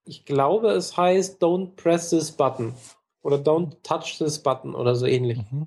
[0.04, 2.74] Ich glaube, es heißt Don't Press This Button
[3.28, 5.38] oder Don't Touch This Button oder so ähnlich.
[5.50, 5.66] Mhm.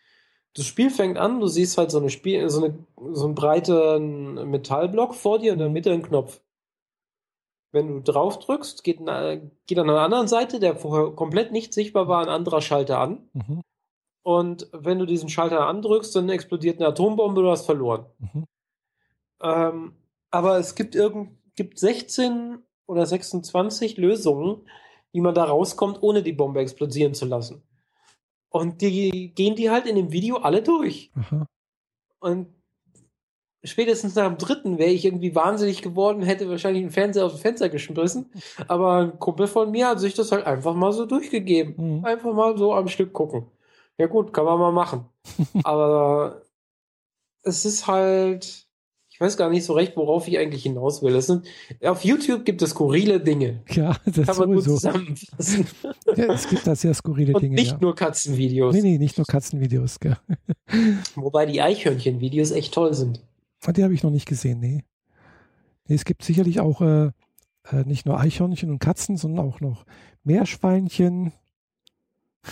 [0.55, 4.49] Das Spiel fängt an, du siehst halt so eine Spiel, so, eine, so einen breiten
[4.49, 6.41] Metallblock vor dir und in der Mitte einen Knopf.
[7.71, 12.07] Wenn du drauf drückst, geht, geht an der anderen Seite, der vorher komplett nicht sichtbar
[12.09, 13.29] war, ein anderer Schalter an.
[13.33, 13.61] Mhm.
[14.23, 18.05] Und wenn du diesen Schalter andrückst, dann explodiert eine Atombombe, du hast verloren.
[18.19, 18.45] Mhm.
[19.41, 19.95] Ähm,
[20.31, 24.67] aber es gibt, irgend, gibt 16 oder 26 Lösungen,
[25.11, 27.63] wie man da rauskommt, ohne die Bombe explodieren zu lassen.
[28.49, 31.11] Und die gehen die halt in dem Video alle durch.
[31.15, 31.47] Aha.
[32.19, 32.47] Und
[33.63, 37.41] spätestens nach dem dritten wäre ich irgendwie wahnsinnig geworden, hätte wahrscheinlich einen Fernseher aus dem
[37.41, 38.31] Fenster geschmissen.
[38.67, 41.99] Aber ein Kumpel von mir hat sich das halt einfach mal so durchgegeben.
[41.99, 42.05] Mhm.
[42.05, 43.47] Einfach mal so am Stück gucken.
[43.97, 45.05] Ja gut, kann man mal machen.
[45.63, 46.41] Aber
[47.43, 48.67] es ist halt,
[49.21, 51.19] weiß gar nicht so recht, worauf ich eigentlich hinaus will.
[51.21, 51.47] Sind,
[51.83, 53.61] auf YouTube gibt es skurrile Dinge.
[53.69, 54.75] Ja, das Kann man gut sowieso.
[54.75, 55.67] zusammenfassen.
[56.17, 57.55] Ja, es gibt da sehr skurrile Und Dinge.
[57.55, 57.77] nicht ja.
[57.79, 58.75] nur Katzenvideos.
[58.75, 59.99] Nee, nee, nicht nur Katzenvideos.
[60.01, 60.17] Gell.
[61.15, 63.21] Wobei die Eichhörnchen-Videos echt toll sind.
[63.63, 64.83] Ah, Die habe ich noch nicht gesehen, nee.
[65.87, 67.11] nee es gibt sicherlich auch äh,
[67.71, 69.85] äh, nicht nur Eichhörnchen und Katzen, sondern auch noch
[70.23, 71.31] Meerschweinchen.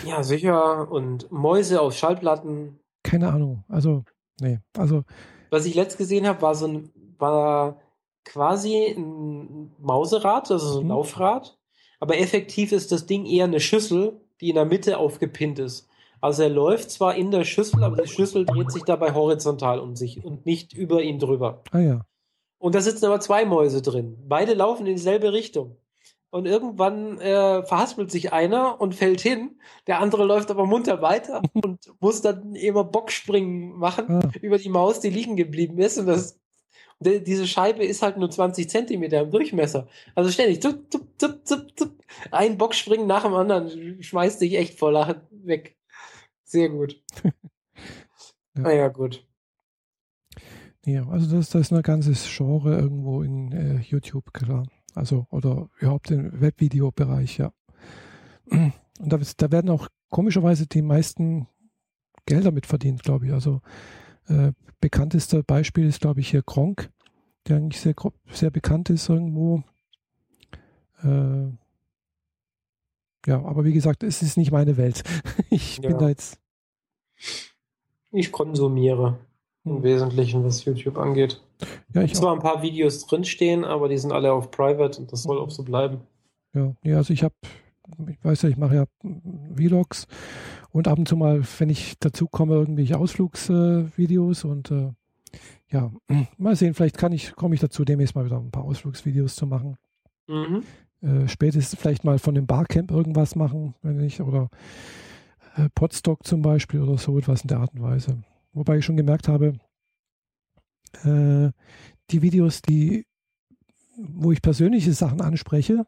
[0.06, 0.90] Ja, sicher.
[0.90, 2.78] Und Mäuse auf Schallplatten.
[3.02, 3.64] Keine Ahnung.
[3.68, 4.04] Also,
[4.40, 4.60] nee.
[4.76, 5.04] Also,
[5.50, 7.80] Was ich letzt gesehen habe, war so ein, war
[8.24, 10.90] quasi ein Mauserad, also so ein Mhm.
[10.90, 11.58] Laufrad.
[11.98, 15.86] Aber effektiv ist das Ding eher eine Schüssel, die in der Mitte aufgepinnt ist.
[16.22, 19.96] Also er läuft zwar in der Schüssel, aber die Schüssel dreht sich dabei horizontal um
[19.96, 21.62] sich und nicht über ihn drüber.
[21.72, 22.00] ah ja.
[22.58, 24.18] Und da sitzen aber zwei Mäuse drin.
[24.28, 25.76] Beide laufen in dieselbe Richtung.
[26.30, 29.58] Und irgendwann äh, verhaspelt sich einer und fällt hin.
[29.88, 34.68] Der andere läuft aber munter weiter und muss dann immer Bockspringen machen Ah, über die
[34.68, 35.98] Maus, die liegen geblieben ist.
[35.98, 36.38] Und das,
[37.00, 39.88] die, diese Scheibe ist halt nur 20 Zentimeter im Durchmesser.
[40.14, 41.92] Also ständig zup, zup, zup, zup, zup.
[42.30, 45.76] ein Bockspringen nach dem anderen schmeißt dich echt vor Lachen weg.
[46.44, 47.02] Sehr gut.
[48.56, 48.62] Ja.
[48.62, 49.24] Naja, gut.
[50.84, 54.66] ja, also das, das ist ein ganzes Genre irgendwo in äh, YouTube, klar.
[54.94, 57.52] Also, oder überhaupt im Webvideobereich, ja.
[58.50, 61.46] Und da, da werden auch komischerweise die meisten
[62.26, 63.32] Gelder mit verdient, glaube ich.
[63.32, 63.60] Also,
[64.26, 66.90] äh, bekanntester Beispiel ist, glaube ich, hier Gronk,
[67.46, 67.94] der eigentlich sehr,
[68.30, 69.62] sehr bekannt ist irgendwo.
[71.02, 71.48] Äh,
[73.26, 75.02] ja, aber wie gesagt, es ist nicht meine Welt.
[75.50, 75.88] Ich Ja.
[75.88, 76.38] bin da jetzt.
[78.12, 79.18] Ich konsumiere
[79.64, 79.82] im Hm.
[79.82, 81.40] Wesentlichen, was YouTube angeht.
[81.94, 82.20] Ja, ich auch.
[82.20, 85.50] Zwar ein paar Videos drinstehen, aber die sind alle auf Private und das soll auch
[85.50, 86.00] so bleiben.
[86.54, 87.34] Ja, ja also ich habe,
[88.08, 88.84] ich weiß ja, ich mache ja
[89.54, 90.06] Vlogs
[90.72, 94.92] und ab und zu mal, wenn ich dazu komme, irgendwelche Ausflugsvideos äh, und äh,
[95.70, 95.90] ja,
[96.38, 99.46] mal sehen, vielleicht kann ich, komme ich dazu, demnächst mal wieder ein paar Ausflugsvideos zu
[99.46, 99.76] machen.
[100.26, 100.62] Mhm.
[101.02, 104.50] Äh, spätestens vielleicht mal von dem Barcamp irgendwas machen, wenn ich, oder
[105.56, 108.22] äh, Podstock zum Beispiel oder so etwas in der Art und Weise.
[108.52, 109.54] Wobei ich schon gemerkt habe,
[111.04, 111.50] äh,
[112.10, 113.06] die Videos, die,
[113.96, 115.86] wo ich persönliche Sachen anspreche,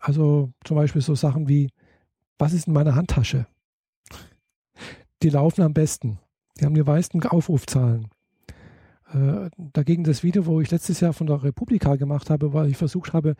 [0.00, 1.70] also zum Beispiel so Sachen wie,
[2.38, 3.46] was ist in meiner Handtasche?
[5.22, 6.18] Die laufen am besten.
[6.58, 8.08] Die haben die meisten Aufrufzahlen.
[9.12, 12.76] Äh, dagegen das Video, wo ich letztes Jahr von der Republika gemacht habe, weil ich
[12.76, 13.34] versucht habe,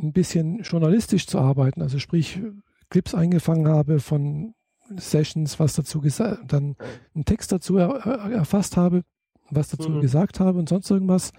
[0.00, 2.40] ein bisschen journalistisch zu arbeiten, also sprich
[2.88, 4.54] Clips eingefangen habe von
[4.96, 6.76] Sessions, was dazu gesagt, dann
[7.14, 9.02] einen Text dazu er, er, erfasst habe,
[9.50, 10.00] was dazu Mhm.
[10.00, 11.32] gesagt habe und sonst irgendwas.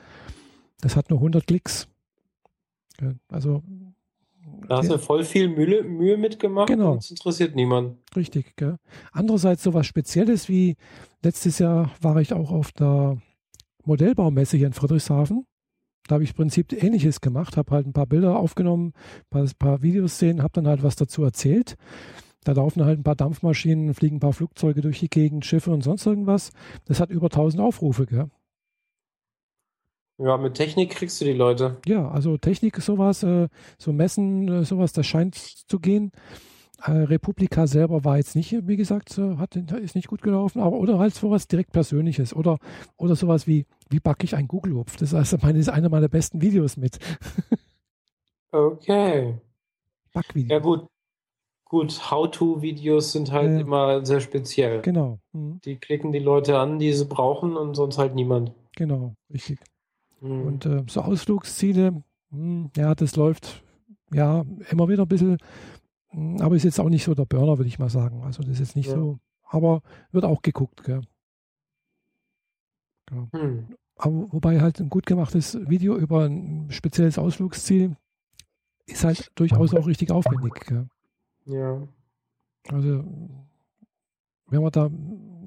[0.82, 1.88] Das hat nur 100 Klicks.
[3.32, 3.64] Also
[4.68, 6.94] Da hast du voll viel Mühe, Mühe mitgemacht Genau.
[6.94, 7.98] und es interessiert niemand.
[8.16, 8.56] richtig.
[8.56, 8.78] Gell?
[9.12, 10.76] Andererseits sowas Spezielles wie
[11.24, 13.18] letztes Jahr war ich auch auf der
[13.86, 15.46] Modellbaumesse hier in Friedrichshafen.
[16.08, 19.48] Da habe ich im Prinzip Ähnliches gemacht, habe halt ein paar Bilder aufgenommen, ein paar,
[19.58, 21.76] paar Videos sehen, habe dann halt was dazu erzählt.
[22.44, 25.82] Da laufen halt ein paar Dampfmaschinen, fliegen ein paar Flugzeuge durch die Gegend, Schiffe und
[25.82, 26.52] sonst irgendwas.
[26.86, 28.06] Das hat über 1000 Aufrufe.
[28.06, 28.30] Gell?
[30.20, 31.78] Ja, mit Technik kriegst du die Leute.
[31.86, 33.48] Ja, also Technik, sowas, äh,
[33.78, 36.12] so Messen, äh, sowas, das scheint zu gehen.
[36.84, 41.00] Äh, Republika selber war jetzt nicht, wie gesagt, hat, ist nicht gut gelaufen, aber oder
[41.00, 42.58] halt sowas direkt Persönliches oder,
[42.98, 44.98] oder sowas wie, wie backe ich einen Google-Hupf?
[44.98, 47.00] Das ist also meine, ist einer meiner besten Videos mit.
[48.54, 49.42] Okay.
[50.14, 50.56] Backvideo.
[50.56, 50.88] Ja, gut.
[51.74, 53.60] Gut, How-To-Videos sind halt Ja.
[53.62, 54.84] immer sehr speziell.
[54.84, 58.52] Genau, mhm, Die klicken die Leute an, die sie brauchen und sonst halt niemand.
[58.76, 59.58] genau, richtig.
[60.20, 60.46] Hm.
[60.46, 63.64] Und äh, so Ausflugsziele, hm, ja, das läuft
[64.14, 65.38] ja immer wieder ein bisschen,
[66.10, 68.22] hm, aber ist jetzt auch nicht so der Burner, würde ich mal sagen.
[68.24, 68.94] Also das ist jetzt nicht Ja.
[68.96, 69.82] so, aber
[70.12, 71.02] wird auch geguckt, gell.
[73.32, 73.68] Hm.
[73.96, 77.96] Aber wobei halt ein gut gemachtes Video über ein spezielles Ausflugsziel
[78.86, 80.54] ist halt durchaus auch richtig aufwendig.
[80.68, 80.88] Gell?
[81.46, 81.88] Ja.
[82.70, 83.04] Also
[84.48, 84.90] wenn man da,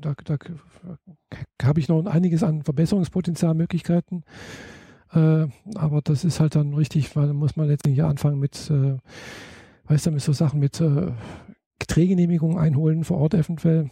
[0.00, 4.24] da, da habe ich noch einiges an Verbesserungspotenzialmöglichkeiten.
[5.12, 5.46] Äh,
[5.76, 8.98] aber das ist halt dann richtig, weil dann muss man letztendlich anfangen mit, äh,
[9.84, 11.12] weißt du, mit so Sachen mit äh,
[11.86, 13.90] Drehgenehmigung einholen vor Ort eventuell.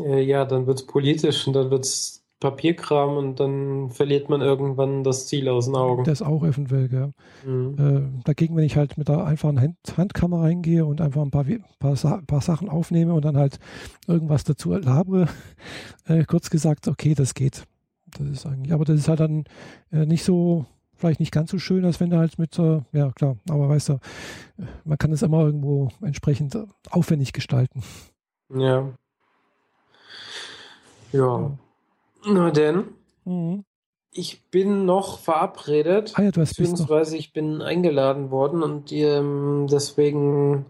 [0.00, 5.26] Äh, Ja, dann wird's politisch und dann wird's Papierkram und dann verliert man irgendwann das
[5.26, 6.04] Ziel aus den Augen.
[6.04, 7.12] Das auch eventuell, gell.
[7.42, 7.78] Hm.
[7.78, 11.46] Äh, dagegen, wenn ich halt mit der einfachen Hand Handkamera reingehe und einfach ein paar,
[11.78, 11.96] paar,
[12.26, 13.58] paar Sachen aufnehme und dann halt
[14.06, 15.26] irgendwas dazu labere,
[16.06, 17.64] äh, kurz gesagt, okay, das geht.
[18.18, 19.44] Das ist eigentlich, aber das ist halt dann
[19.90, 22.58] äh, nicht so, vielleicht nicht ganz so schön, als wenn du halt mit,
[22.92, 23.98] ja klar, aber weißt du,
[24.84, 26.58] man kann es immer irgendwo entsprechend
[26.90, 27.82] aufwendig gestalten.
[28.54, 28.92] Ja.
[31.12, 31.56] Ja.
[32.26, 32.84] Na denn,
[33.24, 33.64] Mhm.
[34.16, 36.78] Ich bin noch verabredet, Ah ja, du hast bist noch.
[36.78, 40.66] beziehungsweise ich bin eingeladen worden und ähm, deswegen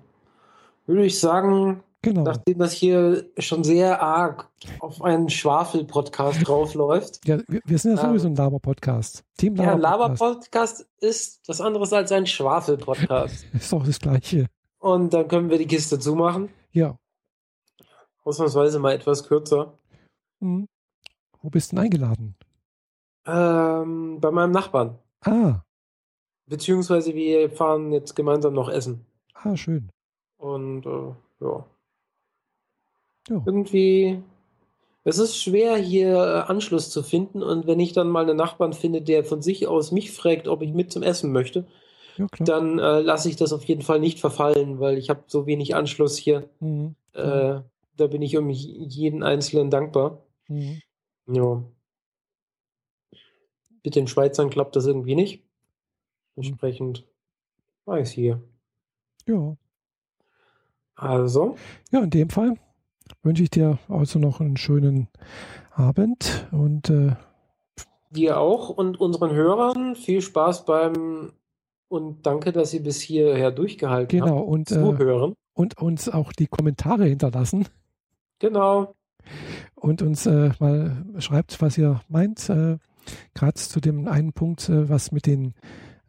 [0.87, 2.23] würde ich sagen, Genau.
[2.23, 4.49] nachdem das hier schon sehr arg
[4.79, 9.25] auf einen Schwafel-Podcast draufläuft, Ja, wir, wir sind ja Ähm, sowieso ein Laber-Podcast.
[9.37, 10.21] Team ja, ein Laber-Podcast.
[10.55, 13.45] Laber-Podcast ist was anderes als ein Schwafel-Podcast.
[13.53, 14.47] Ist doch das Gleiche.
[14.79, 16.49] Und dann können wir die Kiste zumachen.
[16.73, 16.97] Ja.
[18.25, 19.79] Ausnahmsweise mal etwas kürzer.
[20.41, 20.67] Mhm.
[21.45, 22.35] Wo bist du denn eingeladen?
[23.27, 24.99] Ähm, bei meinem Nachbarn.
[25.21, 25.61] Ah,
[26.47, 29.05] Beziehungsweise wir fahren jetzt gemeinsam noch essen.
[29.35, 29.91] ah, schön.
[30.39, 31.13] Und äh,
[31.45, 31.67] ja,
[33.29, 33.43] Ja.
[33.45, 34.23] irgendwie.
[35.05, 37.43] Es ist schwer, hier äh, Anschluss zu finden.
[37.43, 40.63] Und wenn ich dann mal einen Nachbarn finde, der von sich aus mich fragt, ob
[40.63, 41.67] ich mit zum Essen möchte,
[42.17, 45.45] Ja, dann äh, lasse ich das auf jeden Fall nicht verfallen, weil ich habe so
[45.47, 46.49] wenig Anschluss hier.
[46.61, 46.95] Mhm.
[47.13, 47.61] Äh,
[47.99, 50.23] da bin ich um jeden Einzelnen dankbar.
[50.49, 50.81] Mhm.
[51.27, 51.63] Ja.
[53.83, 55.45] Mit den Schweizern klappt das irgendwie nicht.
[56.37, 57.07] Entsprechend
[57.85, 58.43] war ich hier.
[59.27, 59.57] Ja.
[60.97, 61.57] Also,
[61.91, 62.55] Ja, in dem Fall
[63.23, 65.09] wünsche ich dir also noch einen schönen
[65.73, 67.17] Abend und äh,
[68.11, 71.33] dir auch und unseren Hörern viel Spaß beim
[71.89, 74.49] und danke, dass ihr bis hierher durchgehalten genau habt.
[74.49, 75.35] und, äh, Zuhören.
[75.53, 77.67] und uns auch die Kommentare hinterlassen
[78.39, 78.95] Genau.
[79.75, 82.79] Und uns äh, mal schreibt, was ihr meint, äh,
[83.35, 85.55] gerade zu dem einen Punkt, äh, was mit den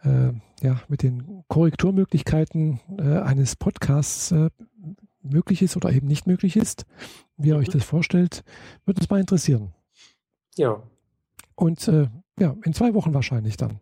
[0.03, 0.31] äh,
[0.61, 4.49] ja mit den Korrekturmöglichkeiten äh, eines Podcasts äh,
[5.21, 6.85] möglich ist oder eben nicht möglich ist,
[7.37, 7.73] wie ihr euch Mhm.
[7.73, 8.43] das vorstellt,
[8.85, 9.73] würde uns mal interessieren.
[10.55, 10.81] Ja.
[11.55, 11.87] Und
[12.39, 13.79] ja, in zwei Wochen wahrscheinlich dann.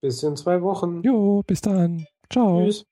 [0.00, 1.02] Bis in zwei Wochen.
[1.02, 2.06] Jo, bis dann.
[2.30, 2.64] Ciao.
[2.64, 2.86] Tschüss.